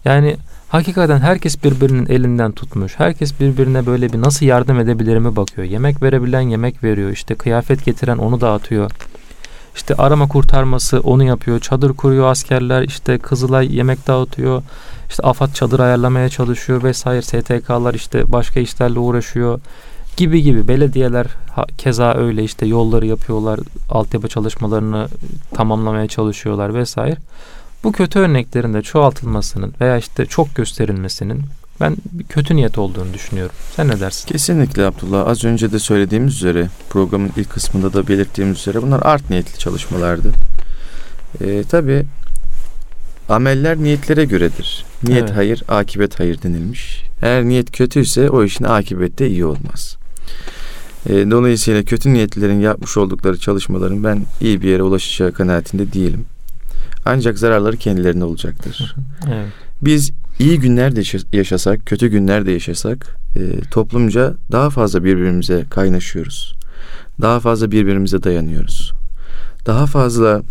Yani 0.04 0.36
hakikaten 0.68 1.18
herkes 1.18 1.64
birbirinin 1.64 2.06
elinden 2.06 2.52
tutmuş. 2.52 2.94
Herkes 2.98 3.40
birbirine 3.40 3.86
böyle 3.86 4.12
bir 4.12 4.20
nasıl 4.20 4.46
yardım 4.46 4.80
edebilirimi 4.80 5.36
bakıyor. 5.36 5.66
Yemek 5.66 6.02
verebilen 6.02 6.40
yemek 6.40 6.84
veriyor. 6.84 7.10
İşte 7.10 7.34
kıyafet 7.34 7.84
getiren 7.84 8.18
onu 8.18 8.40
dağıtıyor. 8.40 8.90
İşte 9.74 9.94
arama 9.94 10.28
kurtarması 10.28 11.00
onu 11.00 11.24
yapıyor. 11.24 11.60
Çadır 11.60 11.92
kuruyor 11.92 12.30
askerler. 12.30 12.82
İşte 12.82 13.18
Kızılay 13.18 13.76
yemek 13.76 14.06
dağıtıyor. 14.06 14.62
İşte 15.10 15.22
AFAD 15.22 15.52
çadır 15.52 15.80
ayarlamaya 15.80 16.28
çalışıyor 16.28 16.82
vesaire. 16.82 17.22
STK'lar 17.22 17.94
işte 17.94 18.32
başka 18.32 18.60
işlerle 18.60 18.98
uğraşıyor 18.98 19.60
gibi 20.16 20.42
gibi 20.42 20.68
belediyeler 20.68 21.26
keza 21.78 22.14
öyle 22.14 22.44
işte 22.44 22.66
yolları 22.66 23.06
yapıyorlar, 23.06 23.60
altyapı 23.90 24.28
çalışmalarını 24.28 25.08
tamamlamaya 25.54 26.08
çalışıyorlar 26.08 26.74
vesaire. 26.74 27.16
Bu 27.84 27.92
kötü 27.92 28.18
örneklerin 28.18 28.74
de 28.74 28.82
çoğaltılmasının 28.82 29.74
veya 29.80 29.98
işte 29.98 30.26
çok 30.26 30.54
gösterilmesinin 30.54 31.42
ben 31.80 31.96
kötü 32.28 32.56
niyet 32.56 32.78
olduğunu 32.78 33.14
düşünüyorum. 33.14 33.54
Sen 33.76 33.88
ne 33.88 34.00
dersin? 34.00 34.28
Kesinlikle 34.28 34.86
Abdullah. 34.86 35.26
Az 35.26 35.44
önce 35.44 35.72
de 35.72 35.78
söylediğimiz 35.78 36.34
üzere 36.34 36.68
programın 36.90 37.30
ilk 37.36 37.50
kısmında 37.50 37.92
da 37.92 38.08
belirttiğimiz 38.08 38.58
üzere 38.58 38.82
bunlar 38.82 39.00
art 39.02 39.30
niyetli 39.30 39.58
çalışmalardı. 39.58 40.32
Ee, 41.40 41.64
Tabi 41.68 42.06
ameller 43.28 43.76
niyetlere 43.76 44.24
göredir. 44.24 44.84
Niyet 45.02 45.22
evet. 45.22 45.36
hayır, 45.36 45.62
akibet 45.68 46.20
hayır 46.20 46.42
denilmiş. 46.42 47.02
Eğer 47.22 47.44
niyet 47.44 47.72
kötüyse 47.72 48.30
o 48.30 48.44
işin 48.44 48.64
akibette 48.64 49.24
de 49.24 49.30
iyi 49.30 49.44
olmaz. 49.44 49.96
E, 51.06 51.12
dolayısıyla 51.30 51.82
kötü 51.82 52.12
niyetlilerin 52.12 52.60
yapmış 52.60 52.96
oldukları 52.96 53.38
çalışmaların 53.38 54.04
ben 54.04 54.22
iyi 54.40 54.62
bir 54.62 54.68
yere 54.68 54.82
ulaşacağı 54.82 55.32
kanaatinde 55.32 55.92
değilim. 55.92 56.24
Ancak 57.04 57.38
zararları 57.38 57.76
kendilerine 57.76 58.24
olacaktır. 58.24 58.94
evet. 59.28 59.46
Biz 59.82 60.12
iyi 60.38 60.58
günler 60.58 60.96
de 60.96 61.02
yaşasak, 61.36 61.86
kötü 61.86 62.08
günler 62.08 62.46
de 62.46 62.52
yaşasak 62.52 63.16
e, 63.36 63.60
toplumca 63.70 64.34
daha 64.52 64.70
fazla 64.70 65.04
birbirimize 65.04 65.64
kaynaşıyoruz. 65.70 66.54
Daha 67.20 67.40
fazla 67.40 67.70
birbirimize 67.70 68.22
dayanıyoruz. 68.22 68.92
Daha 69.66 69.86
fazla 69.86 70.42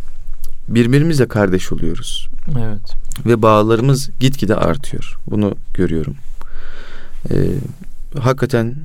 birbirimizle 0.68 1.28
kardeş 1.28 1.72
oluyoruz. 1.72 2.28
Evet. 2.60 2.94
Ve 3.26 3.42
bağlarımız 3.42 4.10
gitgide 4.20 4.56
artıyor. 4.56 5.18
Bunu 5.28 5.56
görüyorum. 5.74 6.16
E, 7.32 7.36
hakikaten 8.20 8.76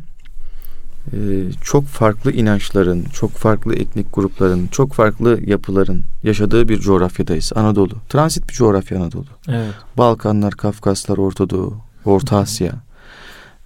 çok 1.62 1.84
farklı 1.84 2.32
inançların, 2.32 3.04
çok 3.04 3.30
farklı 3.30 3.74
etnik 3.74 4.06
grupların, 4.12 4.66
çok 4.66 4.92
farklı 4.92 5.40
yapıların 5.46 6.02
yaşadığı 6.22 6.68
bir 6.68 6.78
coğrafyadayız. 6.78 7.52
Anadolu. 7.54 7.94
Transit 8.08 8.48
bir 8.48 8.54
coğrafya 8.54 8.98
Anadolu. 8.98 9.26
Evet. 9.48 9.74
Balkanlar, 9.98 10.54
Kafkaslar, 10.54 11.18
Orta 11.18 11.50
Doğu, 11.50 11.76
Orta 12.04 12.36
Asya. 12.36 12.72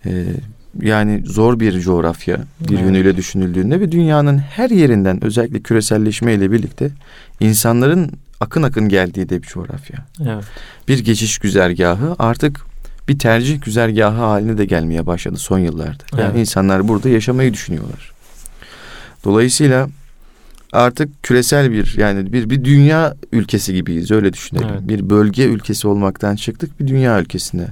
Ee, 0.07 0.27
yani 0.81 1.23
zor 1.27 1.61
bir 1.61 1.81
coğrafya 1.81 2.45
bir 2.61 2.75
evet. 2.75 2.85
yönüyle 2.85 3.17
düşünüldüğünde 3.17 3.81
ve 3.81 3.93
dünyanın 3.93 4.39
her 4.39 4.71
yerinden 4.71 5.25
özellikle 5.25 5.61
küreselleşme 5.61 6.35
ile 6.35 6.51
birlikte 6.53 6.91
insanların 7.41 8.11
akın 8.41 8.63
akın 8.63 8.89
geldiği 8.89 9.29
de 9.29 9.43
bir 9.43 9.47
coğrafya. 9.47 10.07
Evet. 10.21 10.45
Bir 10.89 10.99
geçiş 10.99 11.39
güzergahı 11.39 12.17
artık 12.19 12.72
bir 13.09 13.19
tercih 13.19 13.63
güzergahı 13.63 14.19
haline 14.19 14.59
de 14.59 14.65
gelmeye 14.65 15.07
başladı 15.07 15.37
son 15.37 15.59
yıllarda. 15.59 16.05
Yani 16.13 16.31
evet. 16.31 16.41
insanlar 16.41 16.89
burada 16.89 17.09
yaşamayı 17.09 17.53
düşünüyorlar. 17.53 18.13
Dolayısıyla 19.25 19.89
artık 20.73 21.23
küresel 21.23 21.73
bir 21.73 21.95
yani 21.99 22.33
bir 22.33 22.51
bir 22.51 22.65
dünya 22.65 23.17
ülkesi 23.33 23.75
gibiyiz 23.75 24.11
öyle 24.11 24.33
düşünelim. 24.33 24.69
Evet. 24.73 24.89
Bir 24.89 25.11
bölge 25.11 25.45
ülkesi 25.45 25.89
olmaktan 25.89 26.37
çıktık 26.37 26.81
bir 26.81 26.89
dünya 26.89 27.21
ülkesine 27.21 27.67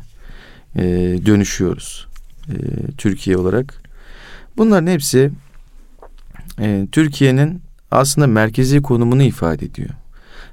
e, 0.77 0.83
dönüşüyoruz 1.27 2.07
e, 2.49 2.57
Türkiye 2.99 3.37
olarak. 3.37 3.83
Bunların 4.57 4.87
hepsi 4.87 5.31
e, 6.61 6.87
Türkiye'nin 6.93 7.63
aslında 7.91 8.27
merkezi 8.27 8.83
konumunu 8.83 9.23
ifade 9.23 9.67
ediyor. 9.67 9.91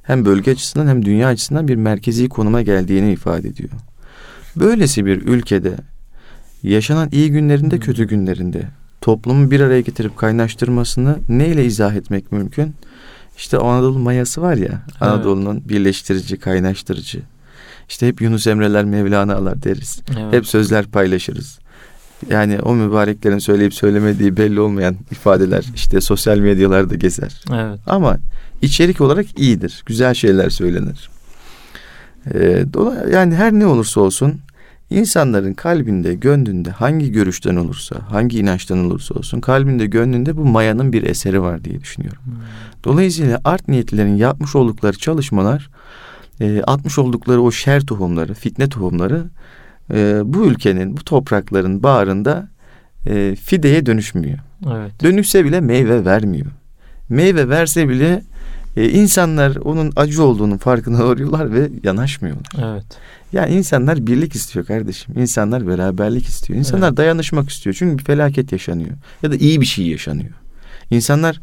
Hem 0.03 0.25
bölge 0.25 0.51
açısından 0.51 0.87
hem 0.87 1.05
dünya 1.05 1.27
açısından 1.27 1.67
bir 1.67 1.75
merkezi 1.75 2.29
konuma 2.29 2.61
geldiğini 2.61 3.11
ifade 3.11 3.47
ediyor. 3.47 3.69
Böylesi 4.59 5.05
bir 5.05 5.21
ülkede 5.21 5.75
yaşanan 6.63 7.09
iyi 7.11 7.31
günlerinde 7.31 7.75
hmm. 7.75 7.81
kötü 7.81 8.07
günlerinde 8.07 8.67
toplumu 9.01 9.51
bir 9.51 9.59
araya 9.59 9.81
getirip 9.81 10.17
kaynaştırmasını 10.17 11.17
neyle 11.29 11.65
izah 11.65 11.93
etmek 11.93 12.31
mümkün? 12.31 12.75
İşte 13.37 13.57
Anadolu 13.57 13.99
mayası 13.99 14.41
var 14.41 14.55
ya 14.55 14.81
evet. 14.87 15.01
Anadolu'nun 15.01 15.69
birleştirici, 15.69 16.37
kaynaştırıcı. 16.37 17.21
İşte 17.89 18.07
hep 18.07 18.21
Yunus 18.21 18.47
Emre'ler, 18.47 18.85
Mevlana'lar 18.85 19.63
deriz. 19.63 20.01
Evet. 20.19 20.33
Hep 20.33 20.47
sözler 20.47 20.85
paylaşırız. 20.85 21.59
Yani 22.29 22.59
o 22.59 22.75
mübareklerin 22.75 23.39
söyleyip 23.39 23.73
söylemediği 23.73 24.37
belli 24.37 24.59
olmayan 24.59 24.95
ifadeler 25.11 25.65
işte 25.75 26.01
sosyal 26.01 26.37
medyalarda 26.37 26.95
gezer. 26.95 27.43
Evet. 27.53 27.79
Ama 27.87 28.17
içerik 28.61 29.01
olarak 29.01 29.39
iyidir. 29.39 29.83
Güzel 29.85 30.13
şeyler 30.13 30.49
söylenir. 30.49 31.09
Ee, 32.33 32.65
yani 33.11 33.35
her 33.35 33.53
ne 33.53 33.65
olursa 33.65 34.01
olsun 34.01 34.41
İnsanların 34.89 35.53
kalbinde, 35.53 36.13
gönlünde 36.13 36.71
hangi 36.71 37.11
görüşten 37.11 37.55
olursa, 37.55 37.95
hangi 38.09 38.39
inançtan 38.39 38.85
olursa 38.85 39.13
olsun 39.13 39.41
kalbinde, 39.41 39.85
gönlünde 39.85 40.37
bu 40.37 40.45
mayanın 40.45 40.93
bir 40.93 41.03
eseri 41.03 41.41
var 41.41 41.63
diye 41.63 41.81
düşünüyorum. 41.81 42.21
Hmm. 42.25 42.33
Dolayısıyla 42.83 43.41
art 43.45 43.67
niyetlilerin 43.67 44.15
yapmış 44.15 44.55
oldukları 44.55 44.97
çalışmalar, 44.97 45.69
e, 46.41 46.61
atmış 46.61 46.97
oldukları 46.97 47.41
o 47.41 47.51
şer 47.51 47.81
tohumları, 47.81 48.33
fitne 48.33 48.69
tohumları 48.69 49.25
e, 49.93 50.21
bu 50.25 50.45
ülkenin, 50.45 50.97
bu 50.97 51.03
toprakların 51.03 51.83
bağrında 51.83 52.49
e, 53.07 53.35
fideye 53.35 53.85
dönüşmüyor. 53.85 54.39
Evet. 54.73 55.03
Dönüşse 55.03 55.45
bile 55.45 55.61
meyve 55.61 56.05
vermiyor. 56.05 56.47
Meyve 57.09 57.49
verse 57.49 57.89
bile 57.89 58.23
e, 58.77 58.89
insanlar 58.89 59.55
onun 59.55 59.93
acı 59.95 60.23
olduğunun 60.23 60.57
farkına 60.57 61.07
varıyorlar 61.07 61.53
ve 61.53 61.69
yanaşmıyorlar. 61.83 62.73
Evet. 62.73 62.85
Yani 63.33 63.55
insanlar 63.55 64.07
birlik 64.07 64.35
istiyor 64.35 64.65
kardeşim. 64.65 65.19
İnsanlar 65.19 65.67
beraberlik 65.67 66.25
istiyor. 66.25 66.59
İnsanlar 66.59 66.87
evet. 66.87 66.97
dayanışmak 66.97 67.49
istiyor. 67.49 67.75
Çünkü 67.79 67.97
bir 67.97 68.03
felaket 68.03 68.51
yaşanıyor. 68.51 68.91
Ya 69.23 69.31
da 69.31 69.35
iyi 69.35 69.61
bir 69.61 69.65
şey 69.65 69.87
yaşanıyor. 69.87 70.33
İnsanlar 70.91 71.41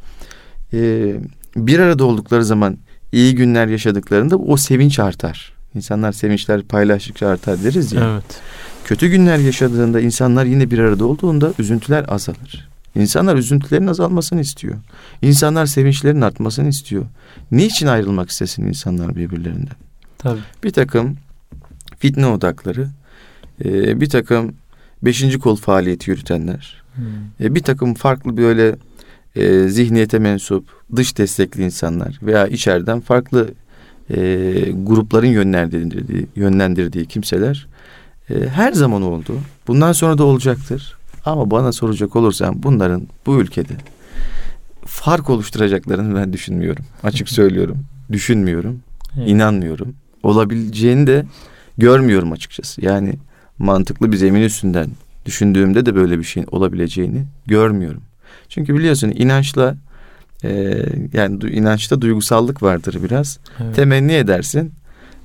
e, 0.73 1.12
bir 1.57 1.79
arada 1.79 2.05
oldukları 2.05 2.44
zaman 2.44 2.79
iyi 3.12 3.35
günler 3.35 3.66
yaşadıklarında 3.66 4.37
o 4.37 4.57
sevinç 4.57 4.99
artar. 4.99 5.55
İnsanlar 5.75 6.12
sevinçler 6.12 6.62
paylaştıkça 6.62 7.29
artar 7.29 7.64
deriz 7.64 7.92
ya. 7.92 8.12
Evet. 8.12 8.40
Kötü 8.85 9.09
günler 9.09 9.38
yaşadığında 9.38 10.01
insanlar 10.01 10.44
yine 10.44 10.70
bir 10.70 10.79
arada 10.79 11.07
olduğunda 11.07 11.53
üzüntüler 11.59 12.05
azalır. 12.09 12.68
İnsanlar 12.94 13.37
üzüntülerin 13.37 13.87
azalmasını 13.87 14.40
istiyor. 14.40 14.75
İnsanlar 15.23 15.66
sevinçlerin 15.66 16.20
artmasını 16.20 16.68
istiyor. 16.68 17.05
Niçin 17.51 17.87
ayrılmak 17.87 18.31
istesin 18.31 18.66
insanlar 18.66 19.16
birbirlerinden? 19.16 19.77
Tabii. 20.18 20.40
Bir 20.64 20.70
takım 20.70 21.16
fitne 22.05 22.27
odakları, 22.27 22.88
e, 23.64 24.01
bir 24.01 24.09
takım 24.09 24.55
beşinci 25.03 25.38
kol 25.38 25.57
faaliyeti 25.57 26.11
yürütenler, 26.11 26.83
Hmm. 26.95 27.05
e, 27.47 27.55
bir 27.55 27.62
takım 27.62 27.95
farklı 27.95 28.37
böyle 28.37 28.77
e, 29.37 29.69
zihniyete 29.69 30.19
mensup 30.19 30.64
dış 30.97 31.19
destekli 31.19 31.64
insanlar 31.64 32.19
veya 32.23 32.47
içeriden 32.47 33.01
farklı 33.01 33.49
e, 34.11 34.17
grupların 34.83 35.27
yönlendirdiği, 35.27 36.27
yönlendirdiği 36.37 37.07
kimseler 37.07 37.67
e, 38.31 38.35
her 38.49 38.73
zaman 38.73 39.03
oldu. 39.03 39.37
Bundan 39.67 39.93
sonra 39.93 40.19
da 40.19 40.25
olacaktır. 40.25 40.97
Ama 41.25 41.51
bana 41.51 41.73
soracak 41.73 42.17
olursan 42.17 42.62
bunların 42.62 43.03
bu 43.27 43.40
ülkede 43.40 43.73
fark 44.87 45.31
oluşturacaklarını 45.31 46.14
ben 46.17 46.33
düşünmüyorum. 46.33 46.85
Açık 47.03 47.29
söylüyorum. 47.38 47.79
Düşünmüyorum. 48.12 48.81
Evet. 49.19 49.29
inanmıyorum. 49.29 49.95
Olabileceğini 50.23 51.07
de 51.07 51.25
görmüyorum 51.79 52.33
açıkçası. 52.33 52.85
Yani 52.85 53.15
mantıklı 53.59 54.13
bir 54.13 54.17
zemin 54.17 54.43
üstünden 54.43 54.91
düşündüğümde 55.27 55.87
de 55.87 55.95
böyle 55.95 56.19
bir 56.19 56.25
şeyin 56.25 56.47
olabileceğini 56.51 57.25
görmüyorum. 57.47 58.03
Çünkü 58.49 58.75
biliyorsun 58.75 59.13
inançla 59.17 59.77
e, 60.45 60.83
yani 61.13 61.51
inançta 61.51 62.01
duygusallık 62.01 62.63
vardır 62.63 62.99
biraz. 63.03 63.39
Evet. 63.63 63.77
Temenni 63.77 64.13
edersin. 64.13 64.73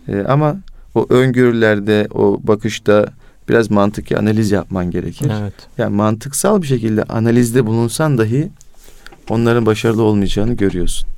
E, 0.07 0.19
ama 0.19 0.57
o 0.95 1.05
öngörülerde, 1.09 2.07
o 2.11 2.39
bakışta 2.43 3.05
biraz 3.49 3.71
mantıki 3.71 4.17
analiz 4.17 4.51
yapman 4.51 4.91
gerekir. 4.91 5.31
Evet. 5.41 5.53
Yani 5.77 5.95
mantıksal 5.95 6.61
bir 6.61 6.67
şekilde 6.67 7.03
analizde 7.03 7.65
bulunsan 7.65 8.17
dahi 8.17 8.49
onların 9.29 9.65
başarılı 9.65 10.03
olmayacağını 10.03 10.53
görüyorsun. 10.53 11.09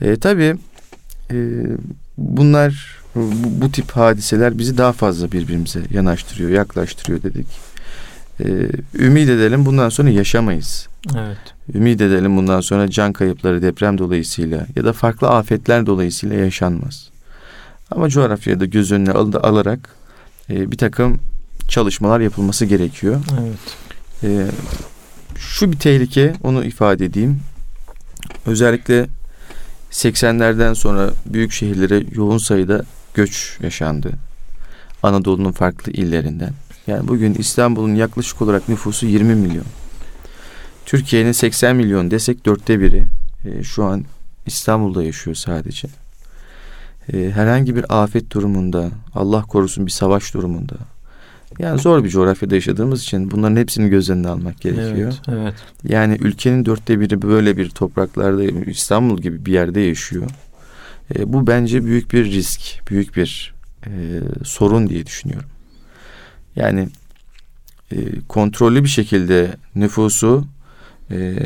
E, 0.00 0.16
tabii 0.16 0.54
e, 1.30 1.36
bunlar 2.18 2.98
bu, 3.14 3.30
bu 3.44 3.72
tip 3.72 3.90
hadiseler 3.90 4.58
bizi 4.58 4.78
daha 4.78 4.92
fazla 4.92 5.32
birbirimize 5.32 5.80
yanaştırıyor, 5.90 6.50
yaklaştırıyor 6.50 7.22
dedik. 7.22 7.46
E, 8.40 8.46
ümit 8.94 9.28
edelim 9.28 9.66
bundan 9.66 9.88
sonra 9.88 10.10
yaşamayız. 10.10 10.88
Evet. 11.16 11.38
Ümit 11.74 12.00
edelim 12.00 12.36
bundan 12.36 12.60
sonra 12.60 12.90
can 12.90 13.12
kayıpları 13.12 13.62
deprem 13.62 13.98
dolayısıyla 13.98 14.66
ya 14.76 14.84
da 14.84 14.92
farklı 14.92 15.28
afetler 15.28 15.86
dolayısıyla 15.86 16.36
yaşanmaz. 16.36 17.08
Ama 17.90 18.08
coğrafyayı 18.08 18.60
da 18.60 18.64
göz 18.64 18.92
önüne 18.92 19.10
al- 19.12 19.32
alarak 19.42 19.88
e, 20.50 20.70
bir 20.70 20.78
takım 20.78 21.18
çalışmalar 21.68 22.20
yapılması 22.20 22.64
gerekiyor. 22.64 23.20
Evet. 23.40 23.58
Ee, 24.24 24.46
şu 25.36 25.72
bir 25.72 25.78
tehlike 25.78 26.34
onu 26.42 26.64
ifade 26.64 27.04
edeyim. 27.04 27.40
Özellikle 28.46 29.06
80'lerden 29.90 30.74
sonra 30.74 31.10
büyük 31.26 31.52
şehirlere 31.52 32.04
yoğun 32.14 32.38
sayıda 32.38 32.84
göç 33.14 33.58
yaşandı. 33.62 34.12
Anadolu'nun 35.02 35.52
farklı 35.52 35.92
illerinden. 35.92 36.52
Yani 36.86 37.08
bugün 37.08 37.34
İstanbul'un 37.34 37.94
yaklaşık 37.94 38.42
olarak 38.42 38.68
nüfusu 38.68 39.06
20 39.06 39.34
milyon. 39.34 39.64
Türkiye'nin 40.86 41.32
80 41.32 41.76
milyon 41.76 42.10
desek 42.10 42.46
dörtte 42.46 42.80
biri 42.80 43.02
e, 43.44 43.62
şu 43.62 43.84
an 43.84 44.04
İstanbul'da 44.46 45.02
yaşıyor 45.02 45.36
sadece. 45.36 45.88
E, 47.12 47.30
herhangi 47.30 47.76
bir 47.76 48.02
afet 48.02 48.30
durumunda, 48.30 48.90
Allah 49.14 49.42
korusun 49.42 49.86
bir 49.86 49.90
savaş 49.90 50.34
durumunda, 50.34 50.74
yani 51.58 51.80
zor 51.80 52.04
bir 52.04 52.08
coğrafyada 52.08 52.54
yaşadığımız 52.54 53.02
için 53.02 53.30
bunların 53.30 53.56
hepsini 53.56 53.88
göz 53.88 54.10
önüne 54.10 54.28
almak 54.28 54.60
gerekiyor. 54.60 55.14
Evet. 55.28 55.38
Evet. 55.38 55.54
Yani 55.88 56.18
ülkenin 56.20 56.64
dörtte 56.64 57.00
biri 57.00 57.22
böyle 57.22 57.56
bir 57.56 57.70
topraklarda 57.70 58.44
İstanbul 58.70 59.18
gibi 59.18 59.46
bir 59.46 59.52
yerde 59.52 59.80
yaşıyor. 59.80 60.30
E, 61.16 61.32
bu 61.32 61.46
bence 61.46 61.84
büyük 61.84 62.12
bir 62.12 62.24
risk, 62.24 62.60
büyük 62.90 63.16
bir 63.16 63.54
e, 63.86 63.90
sorun 64.44 64.88
diye 64.88 65.06
düşünüyorum. 65.06 65.48
Yani 66.56 66.88
e, 67.92 67.96
kontrollü 68.28 68.84
bir 68.84 68.88
şekilde 68.88 69.56
nüfusu 69.74 70.44
e, 71.10 71.36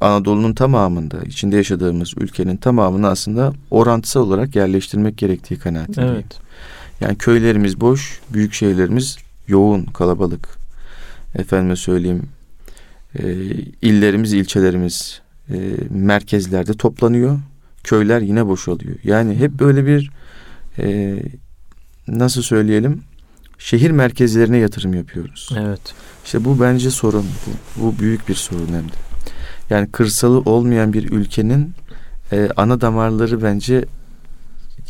Anadolu'nun 0.00 0.54
tamamında, 0.54 1.22
içinde 1.22 1.56
yaşadığımız 1.56 2.14
ülkenin 2.16 2.56
tamamını 2.56 3.08
aslında 3.08 3.52
orantısal 3.70 4.20
olarak 4.20 4.56
yerleştirmek 4.56 5.18
gerektiği 5.18 5.58
kanaatindeyim. 5.58 6.14
Evet. 6.14 6.38
Yani 7.00 7.18
köylerimiz 7.18 7.80
boş, 7.80 8.20
büyük 8.32 8.54
şehirlerimiz 8.54 9.16
yoğun, 9.48 9.82
kalabalık. 9.84 10.48
Efendime 11.34 11.76
söyleyeyim, 11.76 12.22
e, 13.18 13.32
illerimiz, 13.82 14.32
ilçelerimiz 14.32 15.20
e, 15.50 15.56
merkezlerde 15.90 16.72
toplanıyor. 16.72 17.38
Köyler 17.88 18.20
yine 18.20 18.46
boşalıyor. 18.46 18.96
Yani 19.04 19.34
hep 19.34 19.52
böyle 19.52 19.86
bir 19.86 20.10
e, 20.78 21.18
nasıl 22.08 22.42
söyleyelim, 22.42 23.02
şehir 23.58 23.90
merkezlerine 23.90 24.58
yatırım 24.58 24.94
yapıyoruz. 24.94 25.50
Evet. 25.58 25.80
İşte 26.24 26.44
bu 26.44 26.60
bence 26.60 26.90
sorun. 26.90 27.26
Bu, 27.76 27.82
bu 27.82 27.98
büyük 27.98 28.28
bir 28.28 28.34
sorun 28.34 28.66
hem 28.66 28.88
de. 28.88 28.94
Yani 29.70 29.90
kırsalı 29.92 30.38
olmayan 30.38 30.92
bir 30.92 31.12
ülkenin 31.12 31.72
e, 32.32 32.48
ana 32.56 32.80
damarları 32.80 33.42
bence 33.42 33.84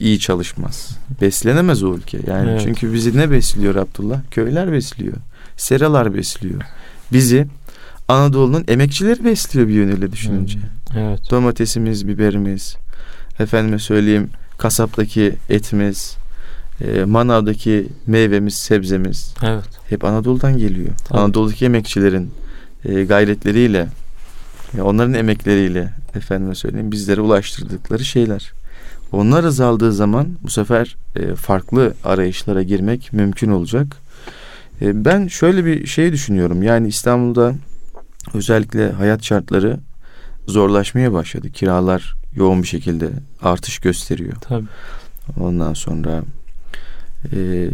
iyi 0.00 0.18
çalışmaz. 0.18 0.90
Beslenemez 1.20 1.82
o 1.82 1.94
ülke. 1.94 2.18
Yani 2.26 2.50
Evet. 2.50 2.60
çünkü 2.64 2.92
bizi 2.92 3.18
ne 3.18 3.30
besliyor 3.30 3.74
Abdullah? 3.74 4.20
Köyler 4.30 4.72
besliyor. 4.72 5.16
Seralar 5.56 6.14
besliyor. 6.14 6.62
Bizi 7.12 7.46
Anadolu'nun 8.08 8.64
emekçileri 8.68 9.24
besliyor 9.24 9.68
bir 9.68 9.74
yönüyle 9.74 10.12
düşününce. 10.12 10.58
Evet. 10.96 11.30
Domatesimiz, 11.30 12.08
biberimiz, 12.08 12.76
efendime 13.40 13.78
söyleyeyim 13.78 14.30
kasaptaki 14.58 15.34
etimiz, 15.48 16.16
e, 16.80 17.04
manavdaki 17.04 17.88
meyvemiz, 18.06 18.54
sebzemiz 18.54 19.34
Evet. 19.42 19.64
hep 19.88 20.04
Anadolu'dan 20.04 20.58
geliyor. 20.58 20.90
Tabii. 21.04 21.18
Anadolu'daki 21.18 21.64
emekçilerin 21.64 22.30
e, 22.84 23.04
gayretleriyle, 23.04 23.88
e, 24.78 24.82
onların 24.82 25.14
emekleriyle 25.14 25.92
efendime 26.14 26.54
söyleyeyim 26.54 26.92
bizlere 26.92 27.20
ulaştırdıkları 27.20 28.04
şeyler. 28.04 28.52
Onlar 29.12 29.44
azaldığı 29.44 29.92
zaman 29.92 30.28
bu 30.42 30.50
sefer 30.50 30.96
e, 31.16 31.34
farklı 31.34 31.94
arayışlara 32.04 32.62
girmek 32.62 33.12
mümkün 33.12 33.50
olacak. 33.50 33.86
E, 34.82 35.04
ben 35.04 35.26
şöyle 35.26 35.64
bir 35.64 35.86
şey 35.86 36.12
düşünüyorum. 36.12 36.62
Yani 36.62 36.88
İstanbul'da 36.88 37.54
özellikle 38.34 38.92
hayat 38.92 39.24
şartları 39.24 39.78
zorlaşmaya 40.46 41.12
başladı. 41.12 41.50
Kiralar 41.50 42.14
yoğun 42.34 42.62
bir 42.62 42.68
şekilde 42.68 43.08
artış 43.42 43.78
gösteriyor. 43.78 44.36
Tabii. 44.40 44.66
Ondan 45.40 45.74
sonra 45.74 46.22
e, 47.32 47.68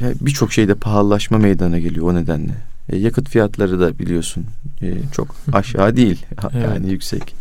birçok 0.00 0.52
şeyde 0.52 0.74
pahalılaşma 0.74 1.38
meydana 1.38 1.78
geliyor 1.78 2.06
o 2.06 2.14
nedenle. 2.14 2.52
E, 2.88 2.96
yakıt 2.96 3.28
fiyatları 3.28 3.80
da 3.80 3.98
biliyorsun 3.98 4.44
e, 4.82 4.94
çok 5.12 5.36
aşağı 5.52 5.96
değil 5.96 6.26
Evet. 6.42 6.64
yani 6.64 6.90
yüksek. 6.90 7.34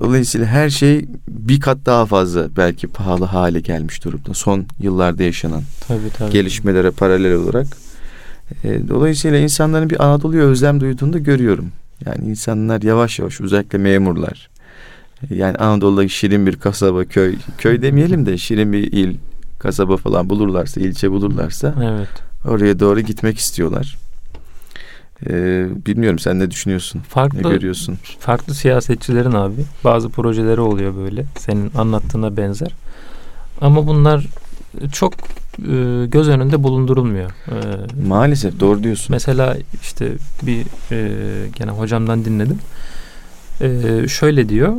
Dolayısıyla 0.00 0.46
her 0.46 0.70
şey 0.70 1.04
bir 1.28 1.60
kat 1.60 1.78
daha 1.86 2.06
fazla 2.06 2.56
belki 2.56 2.86
pahalı 2.86 3.24
hale 3.24 3.60
gelmiş 3.60 4.04
durumda. 4.04 4.34
Son 4.34 4.66
yıllarda 4.80 5.22
yaşanan 5.22 5.62
Tabii 5.88 6.10
tabii. 6.18 6.32
gelişmelere 6.32 6.90
paralel 6.90 7.34
olarak. 7.34 7.66
E, 8.64 8.88
dolayısıyla 8.88 9.38
insanların 9.38 9.90
bir 9.90 10.04
Anadolu'ya 10.04 10.42
özlem 10.42 10.80
duyduğunu 10.80 11.12
da 11.12 11.18
görüyorum. 11.18 11.72
Yani 12.06 12.30
insanlar 12.30 12.82
yavaş 12.82 13.18
yavaş 13.18 13.40
özellikle 13.40 13.78
memurlar. 13.78 14.50
Yani 15.30 15.56
Anadolu'da 15.56 16.08
şirin 16.08 16.46
bir 16.46 16.56
kasaba, 16.56 17.04
köy, 17.04 17.36
köy 17.58 17.82
demeyelim 17.82 18.26
de 18.26 18.38
şirin 18.38 18.72
bir 18.72 18.92
il, 18.92 19.16
kasaba 19.58 19.96
falan 19.96 20.28
bulurlarsa, 20.30 20.80
ilçe 20.80 21.10
bulurlarsa 21.10 21.74
Evet. 21.84 22.08
oraya 22.48 22.80
doğru 22.80 23.00
gitmek 23.00 23.38
istiyorlar. 23.38 23.96
E, 25.30 25.32
bilmiyorum 25.86 26.18
sen 26.18 26.38
ne 26.38 26.50
düşünüyorsun? 26.50 26.98
Ne 26.98 27.04
Farklı 27.08 27.42
görüyorsun? 27.42 27.98
farklı 28.20 28.54
siyasetçilerin 28.54 29.32
abi 29.32 29.64
bazı 29.84 30.08
projeleri 30.08 30.60
oluyor 30.60 30.96
böyle 30.96 31.24
senin 31.38 31.70
anlattığına 31.74 32.36
benzer. 32.36 32.70
Ama 33.60 33.86
bunlar 33.86 34.26
çok 34.92 35.12
e, 35.58 36.06
göz 36.06 36.28
önünde 36.28 36.62
bulundurulmuyor. 36.62 37.30
E, 37.30 37.56
Maalesef 38.08 38.60
doğru 38.60 38.82
diyorsun. 38.82 39.06
Mesela 39.10 39.56
işte 39.82 40.08
bir 40.42 40.64
e, 40.92 41.08
gene 41.56 41.70
hocamdan 41.70 42.24
dinledim. 42.24 42.58
E, 43.60 44.08
şöyle 44.08 44.48
diyor. 44.48 44.72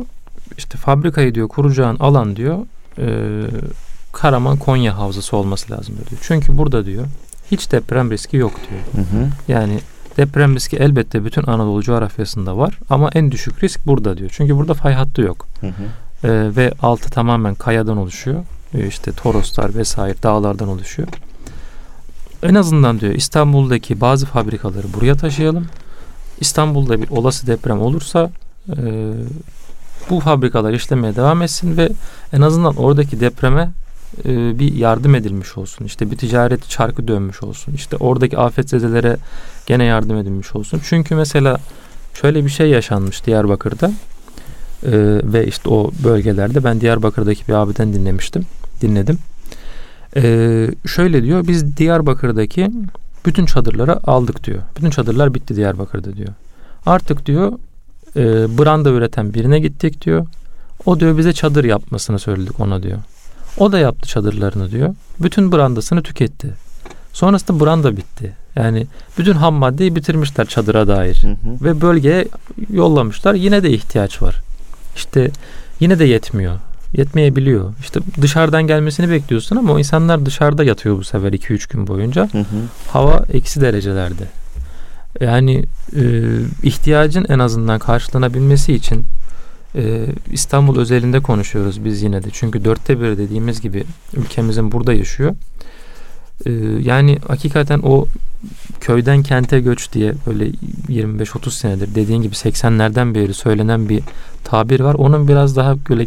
İşte 0.58 0.78
fabrikayı 0.78 1.34
diyor 1.34 1.48
kuracağın 1.48 1.96
alan 1.96 2.36
diyor 2.36 2.58
e, 2.98 3.06
Karaman 4.12 4.56
Konya 4.56 4.98
havzası 4.98 5.36
olması 5.36 5.72
lazım 5.72 5.94
diyor. 5.96 6.20
Çünkü 6.22 6.58
burada 6.58 6.86
diyor 6.86 7.06
hiç 7.50 7.72
deprem 7.72 8.10
riski 8.10 8.36
yok 8.36 8.52
diyor. 8.70 9.06
Hı 9.06 9.16
hı. 9.16 9.28
Yani 9.48 9.80
deprem 10.16 10.54
riski 10.54 10.76
elbette 10.76 11.24
bütün 11.24 11.42
Anadolu 11.42 11.82
coğrafyasında 11.82 12.56
var 12.56 12.78
ama 12.90 13.10
en 13.14 13.30
düşük 13.30 13.64
risk 13.64 13.86
burada 13.86 14.18
diyor. 14.18 14.30
Çünkü 14.34 14.56
burada 14.56 14.74
fay 14.74 14.94
hattı 14.94 15.22
yok. 15.22 15.46
Hı 15.60 15.66
hı. 15.66 15.72
Ee, 16.24 16.56
ve 16.56 16.72
altı 16.82 17.10
tamamen 17.10 17.54
kayadan 17.54 17.96
oluşuyor. 17.96 18.44
e, 18.74 18.86
işte 18.86 19.12
Toroslar 19.12 19.74
vesaire 19.74 20.22
dağlardan 20.22 20.68
oluşuyor. 20.68 21.08
En 22.42 22.54
azından 22.54 23.00
diyor 23.00 23.14
İstanbul'daki 23.14 24.00
bazı 24.00 24.26
fabrikaları 24.26 24.92
buraya 24.92 25.14
taşıyalım. 25.14 25.66
İstanbul'da 26.40 27.02
bir 27.02 27.08
olası 27.08 27.46
deprem 27.46 27.80
olursa 27.80 28.30
e, 28.68 29.12
bu 30.10 30.20
fabrikalar 30.20 30.72
işlemeye 30.72 31.16
devam 31.16 31.42
etsin 31.42 31.76
ve 31.76 31.88
en 32.32 32.40
azından 32.40 32.76
oradaki 32.76 33.20
depreme 33.20 33.70
e, 34.24 34.58
bir 34.58 34.74
yardım 34.74 35.14
edilmiş 35.14 35.58
olsun. 35.58 35.84
İşte 35.84 36.10
bir 36.10 36.16
ticaret 36.16 36.68
çarkı 36.68 37.08
dönmüş 37.08 37.42
olsun. 37.42 37.74
İşte 37.74 37.96
oradaki 37.96 38.38
afetzedelere 38.38 39.16
gene 39.66 39.84
yardım 39.84 40.16
edilmiş 40.16 40.56
olsun. 40.56 40.80
Çünkü 40.84 41.14
mesela 41.14 41.58
şöyle 42.20 42.44
bir 42.44 42.50
şey 42.50 42.68
yaşanmış 42.68 43.26
Diyarbakır'da 43.26 43.92
e, 44.86 44.92
ve 45.24 45.46
işte 45.46 45.68
o 45.68 45.90
bölgelerde 46.04 46.64
ben 46.64 46.80
Diyarbakır'daki 46.80 47.48
bir 47.48 47.52
abiden 47.52 47.92
dinlemiştim. 47.92 48.46
Dinledim. 48.80 49.18
E, 50.16 50.22
şöyle 50.86 51.22
diyor 51.22 51.46
biz 51.48 51.76
Diyarbakır'daki 51.76 52.70
bütün 53.26 53.46
çadırları 53.46 54.10
aldık 54.10 54.44
diyor. 54.44 54.58
Bütün 54.76 54.90
çadırlar 54.90 55.34
bitti 55.34 55.56
Diyarbakır'da 55.56 56.16
diyor. 56.16 56.28
Artık 56.86 57.26
diyor 57.26 57.52
e, 58.16 58.22
branda 58.58 58.90
üreten 58.90 59.34
birine 59.34 59.58
gittik 59.58 60.04
diyor. 60.04 60.26
O 60.86 61.00
diyor 61.00 61.18
bize 61.18 61.32
çadır 61.32 61.64
yapmasını 61.64 62.18
söyledik 62.18 62.60
ona 62.60 62.82
diyor. 62.82 62.98
O 63.58 63.72
da 63.72 63.78
yaptı 63.78 64.08
çadırlarını 64.08 64.70
diyor. 64.70 64.94
Bütün 65.20 65.52
brandasını 65.52 66.02
tüketti. 66.02 66.48
Sonrasında 67.12 67.64
branda 67.64 67.96
bitti. 67.96 68.32
Yani 68.56 68.86
bütün 69.18 69.32
ham 69.32 69.54
maddeyi 69.54 69.96
bitirmişler 69.96 70.46
çadıra 70.46 70.88
dair. 70.88 71.22
Hı 71.22 71.28
hı. 71.28 71.64
Ve 71.64 71.80
bölgeye 71.80 72.28
yollamışlar. 72.70 73.34
Yine 73.34 73.62
de 73.62 73.70
ihtiyaç 73.70 74.22
var. 74.22 74.40
İşte 74.96 75.30
yine 75.80 75.98
de 75.98 76.04
yetmiyor. 76.04 76.54
Yetmeyebiliyor. 76.92 77.72
İşte 77.80 78.00
dışarıdan 78.22 78.66
gelmesini 78.66 79.10
bekliyorsun 79.10 79.56
ama 79.56 79.72
o 79.72 79.78
insanlar 79.78 80.26
dışarıda 80.26 80.64
yatıyor 80.64 80.96
bu 80.96 81.04
sefer 81.04 81.32
2-3 81.32 81.72
gün 81.72 81.86
boyunca. 81.86 82.28
Hı 82.32 82.38
hı. 82.38 82.44
Hava 82.88 83.24
eksi 83.32 83.60
derecelerde. 83.60 84.24
Yani 85.20 85.64
e, 85.96 86.02
ihtiyacın 86.62 87.26
en 87.28 87.38
azından 87.38 87.78
karşılanabilmesi 87.78 88.74
için 88.74 89.04
e, 89.74 90.06
İstanbul 90.32 90.78
özelinde 90.78 91.20
konuşuyoruz 91.20 91.84
biz 91.84 92.02
yine 92.02 92.22
de. 92.22 92.28
Çünkü 92.32 92.64
dörtte 92.64 93.00
bir 93.00 93.18
dediğimiz 93.18 93.60
gibi 93.60 93.84
ülkemizin 94.16 94.72
burada 94.72 94.92
yaşıyor. 94.92 95.34
E, 96.46 96.50
yani 96.82 97.18
hakikaten 97.28 97.80
o 97.82 98.06
köyden 98.80 99.22
kente 99.22 99.60
göç 99.60 99.92
diye 99.92 100.14
böyle 100.26 100.50
25-30 100.88 101.50
senedir 101.50 101.94
dediğin 101.94 102.22
gibi 102.22 102.34
80'lerden 102.34 103.14
beri 103.14 103.34
söylenen 103.34 103.88
bir 103.88 104.02
tabir 104.44 104.80
var. 104.80 104.94
Onun 104.94 105.28
biraz 105.28 105.56
daha 105.56 105.76
böyle 105.88 106.06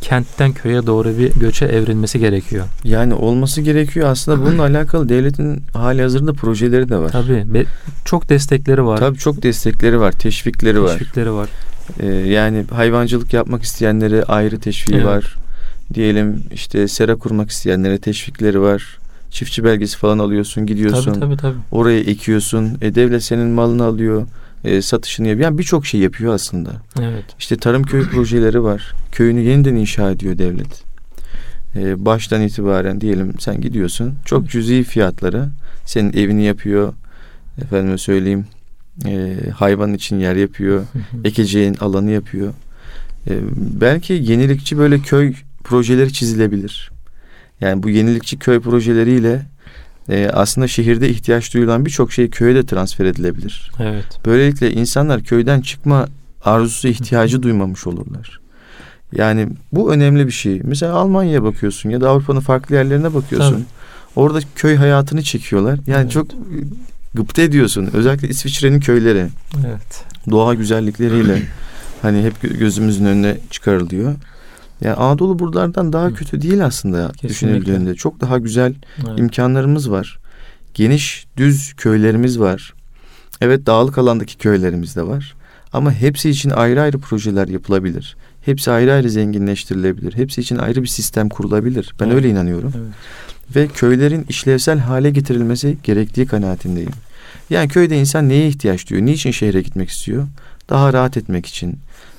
kentten 0.00 0.52
köye 0.52 0.86
doğru 0.86 1.18
bir 1.18 1.32
göçe 1.32 1.66
evrilmesi 1.66 2.18
gerekiyor. 2.18 2.66
Yani 2.84 3.14
olması 3.14 3.60
gerekiyor. 3.60 4.08
Aslında 4.08 4.40
bununla 4.46 4.62
alakalı 4.62 5.08
devletin 5.08 5.62
hali 5.72 6.02
hazırda 6.02 6.32
projeleri 6.32 6.88
de 6.88 6.96
var. 6.96 7.12
Tabii. 7.12 7.54
Be, 7.54 7.64
çok 8.04 8.28
destekleri 8.28 8.84
var. 8.84 8.98
Tabii 8.98 9.18
çok 9.18 9.42
destekleri 9.42 10.00
var. 10.00 10.12
Teşvikleri, 10.12 10.82
var. 10.82 10.98
Teşvikleri 10.98 11.32
var. 11.32 11.48
Ee, 12.00 12.06
yani 12.06 12.64
hayvancılık 12.70 13.32
yapmak 13.32 13.62
isteyenlere 13.62 14.22
ayrı 14.22 14.60
teşviği 14.60 14.96
evet. 14.96 15.06
var. 15.06 15.34
Diyelim 15.94 16.42
işte 16.52 16.88
sera 16.88 17.16
kurmak 17.16 17.50
isteyenlere 17.50 17.98
teşvikleri 17.98 18.60
var. 18.60 18.98
Çiftçi 19.30 19.64
belgesi 19.64 19.98
falan 19.98 20.18
alıyorsun, 20.18 20.66
gidiyorsun. 20.66 21.12
Tabii 21.12 21.20
tabii 21.20 21.36
tabii. 21.36 21.58
Oraya 21.70 22.00
ekiyorsun. 22.00 22.78
E, 22.82 22.94
devlet 22.94 23.22
senin 23.22 23.48
malını 23.48 23.84
alıyor 23.84 24.26
e, 24.64 24.82
satışını 24.82 25.28
yapıyor. 25.28 25.44
Yani 25.44 25.58
birçok 25.58 25.86
şey 25.86 26.00
yapıyor 26.00 26.34
aslında. 26.34 26.70
Evet. 27.00 27.24
İşte 27.38 27.56
tarım 27.56 27.82
köy 27.82 28.04
projeleri 28.04 28.62
var. 28.62 28.94
Köyünü 29.12 29.40
yeniden 29.40 29.74
inşa 29.74 30.10
ediyor 30.10 30.38
devlet. 30.38 30.82
E, 31.76 32.04
baştan 32.04 32.42
itibaren 32.42 33.00
diyelim 33.00 33.34
sen 33.38 33.60
gidiyorsun. 33.60 34.14
Çok 34.24 34.48
cüzi 34.50 34.82
fiyatlara 34.82 35.48
senin 35.84 36.12
evini 36.12 36.44
yapıyor. 36.44 36.94
Efendime 37.62 37.98
söyleyeyim 37.98 38.46
e, 39.06 39.36
hayvan 39.54 39.94
için 39.94 40.18
yer 40.18 40.36
yapıyor. 40.36 40.84
ekeceğin 41.24 41.74
alanı 41.74 42.10
yapıyor. 42.10 42.52
E, 43.30 43.32
belki 43.56 44.12
yenilikçi 44.12 44.78
böyle 44.78 44.98
köy 44.98 45.34
projeleri 45.64 46.12
çizilebilir. 46.12 46.90
Yani 47.60 47.82
bu 47.82 47.90
yenilikçi 47.90 48.38
köy 48.38 48.60
projeleriyle 48.60 49.46
e, 50.08 50.30
aslında 50.32 50.68
şehirde 50.68 51.08
ihtiyaç 51.08 51.54
duyulan 51.54 51.86
birçok 51.86 52.12
şey 52.12 52.30
köye 52.30 52.54
de 52.54 52.66
transfer 52.66 53.04
edilebilir. 53.04 53.70
Evet. 53.80 54.04
Böylelikle 54.26 54.72
insanlar 54.72 55.22
köyden 55.22 55.60
çıkma 55.60 56.08
arzusu 56.44 56.88
ihtiyacı 56.88 57.42
duymamış 57.42 57.86
olurlar. 57.86 58.40
Yani 59.12 59.48
bu 59.72 59.92
önemli 59.92 60.26
bir 60.26 60.32
şey. 60.32 60.60
Mesela 60.64 60.92
Almanya'ya 60.94 61.42
bakıyorsun 61.42 61.90
ya 61.90 62.00
da 62.00 62.10
Avrupa'nın 62.10 62.40
farklı 62.40 62.74
yerlerine 62.74 63.14
bakıyorsun. 63.14 63.52
Tabii. 63.52 63.64
Orada 64.16 64.38
köy 64.56 64.76
hayatını 64.76 65.22
çekiyorlar. 65.22 65.78
Yani 65.86 66.02
evet. 66.02 66.10
çok 66.10 66.26
gıpta 67.14 67.42
ediyorsun. 67.42 67.90
Özellikle 67.92 68.28
İsviçre'nin 68.28 68.80
köyleri. 68.80 69.26
Evet. 69.66 70.04
Doğa 70.30 70.54
güzellikleriyle 70.54 71.42
hani 72.02 72.22
hep 72.22 72.58
gözümüzün 72.58 73.04
önüne 73.04 73.36
çıkarılıyor. 73.50 74.14
Yani 74.80 74.94
Anadolu 74.94 75.38
buralardan 75.38 75.92
daha 75.92 76.14
kötü 76.14 76.42
değil 76.42 76.64
aslında 76.64 77.12
düşünüldüğünde. 77.22 77.94
Çok 77.94 78.20
daha 78.20 78.38
güzel 78.38 78.74
evet. 78.98 79.18
imkanlarımız 79.18 79.90
var. 79.90 80.18
Geniş 80.74 81.26
düz 81.36 81.74
köylerimiz 81.76 82.40
var. 82.40 82.74
Evet 83.40 83.66
dağlık 83.66 83.98
alandaki 83.98 84.38
köylerimiz 84.38 84.96
de 84.96 85.06
var. 85.06 85.34
Ama 85.72 85.92
hepsi 85.92 86.30
için 86.30 86.50
ayrı 86.50 86.82
ayrı 86.82 86.98
projeler 86.98 87.48
yapılabilir. 87.48 88.16
Hepsi 88.44 88.70
ayrı 88.70 88.92
ayrı 88.92 89.10
zenginleştirilebilir. 89.10 90.16
Hepsi 90.16 90.40
için 90.40 90.56
ayrı 90.56 90.82
bir 90.82 90.88
sistem 90.88 91.28
kurulabilir. 91.28 91.94
Ben 92.00 92.06
evet. 92.06 92.14
öyle 92.14 92.30
inanıyorum. 92.30 92.72
Evet. 92.76 93.56
Ve 93.56 93.68
köylerin 93.68 94.26
işlevsel 94.28 94.78
hale 94.78 95.10
getirilmesi 95.10 95.78
gerektiği 95.82 96.26
kanaatindeyim. 96.26 96.90
Yani 97.50 97.68
köyde 97.68 98.00
insan 98.00 98.28
neye 98.28 98.48
ihtiyaç 98.48 98.90
duyuyor? 98.90 99.06
Niçin 99.06 99.30
şehre 99.30 99.62
gitmek 99.62 99.88
istiyor? 99.88 100.26
Daha 100.70 100.92
rahat 100.92 101.16
etmek 101.16 101.46
için, 101.46 101.78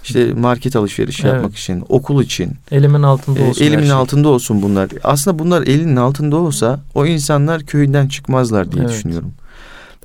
işte 0.10 0.34
market 0.34 0.76
alışverişi 0.76 1.24
evet. 1.24 1.34
yapmak 1.34 1.56
için, 1.56 1.84
okul 1.90 2.24
için. 2.24 2.52
Elimin 2.72 3.04
altında 3.04 3.44
olsun. 3.44 3.64
E, 3.64 3.66
elimin 3.66 3.84
şey. 3.84 3.92
altında 3.92 4.30
olsun 4.30 4.62
bunlar. 4.62 4.90
Aslında 5.04 5.40
bunlar 5.40 5.68
elinin 5.68 5.96
altında 5.96 6.36
olsa 6.36 6.80
o 6.96 7.06
insanlar 7.06 7.64
köyünden 7.64 8.08
çıkmazlar 8.08 8.72
diye 8.72 8.84
evet. 8.84 8.94
düşünüyorum. 8.94 9.32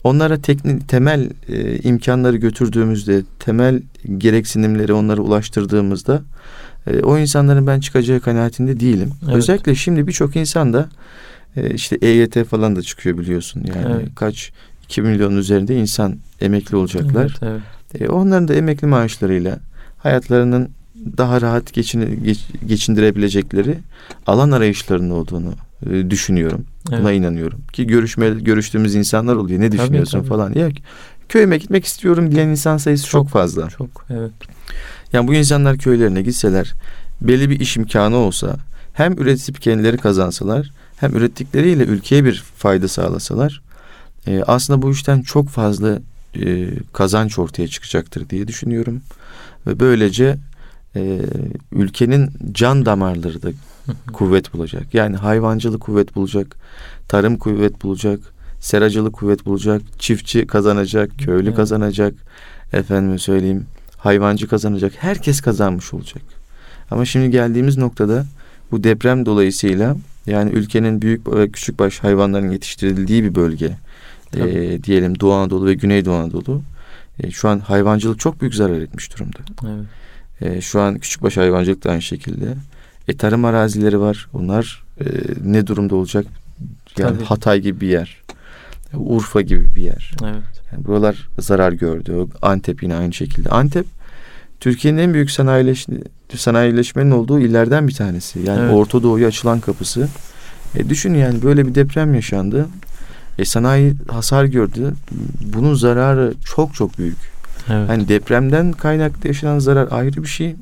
Onlara 0.04 0.38
teknik 0.38 0.88
temel 0.88 1.30
e, 1.48 1.78
imkanları 1.78 2.36
götürdüğümüzde, 2.36 3.22
temel 3.38 3.82
gereksinimleri 4.18 4.92
onlara 4.92 5.20
ulaştırdığımızda 5.20 6.22
e, 6.86 7.00
o 7.00 7.18
insanların 7.18 7.66
ben 7.66 7.80
çıkacağı 7.80 8.20
kanaatinde 8.20 8.80
değilim. 8.80 9.12
Evet. 9.24 9.34
Özellikle 9.34 9.74
şimdi 9.74 10.06
birçok 10.06 10.36
insan 10.36 10.72
da 10.72 10.88
e, 11.56 11.70
işte 11.70 11.96
EYT 12.02 12.44
falan 12.44 12.76
da 12.76 12.82
çıkıyor 12.82 13.18
biliyorsun. 13.18 13.64
Yani 13.66 13.94
evet. 13.96 14.08
kaç 14.16 14.52
2 14.84 15.02
milyonun 15.02 15.36
üzerinde 15.36 15.76
insan 15.76 16.16
emekli 16.40 16.76
olacaklar. 16.76 17.38
Evet, 17.42 17.60
evet. 17.92 18.02
E, 18.02 18.08
onların 18.08 18.48
da 18.48 18.54
emekli 18.54 18.86
maaşlarıyla 18.86 19.58
hayatlarının 20.04 20.70
daha 21.16 21.40
rahat 21.40 21.72
geçin, 21.72 22.24
geç, 22.24 22.40
geçindirebilecekleri 22.66 23.78
alan 24.26 24.50
arayışlarının 24.50 25.10
olduğunu 25.10 25.54
e, 25.90 26.10
düşünüyorum. 26.10 26.64
Evet. 26.90 27.00
Buna 27.00 27.12
inanıyorum. 27.12 27.60
Ki 27.72 27.86
görüşme 27.86 28.30
görüştüğümüz 28.30 28.94
insanlar 28.94 29.36
oluyor. 29.36 29.60
Ne 29.60 29.72
düşünüyorsun 29.72 30.18
tabii, 30.18 30.28
tabii. 30.28 30.38
falan. 30.38 30.52
Ya 30.54 30.68
köyüme 31.28 31.56
gitmek 31.56 31.84
istiyorum 31.84 32.30
diyen 32.32 32.48
insan 32.48 32.76
sayısı 32.76 33.04
çok, 33.04 33.10
çok 33.10 33.28
fazla. 33.28 33.68
Çok 33.68 34.06
evet. 34.10 34.32
Yani 35.12 35.28
bu 35.28 35.34
insanlar 35.34 35.78
köylerine 35.78 36.22
gitseler 36.22 36.74
belli 37.20 37.50
bir 37.50 37.60
iş 37.60 37.76
imkanı 37.76 38.16
olsa 38.16 38.56
hem 38.92 39.12
üretip 39.12 39.62
kendileri 39.62 39.96
kazansalar 39.96 40.70
hem 40.96 41.16
ürettikleriyle 41.16 41.84
ülkeye 41.84 42.24
bir 42.24 42.44
fayda 42.56 42.88
sağlasalar 42.88 43.62
e, 44.26 44.42
aslında 44.42 44.82
bu 44.82 44.90
işten 44.90 45.22
çok 45.22 45.48
fazla 45.48 45.98
e, 46.40 46.68
kazanç 46.92 47.38
ortaya 47.38 47.68
çıkacaktır 47.68 48.28
diye 48.28 48.48
düşünüyorum 48.48 49.02
ve 49.66 49.80
böylece 49.80 50.36
e, 50.96 51.20
ülkenin 51.72 52.30
can 52.52 52.86
damarları 52.86 53.42
da 53.42 53.48
kuvvet 54.12 54.54
bulacak. 54.54 54.94
Yani 54.94 55.16
hayvancılık 55.16 55.80
kuvvet 55.80 56.16
bulacak, 56.16 56.56
tarım 57.08 57.36
kuvvet 57.36 57.82
bulacak, 57.82 58.20
seracılık 58.60 59.12
kuvvet 59.12 59.46
bulacak, 59.46 59.82
çiftçi 59.98 60.46
kazanacak, 60.46 61.10
köylü 61.18 61.48
evet. 61.48 61.56
kazanacak, 61.56 62.14
efendime 62.72 63.18
söyleyeyim 63.18 63.66
hayvancı 63.98 64.48
kazanacak, 64.48 64.92
herkes 64.98 65.40
kazanmış 65.40 65.94
olacak. 65.94 66.22
Ama 66.90 67.04
şimdi 67.04 67.30
geldiğimiz 67.30 67.78
noktada 67.78 68.26
bu 68.70 68.84
deprem 68.84 69.26
dolayısıyla 69.26 69.96
yani 70.26 70.50
ülkenin 70.50 71.02
büyük 71.02 71.34
ve 71.34 71.48
küçük 71.48 71.78
baş 71.78 71.98
hayvanların 71.98 72.50
yetiştirildiği 72.50 73.24
bir 73.24 73.34
bölge 73.34 73.76
e, 74.36 74.82
diyelim 74.82 75.20
Doğu 75.20 75.32
Anadolu 75.32 75.66
ve 75.66 75.74
Güneydoğu 75.74 76.14
Anadolu 76.14 76.62
e, 77.20 77.30
şu 77.30 77.48
an 77.48 77.58
hayvancılık 77.58 78.20
çok 78.20 78.40
büyük 78.40 78.54
zarar 78.54 78.80
etmiş 78.80 79.14
durumda. 79.14 79.38
Evet. 79.64 79.86
E, 80.56 80.60
şu 80.60 80.80
an 80.80 80.98
küçükbaş 80.98 81.36
hayvancılık 81.36 81.84
da 81.84 81.90
aynı 81.90 82.02
şekilde. 82.02 82.54
E, 83.08 83.16
tarım 83.16 83.44
arazileri 83.44 84.00
var. 84.00 84.28
Onlar 84.32 84.84
e, 85.00 85.04
ne 85.44 85.66
durumda 85.66 85.96
olacak? 85.96 86.26
Yani 86.98 87.16
Tabii. 87.16 87.24
Hatay 87.24 87.60
gibi 87.60 87.80
bir 87.80 87.88
yer. 87.88 88.22
Urfa 88.94 89.40
gibi 89.40 89.74
bir 89.74 89.82
yer. 89.82 90.10
Evet. 90.24 90.62
Yani 90.72 90.84
buralar 90.84 91.28
zarar 91.38 91.72
gördü. 91.72 92.26
Antep 92.42 92.82
yine 92.82 92.96
aynı 92.96 93.12
şekilde. 93.12 93.48
Antep 93.48 93.86
Türkiye'nin 94.60 94.98
en 94.98 95.14
büyük 95.14 95.30
sanayileş, 95.30 95.86
sanayileşmenin 96.36 97.10
olduğu 97.10 97.40
illerden 97.40 97.88
bir 97.88 97.94
tanesi. 97.94 98.38
Yani 98.38 98.60
Evet. 98.60 98.74
Orta 98.74 99.02
Doğu'ya 99.02 99.28
açılan 99.28 99.60
kapısı. 99.60 100.08
E 100.76 100.88
düşün 100.88 101.14
yani 101.14 101.42
böyle 101.42 101.66
bir 101.66 101.74
deprem 101.74 102.14
yaşandı. 102.14 102.66
E 103.38 103.44
sanayi 103.44 103.94
hasar 104.08 104.44
gördü. 104.44 104.94
Bunun 105.40 105.74
zararı 105.74 106.34
çok 106.44 106.74
çok 106.74 106.98
büyük. 106.98 107.16
Evet. 107.70 107.88
Hani 107.88 108.08
depremden 108.08 108.72
kaynaklı 108.72 109.28
yaşanan 109.28 109.58
zarar 109.58 109.88
ayrı 109.90 110.22
bir 110.22 110.28
şey. 110.28 110.56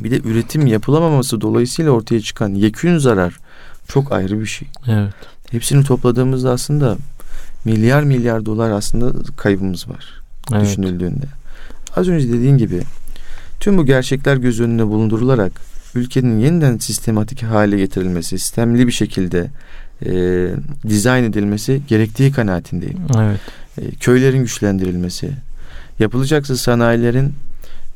Bir 0.00 0.10
de 0.10 0.20
üretim 0.28 0.66
yapılamaması 0.66 1.40
dolayısıyla 1.40 1.90
ortaya 1.90 2.20
çıkan 2.20 2.48
yekün 2.54 2.98
zarar 2.98 3.38
çok 3.88 4.12
ayrı 4.12 4.40
bir 4.40 4.46
şey. 4.46 4.68
evet. 4.88 5.14
Hepsini 5.50 5.84
topladığımızda 5.84 6.50
aslında 6.50 6.96
milyar 7.64 8.02
milyar 8.02 8.46
dolar 8.46 8.70
aslında 8.70 9.12
kaybımız 9.36 9.88
var 9.88 10.04
Evet. 10.52 10.62
düşünüldüğünde. 10.66 11.26
Az 11.96 12.08
önce 12.08 12.28
dediğin 12.32 12.58
gibi 12.58 12.82
tüm 13.60 13.78
bu 13.78 13.86
gerçekler 13.86 14.36
göz 14.36 14.60
önüne 14.60 14.86
bulundurularak 14.86 15.52
ülkenin 15.94 16.40
yeniden 16.40 16.78
sistematik 16.78 17.42
hale 17.42 17.76
getirilmesi, 17.76 18.38
sistemli 18.38 18.86
bir 18.86 18.92
şekilde 18.92 19.50
e, 20.06 20.48
dizayn 20.88 21.24
edilmesi 21.24 21.82
gerektiği 21.88 22.32
kanaatindeyim. 22.32 22.98
Evet. 23.18 23.40
E, 23.78 23.90
köylerin 23.90 24.42
güçlendirilmesi, 24.42 25.30
yapılacaksa 25.98 26.56
sanayilerin 26.56 27.32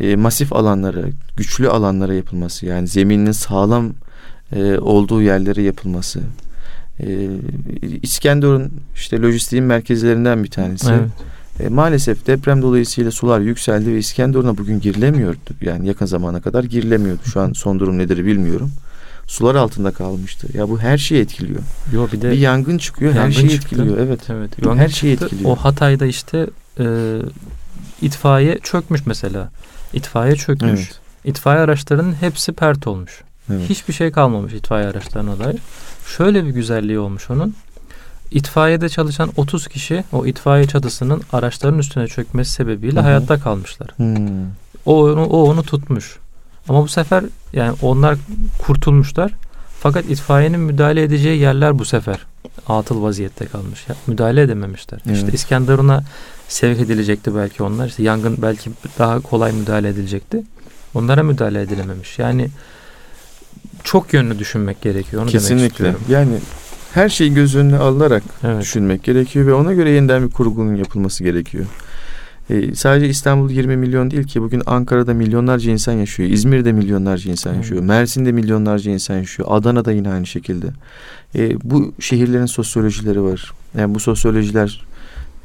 e, 0.00 0.16
masif 0.16 0.52
alanlara, 0.52 1.02
güçlü 1.36 1.68
alanlara 1.68 2.14
yapılması, 2.14 2.66
yani 2.66 2.88
zeminin 2.88 3.32
sağlam 3.32 3.92
e, 4.52 4.78
olduğu 4.78 5.22
yerlere 5.22 5.62
yapılması. 5.62 6.20
E, 7.00 7.28
İskenderun 8.02 8.72
işte 8.94 9.20
lojistiğin 9.20 9.64
merkezlerinden 9.64 10.44
bir 10.44 10.50
tanesi. 10.50 10.90
Evet. 10.90 11.11
E, 11.61 11.68
maalesef 11.68 12.26
deprem 12.26 12.62
dolayısıyla 12.62 13.11
sular 13.11 13.40
yükseldi 13.40 13.92
ve 13.94 13.98
İskenderun'a 13.98 14.59
bugün 14.59 14.80
girilemiyordu. 14.80 15.38
Yani 15.61 15.88
yakın 15.88 16.07
zamana 16.07 16.40
kadar 16.40 16.64
girilemiyordu. 16.64 17.22
Şu 17.24 17.40
an 17.40 17.52
son 17.52 17.80
durum 17.80 17.98
nedir 17.98 18.24
bilmiyorum. 18.26 18.70
Sular 19.27 19.55
altında 19.55 19.91
kalmıştı. 19.91 20.49
Ya 20.55 20.68
bu 20.68 20.81
her 20.81 20.99
şeyi 20.99 21.22
etkiliyor. 21.22 21.62
Yo 21.93 22.09
bir 22.12 22.20
de 22.20 22.31
bir 22.31 22.39
yangın 22.39 22.79
çıkıyor, 22.79 23.12
her 23.12 23.18
yangın 23.18 23.33
şeyi 23.33 23.51
çıktı. 23.51 23.66
etkiliyor. 23.66 23.99
Evet. 23.99 24.20
evet. 24.31 24.51
Her 24.59 24.64
yangın 24.64 24.87
şeyi 24.87 25.12
çıktı. 25.12 25.27
etkiliyor. 25.27 25.51
O 25.51 25.57
Hatay'da 25.57 26.07
işte 26.07 26.47
e, 26.81 26.87
itfaiye 28.03 28.59
çökmüş 28.62 29.07
mesela. 29.07 29.51
İtfaiye 29.93 30.37
çökmüş. 30.37 30.81
Evet. 30.81 31.01
İtfaiye 31.24 31.61
araçlarının 31.61 32.14
hepsi 32.20 32.53
pert 32.53 32.87
olmuş. 32.87 33.22
Evet. 33.51 33.70
Hiçbir 33.70 33.93
şey 33.95 34.11
kalmamış 34.11 34.53
itfaiye 34.53 34.89
araçlarına 34.89 35.39
dair. 35.39 35.59
Şöyle 36.16 36.45
bir 36.45 36.51
güzelliği 36.51 36.99
olmuş 36.99 37.31
onun. 37.31 37.55
İtfaiyede 38.31 38.89
çalışan 38.89 39.31
30 39.37 39.68
kişi 39.68 40.05
o 40.12 40.27
itfaiye 40.27 40.66
çatısının 40.66 41.22
araçların 41.33 41.79
üstüne 41.79 42.07
çökmesi 42.07 42.53
sebebiyle 42.53 42.97
Hı 42.97 43.01
hı. 43.01 43.05
hayatta 43.05 43.41
kalmışlar. 43.41 43.89
Hmm. 43.97 44.16
O 44.87 45.03
onu, 45.05 45.24
o 45.24 45.43
onu 45.51 45.62
tutmuş. 45.62 46.18
Ama 46.69 46.83
bu 46.83 46.89
sefer 46.89 47.25
yani 47.53 47.77
onlar 47.83 48.17
kurtulmuşlar. 48.59 49.33
Fakat 49.81 50.05
itfaiyenin 50.11 50.61
müdahale 50.61 51.03
edeceği 51.03 51.39
yerler 51.39 51.79
bu 51.79 51.85
sefer 51.85 52.19
atıl 52.69 53.03
vaziyette 53.03 53.47
kalmış. 53.47 53.85
Ya, 53.89 53.95
müdahale 54.07 54.43
edememişler. 54.43 55.01
Evet. 55.07 55.17
İşte 55.17 55.33
İskenderun'a 55.33 56.05
sevk 56.49 56.81
edilecekti 56.81 57.35
belki 57.37 57.62
onlar. 57.62 57.87
İşte 57.89 58.03
yangın 58.03 58.39
belki 58.43 58.71
daha 58.99 59.21
kolay 59.21 59.53
müdahale 59.53 59.89
edilecekti. 59.89 60.43
Onlara 60.95 61.23
müdahale 61.23 61.62
edilememiş. 61.62 62.19
Yani 62.19 62.49
çok 63.85 64.12
yönlü 64.14 64.39
düşünmek 64.39 64.83
gerekiyor. 64.83 65.23
Onu 65.23 65.29
demek 65.31 65.41
Kesinlikle. 65.43 65.67
istiyorum. 65.67 66.01
Yani 66.09 66.39
her 66.95 67.09
şeyi 67.09 67.35
göz 67.35 67.57
önüne 67.57 67.77
alınarak 67.79 68.23
Evet. 68.45 68.62
düşünmek 68.62 69.05
gerekiyor 69.05 69.47
ve 69.47 69.55
ona 69.55 69.73
göre 69.73 69.91
yeniden 69.91 70.27
bir 70.27 70.31
kurgunun 70.33 70.75
yapılması 70.75 71.25
gerekiyor. 71.25 71.64
Ee, 72.51 72.74
sadece 72.74 73.09
İstanbul 73.09 73.51
20 73.51 73.76
milyon 73.76 74.11
değil 74.11 74.24
ki 74.24 74.42
bugün 74.42 74.62
Ankara'da 74.66 75.14
milyonlarca 75.14 75.72
insan 75.72 75.92
yaşıyor. 75.92 76.30
İzmir'de 76.30 76.72
milyonlarca 76.72 77.30
insan 77.30 77.55
yaşıyor. 77.55 77.82
Mersin'de 77.82 78.32
milyonlarca 78.32 78.92
insan 78.92 79.16
yaşıyor. 79.16 79.49
Adana'da 79.53 79.92
yine 79.92 80.11
aynı 80.11 80.26
şekilde. 80.26 80.66
Ee, 81.34 81.57
bu 81.64 81.94
şehirlerin 82.01 82.47
sosyolojileri 82.47 83.22
var. 83.22 83.53
Yani 83.78 83.94
bu 83.94 84.01
sosyolojiler 84.01 84.84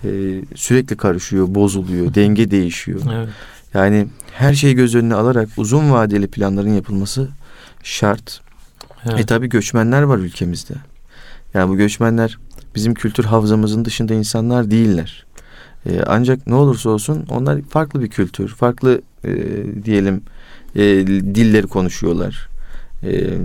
e, 0.04 0.10
sürekli 0.56 0.98
karışıyor, 0.98 1.56
bozuluyor, 1.56 2.14
denge 2.16 2.52
değişiyor. 2.52 3.02
Evet. 3.14 3.30
Yani 3.74 4.08
her 4.32 4.54
şeyi 4.54 4.76
göz 4.76 4.96
önüne 4.96 5.16
alarak 5.16 5.50
uzun 5.58 5.92
vadeli 5.92 6.28
planların 6.28 6.74
yapılması 6.74 7.28
şart. 7.84 8.42
Evet. 9.06 9.20
E 9.20 9.26
tabi 9.26 9.50
göçmenler 9.50 10.02
var 10.02 10.18
ülkemizde. 10.18 10.74
Yani 11.54 11.70
bu 11.70 11.78
göçmenler 11.78 12.38
bizim 12.76 12.94
kültür 12.94 13.24
havzamızın 13.24 13.86
dışında 13.86 14.14
insanlar 14.14 14.72
değiller. 14.72 15.26
E, 15.86 16.02
ancak 16.08 16.48
ne 16.48 16.56
olursa 16.56 16.90
olsun 16.90 17.26
onlar 17.30 17.62
farklı 17.62 18.02
bir 18.02 18.10
kültür, 18.10 18.48
farklı 18.48 19.02
e, 19.26 19.34
diyelim 19.86 20.22
e, 20.76 20.82
dilleri 21.08 21.68
konuşuyorlar. 21.68 22.50
E, 23.04 23.38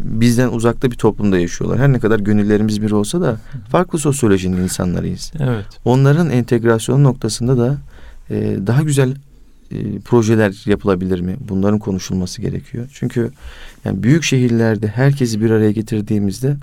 bizden 0.00 0.48
uzakta 0.48 0.90
bir 0.90 0.96
toplumda 0.96 1.38
yaşıyorlar. 1.38 1.78
Her 1.78 1.92
ne 1.92 1.98
kadar 1.98 2.20
gönüllerimiz 2.20 2.82
bir 2.82 2.90
olsa 2.90 3.20
da 3.20 3.40
farklı 3.70 3.98
sosyolojinin 3.98 4.62
insanlarıyız. 4.62 5.32
Evet. 5.40 5.66
Onların 5.84 6.30
entegrasyonu 6.30 7.04
noktasında 7.04 7.58
da 7.58 7.76
e, 8.30 8.58
daha 8.66 8.82
güzel 8.82 9.14
e, 9.70 9.98
projeler 9.98 10.62
yapılabilir 10.66 11.20
mi? 11.20 11.36
Bunların 11.48 11.78
konuşulması 11.78 12.42
gerekiyor. 12.42 12.86
Çünkü 12.92 13.30
yani 13.84 14.02
büyük 14.02 14.22
şehirlerde 14.24 14.88
herkesi 14.88 15.40
bir 15.40 15.50
araya 15.50 15.70
getirdiğimizde 15.70 16.56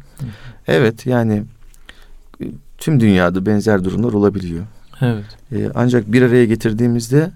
evet 0.67 1.05
yani 1.05 1.43
e, 2.41 2.45
tüm 2.77 2.99
dünyada 2.99 3.45
benzer 3.45 3.83
durumlar 3.83 4.13
olabiliyor. 4.13 4.65
Evet. 5.01 5.25
E, 5.51 5.69
ancak 5.75 6.11
bir 6.11 6.21
araya 6.21 6.45
getirdiğimizde 6.45 7.31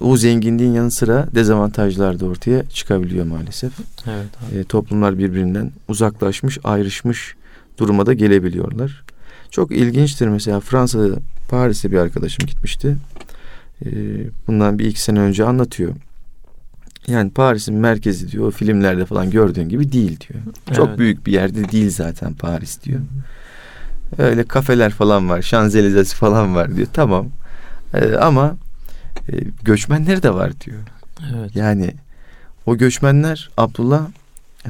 o 0.00 0.16
zenginliğin 0.16 0.72
yanı 0.72 0.90
sıra 0.90 1.28
dezavantajlar 1.34 2.20
da 2.20 2.26
ortaya 2.26 2.68
çıkabiliyor 2.68 3.26
maalesef. 3.26 3.72
Evet. 4.06 4.26
abi. 4.52 4.58
E, 4.58 4.64
toplumlar 4.64 5.18
birbirinden 5.18 5.72
uzaklaşmış, 5.88 6.58
ayrışmış 6.64 7.34
duruma 7.78 8.06
da 8.06 8.12
gelebiliyorlar. 8.12 9.02
Çok 9.50 9.72
ilginçtir 9.72 10.28
mesela 10.28 10.60
Fransa'da 10.60 11.16
Paris'te 11.48 11.92
bir 11.92 11.96
arkadaşım 11.98 12.46
gitmişti. 12.46 12.96
E, 13.84 13.90
bundan 14.46 14.78
bir 14.78 14.84
iki 14.84 15.02
sene 15.02 15.18
önce 15.20 15.44
anlatıyor. 15.44 15.92
Yani 17.06 17.30
Paris'in 17.30 17.74
merkezi 17.74 18.32
diyor 18.32 18.52
filmlerde 18.52 19.04
falan 19.04 19.30
gördüğün 19.30 19.68
gibi 19.68 19.92
değil 19.92 20.20
diyor. 20.20 20.42
Çok 20.76 20.88
Evet. 20.88 20.98
büyük 20.98 21.26
bir 21.26 21.32
yerde 21.32 21.72
değil 21.72 21.90
zaten 21.90 22.34
Paris 22.34 22.82
diyor. 22.82 23.00
Öyle 24.18 24.44
kafeler 24.44 24.90
falan 24.90 25.28
var, 25.28 25.42
Şanzelizesi 25.42 26.16
falan 26.16 26.54
var 26.54 26.76
diyor. 26.76 26.88
Tamam. 26.92 27.26
E, 27.94 28.14
ama 28.14 28.56
e, 29.28 29.36
göçmenleri 29.62 30.22
de 30.22 30.34
var 30.34 30.60
diyor. 30.60 30.78
Evet. 31.36 31.56
Yani 31.56 31.94
o 32.66 32.76
göçmenler 32.76 33.50
Abdullah 33.56 34.06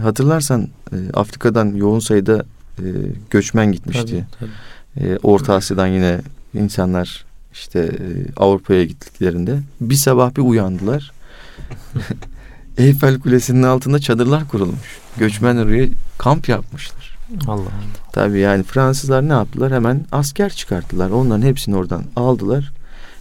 hatırlarsan 0.02 0.68
e, 0.92 0.96
Afrika'dan 1.14 1.74
yoğun 1.74 1.98
sayıda 2.00 2.44
e, 2.78 2.84
göçmen 3.30 3.72
gitmişti. 3.72 4.26
Tabii, 4.38 4.50
tabii. 5.00 5.08
E, 5.08 5.18
Orta 5.22 5.54
Asya'dan 5.54 5.86
yine 5.86 6.20
insanlar 6.54 7.24
işte 7.52 7.78
e, 7.80 8.06
Avrupa'ya 8.36 8.84
gittiklerinde 8.84 9.58
bir 9.80 9.94
sabah 9.94 10.36
bir 10.36 10.42
uyandılar. 10.42 11.12
Eyfel 12.78 13.20
Kulesi'nin 13.20 13.62
altında 13.62 13.98
çadırlar 13.98 14.48
kurulmuş. 14.48 14.98
Göçmenler 15.18 15.64
oraya 15.64 15.88
kamp 16.18 16.48
yapmışlar. 16.48 17.15
Allah 17.46 17.52
Allah. 17.52 17.70
Tabii 18.12 18.38
yani 18.38 18.62
Fransızlar 18.62 19.28
ne 19.28 19.32
yaptılar? 19.32 19.72
Hemen 19.72 20.06
asker 20.12 20.52
çıkarttılar. 20.52 21.10
Onların 21.10 21.42
hepsini 21.42 21.76
oradan 21.76 22.04
aldılar. 22.16 22.72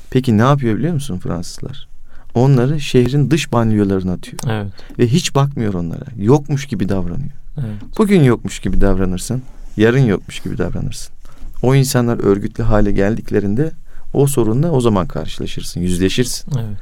Peki 0.10 0.38
ne 0.38 0.42
yapıyor 0.42 0.78
biliyor 0.78 0.94
musun 0.94 1.20
Fransızlar? 1.20 1.88
Onları 2.36 2.82
şehrin 2.82 3.32
dış 3.32 3.52
banliyölerine 3.52 4.12
atıyor. 4.12 4.38
Evet. 4.48 4.74
Ve 5.00 5.08
hiç 5.08 5.36
bakmıyor 5.36 5.74
onlara. 5.74 6.06
Yokmuş 6.18 6.66
gibi 6.66 6.90
davranıyor. 6.90 7.32
Evet. 7.58 7.98
Bugün 7.98 8.24
yokmuş 8.24 8.60
gibi 8.60 8.82
davranırsın. 8.82 9.42
Yarın 9.78 10.06
yokmuş 10.06 10.40
gibi 10.40 10.58
davranırsın. 10.58 11.16
O 11.64 11.76
insanlar 11.76 12.20
örgütlü 12.24 12.64
hale 12.64 12.92
geldiklerinde 12.92 13.72
o 14.14 14.28
sorunla 14.28 14.72
o 14.72 14.82
zaman 14.82 15.08
karşılaşırsın, 15.08 15.82
yüzleşirsin. 15.82 16.52
Evet. 16.58 16.78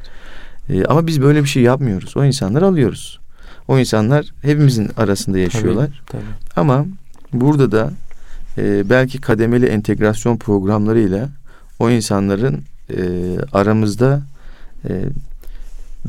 Ee, 0.69 0.86
ama 0.86 1.07
biz 1.07 1.21
böyle 1.21 1.43
bir 1.43 1.47
şey 1.47 1.63
yapmıyoruz. 1.63 2.17
O 2.17 2.26
insanları 2.26 2.65
alıyoruz. 2.65 3.19
O 3.67 3.80
insanlar 3.80 4.26
hepimizin 4.41 4.89
arasında 4.97 5.38
yaşıyorlar. 5.39 6.01
Tabii. 6.07 6.21
Ama 6.55 6.86
burada 7.34 7.71
da 7.71 7.91
e, 8.57 8.89
belki 8.89 9.21
kademeli 9.21 9.65
entegrasyon 9.65 10.38
programlarıyla 10.38 11.29
o 11.79 11.89
insanların 11.89 12.61
e, 12.89 13.03
aramızda 13.53 14.21
e, 14.89 15.03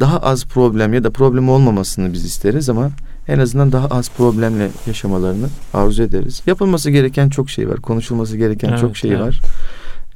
daha 0.01 0.19
az 0.19 0.45
problem 0.45 0.95
ya 0.95 1.05
da 1.05 1.11
problem 1.11 1.49
olmamasını 1.49 2.13
biz 2.13 2.25
isteriz 2.25 2.69
ama 2.69 2.91
en 3.29 3.39
azından 3.39 3.73
daha 3.73 3.87
az 3.87 4.11
problemle 4.11 4.71
yaşamalarını 4.87 5.47
arzu 5.75 6.03
ederiz. 6.03 6.43
Yapılması 6.47 6.91
gereken 6.91 7.29
çok 7.29 7.51
şey 7.51 7.69
var. 7.69 7.77
Konuşulması 7.81 8.37
gereken 8.37 8.69
Evet, 8.69 8.81
çok 8.81 8.97
şey 8.97 9.11
evet. 9.11 9.21
var. 9.21 9.41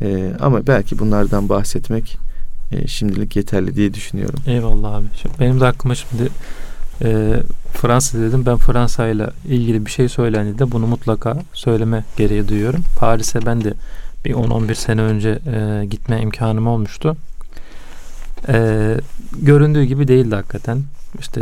E, 0.03 0.33
ama 0.41 0.67
belki 0.67 0.99
bunlardan 0.99 1.49
bahsetmek 1.49 2.19
e, 2.73 2.87
şimdilik 2.87 3.37
yeterli 3.37 3.77
diye 3.77 3.95
düşünüyorum. 3.95 4.41
Eyvallah 4.47 4.95
abi. 4.95 5.07
Şimdi 5.23 5.35
benim 5.41 5.61
de 5.61 5.67
aklıma 5.67 5.95
şimdi 5.95 6.29
e, 7.03 7.43
Fransa 7.73 8.19
dedim. 8.19 8.47
Ben 8.47 8.57
Fransa 8.57 9.09
ile 9.09 9.27
ilgili 9.49 9.87
bir 9.87 9.91
şey 9.91 10.09
söylendi 10.09 10.59
de 10.59 10.73
bunu 10.73 10.87
mutlaka 10.87 11.39
söyleme 11.53 12.05
gereği 12.17 12.49
duyuyorum. 12.49 12.85
Paris'e 12.99 13.47
ben 13.47 13.65
de 13.65 13.75
bir 14.25 14.35
10-11 14.35 14.75
sene 14.75 15.03
önce 15.03 15.39
e, 15.47 15.87
gitme 15.87 16.21
imkanım 16.21 16.67
olmuştu. 16.67 17.17
E, 18.49 18.95
göründüğü 19.43 19.85
gibi 19.85 20.09
değildi 20.09 20.35
hakikaten. 20.35 20.83
İşte 21.21 21.41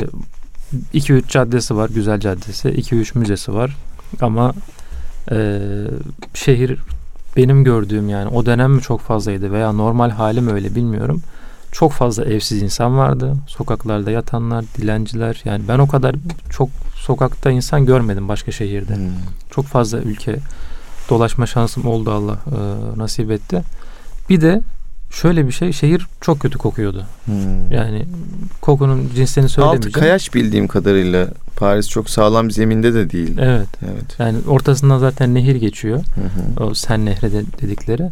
2-3 0.95 1.29
caddesi 1.29 1.77
var, 1.77 1.91
güzel 1.95 2.21
caddesi. 2.21 2.69
2-3 2.69 3.19
müzesi 3.19 3.55
var. 3.55 3.77
Ama 4.21 4.55
e, 5.31 5.61
şehir 6.35 6.79
benim 7.37 7.65
gördüğüm 7.65 8.09
yani 8.09 8.29
o 8.29 8.47
dönem 8.47 8.73
mi 8.73 8.83
çok 8.83 9.01
fazlaydı 9.01 9.53
veya 9.53 9.73
normal 9.73 10.11
hali 10.11 10.41
mi 10.41 10.53
öyle 10.53 10.75
bilmiyorum. 10.75 11.23
Çok 11.79 11.93
fazla 11.93 12.25
evsiz 12.25 12.63
insan 12.63 12.99
vardı. 12.99 13.35
Sokaklarda 13.47 14.11
yatanlar, 14.11 14.65
dilenciler. 14.79 15.43
Yani 15.45 15.65
ben 15.69 15.79
o 15.79 15.89
kadar 15.89 16.15
çok 16.51 16.69
sokakta 16.95 17.51
insan 17.51 17.87
görmedim 17.87 18.29
başka 18.29 18.53
şehirde. 18.53 18.97
Hmm. 18.97 19.11
Çok 19.51 19.67
fazla 19.67 19.99
ülke 19.99 20.37
dolaşma 21.11 21.47
şansım 21.47 21.87
oldu 21.87 22.11
Allah 22.11 22.39
e, 22.47 22.99
nasip 22.99 23.31
etti. 23.31 23.63
Bir 24.31 24.41
de 24.41 24.63
şöyle 25.11 25.47
bir 25.47 25.53
şey 25.53 25.73
şehir 25.73 26.07
çok 26.21 26.41
kötü 26.41 26.59
kokuyordu. 26.59 27.07
Hmm. 27.25 27.73
Yani 27.73 28.07
kokunun 28.61 29.11
cinsini 29.15 29.49
söylemeyeceğim. 29.49 29.95
Altı 29.97 30.01
kayaç 30.01 30.35
bildiğim 30.35 30.69
kadarıyla 30.69 31.29
Paris 31.57 31.89
çok 31.89 32.11
sağlam 32.11 32.51
zeminde 32.51 32.95
de 32.95 33.11
değil. 33.11 33.39
Evet. 33.41 33.69
Evet. 33.85 34.17
Yani 34.19 34.39
ortasından 34.49 34.99
zaten 34.99 35.35
nehir 35.35 35.57
geçiyor. 35.57 35.99
Hı 35.99 36.61
hı. 36.61 36.65
O 36.65 36.75
Sen 36.75 37.07
Nehri 37.07 37.33
de, 37.33 37.45
dedikleri. 37.63 38.11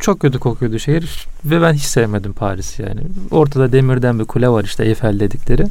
Çok 0.00 0.20
kötü 0.20 0.38
kokuyordu 0.38 0.78
şehir 0.78 1.26
ve 1.44 1.62
ben 1.62 1.72
hiç 1.72 1.82
sevmedim 1.82 2.32
Paris'i 2.32 2.82
yani. 2.82 3.00
Ortada 3.30 3.72
demirden 3.72 4.18
bir 4.18 4.24
kule 4.24 4.48
var 4.48 4.64
işte 4.64 4.84
Eiffel 4.84 5.20
dedikleri. 5.20 5.66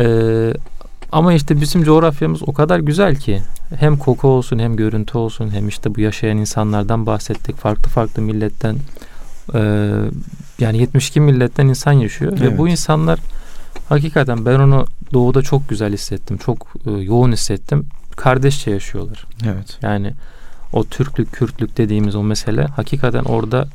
Ee, 0.00 0.54
ama 1.12 1.32
işte 1.32 1.60
bizim 1.60 1.84
coğrafyamız 1.84 2.48
o 2.48 2.52
kadar 2.52 2.78
güzel 2.78 3.16
ki 3.16 3.42
hem 3.78 3.96
koku 3.96 4.28
olsun 4.28 4.58
hem 4.58 4.76
görüntü 4.76 5.18
olsun 5.18 5.50
hem 5.50 5.68
işte 5.68 5.94
bu 5.94 6.00
yaşayan 6.00 6.36
insanlardan 6.36 7.06
bahsettik. 7.06 7.56
Farklı 7.56 7.90
farklı 7.90 8.22
milletten 8.22 8.76
e, 9.54 9.90
yani 10.58 10.78
72 10.78 11.20
milletten 11.20 11.66
insan 11.66 11.92
yaşıyor 11.92 12.32
evet. 12.32 12.52
ve 12.52 12.58
bu 12.58 12.68
insanlar 12.68 13.18
hakikaten 13.88 14.46
ben 14.46 14.58
onu 14.58 14.86
doğuda 15.12 15.42
çok 15.42 15.68
güzel 15.68 15.92
hissettim. 15.92 16.38
Çok 16.38 16.66
e, 16.86 16.90
yoğun 16.90 17.32
hissettim. 17.32 17.86
Kardeşçe 18.16 18.70
yaşıyorlar. 18.70 19.26
Evet. 19.44 19.78
Yani 19.82 20.12
o 20.76 20.84
Türklük, 20.84 21.32
Kürtlük 21.32 21.76
dediğimiz 21.76 22.14
o 22.14 22.22
mesele 22.22 22.66
hakikaten 22.66 23.24
orada 23.24 23.68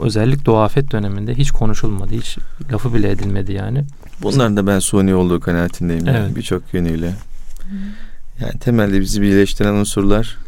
özellikle 0.00 0.52
o 0.52 0.56
afet 0.56 0.92
döneminde 0.92 1.34
hiç 1.34 1.50
konuşulmadı. 1.50 2.14
Hiç 2.14 2.38
lafı 2.72 2.94
bile 2.94 3.10
edilmedi 3.10 3.52
yani. 3.52 3.84
Bunların 4.22 4.56
da 4.56 4.66
ben 4.66 4.78
suni 4.78 5.14
olduğu 5.14 5.40
kanaatindeyim. 5.40 6.08
Evet. 6.08 6.18
Yani 6.18 6.36
birçok 6.36 6.74
yönüyle. 6.74 7.14
Yani 8.40 8.58
temelde 8.60 9.00
bizi 9.00 9.22
birleştiren 9.22 9.74
unsurlar 9.74 10.38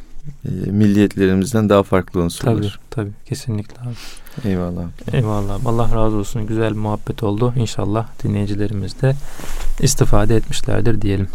e, 0.44 0.70
milliyetlerimizden 0.70 1.68
daha 1.68 1.82
farklı 1.82 2.20
unsurlar. 2.22 2.54
Tabii 2.54 2.70
tabii 2.90 3.12
kesinlikle 3.26 3.80
abi. 3.80 4.48
Eyvallah. 4.48 4.84
Eyvallah. 5.12 5.66
Allah 5.66 5.84
razı 5.94 6.16
olsun. 6.16 6.46
Güzel 6.46 6.70
bir 6.70 6.78
muhabbet 6.78 7.22
oldu. 7.22 7.54
İnşallah 7.56 8.06
dinleyicilerimiz 8.24 9.02
de 9.02 9.14
istifade 9.80 10.36
etmişlerdir 10.36 11.02
diyelim. 11.02 11.28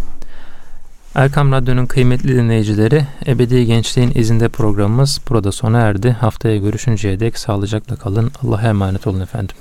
Erkam 1.17 1.51
Radyo'nun 1.51 1.85
kıymetli 1.85 2.35
dinleyicileri, 2.35 3.05
Ebedi 3.27 3.65
Gençliğin 3.65 4.11
izinde 4.15 4.49
programımız 4.49 5.21
burada 5.29 5.51
sona 5.51 5.79
erdi. 5.79 6.11
Haftaya 6.11 6.57
görüşünceye 6.57 7.19
dek 7.19 7.37
sağlıcakla 7.37 7.95
kalın. 7.95 8.31
Allah'a 8.43 8.67
emanet 8.67 9.07
olun 9.07 9.21
efendim. 9.21 9.55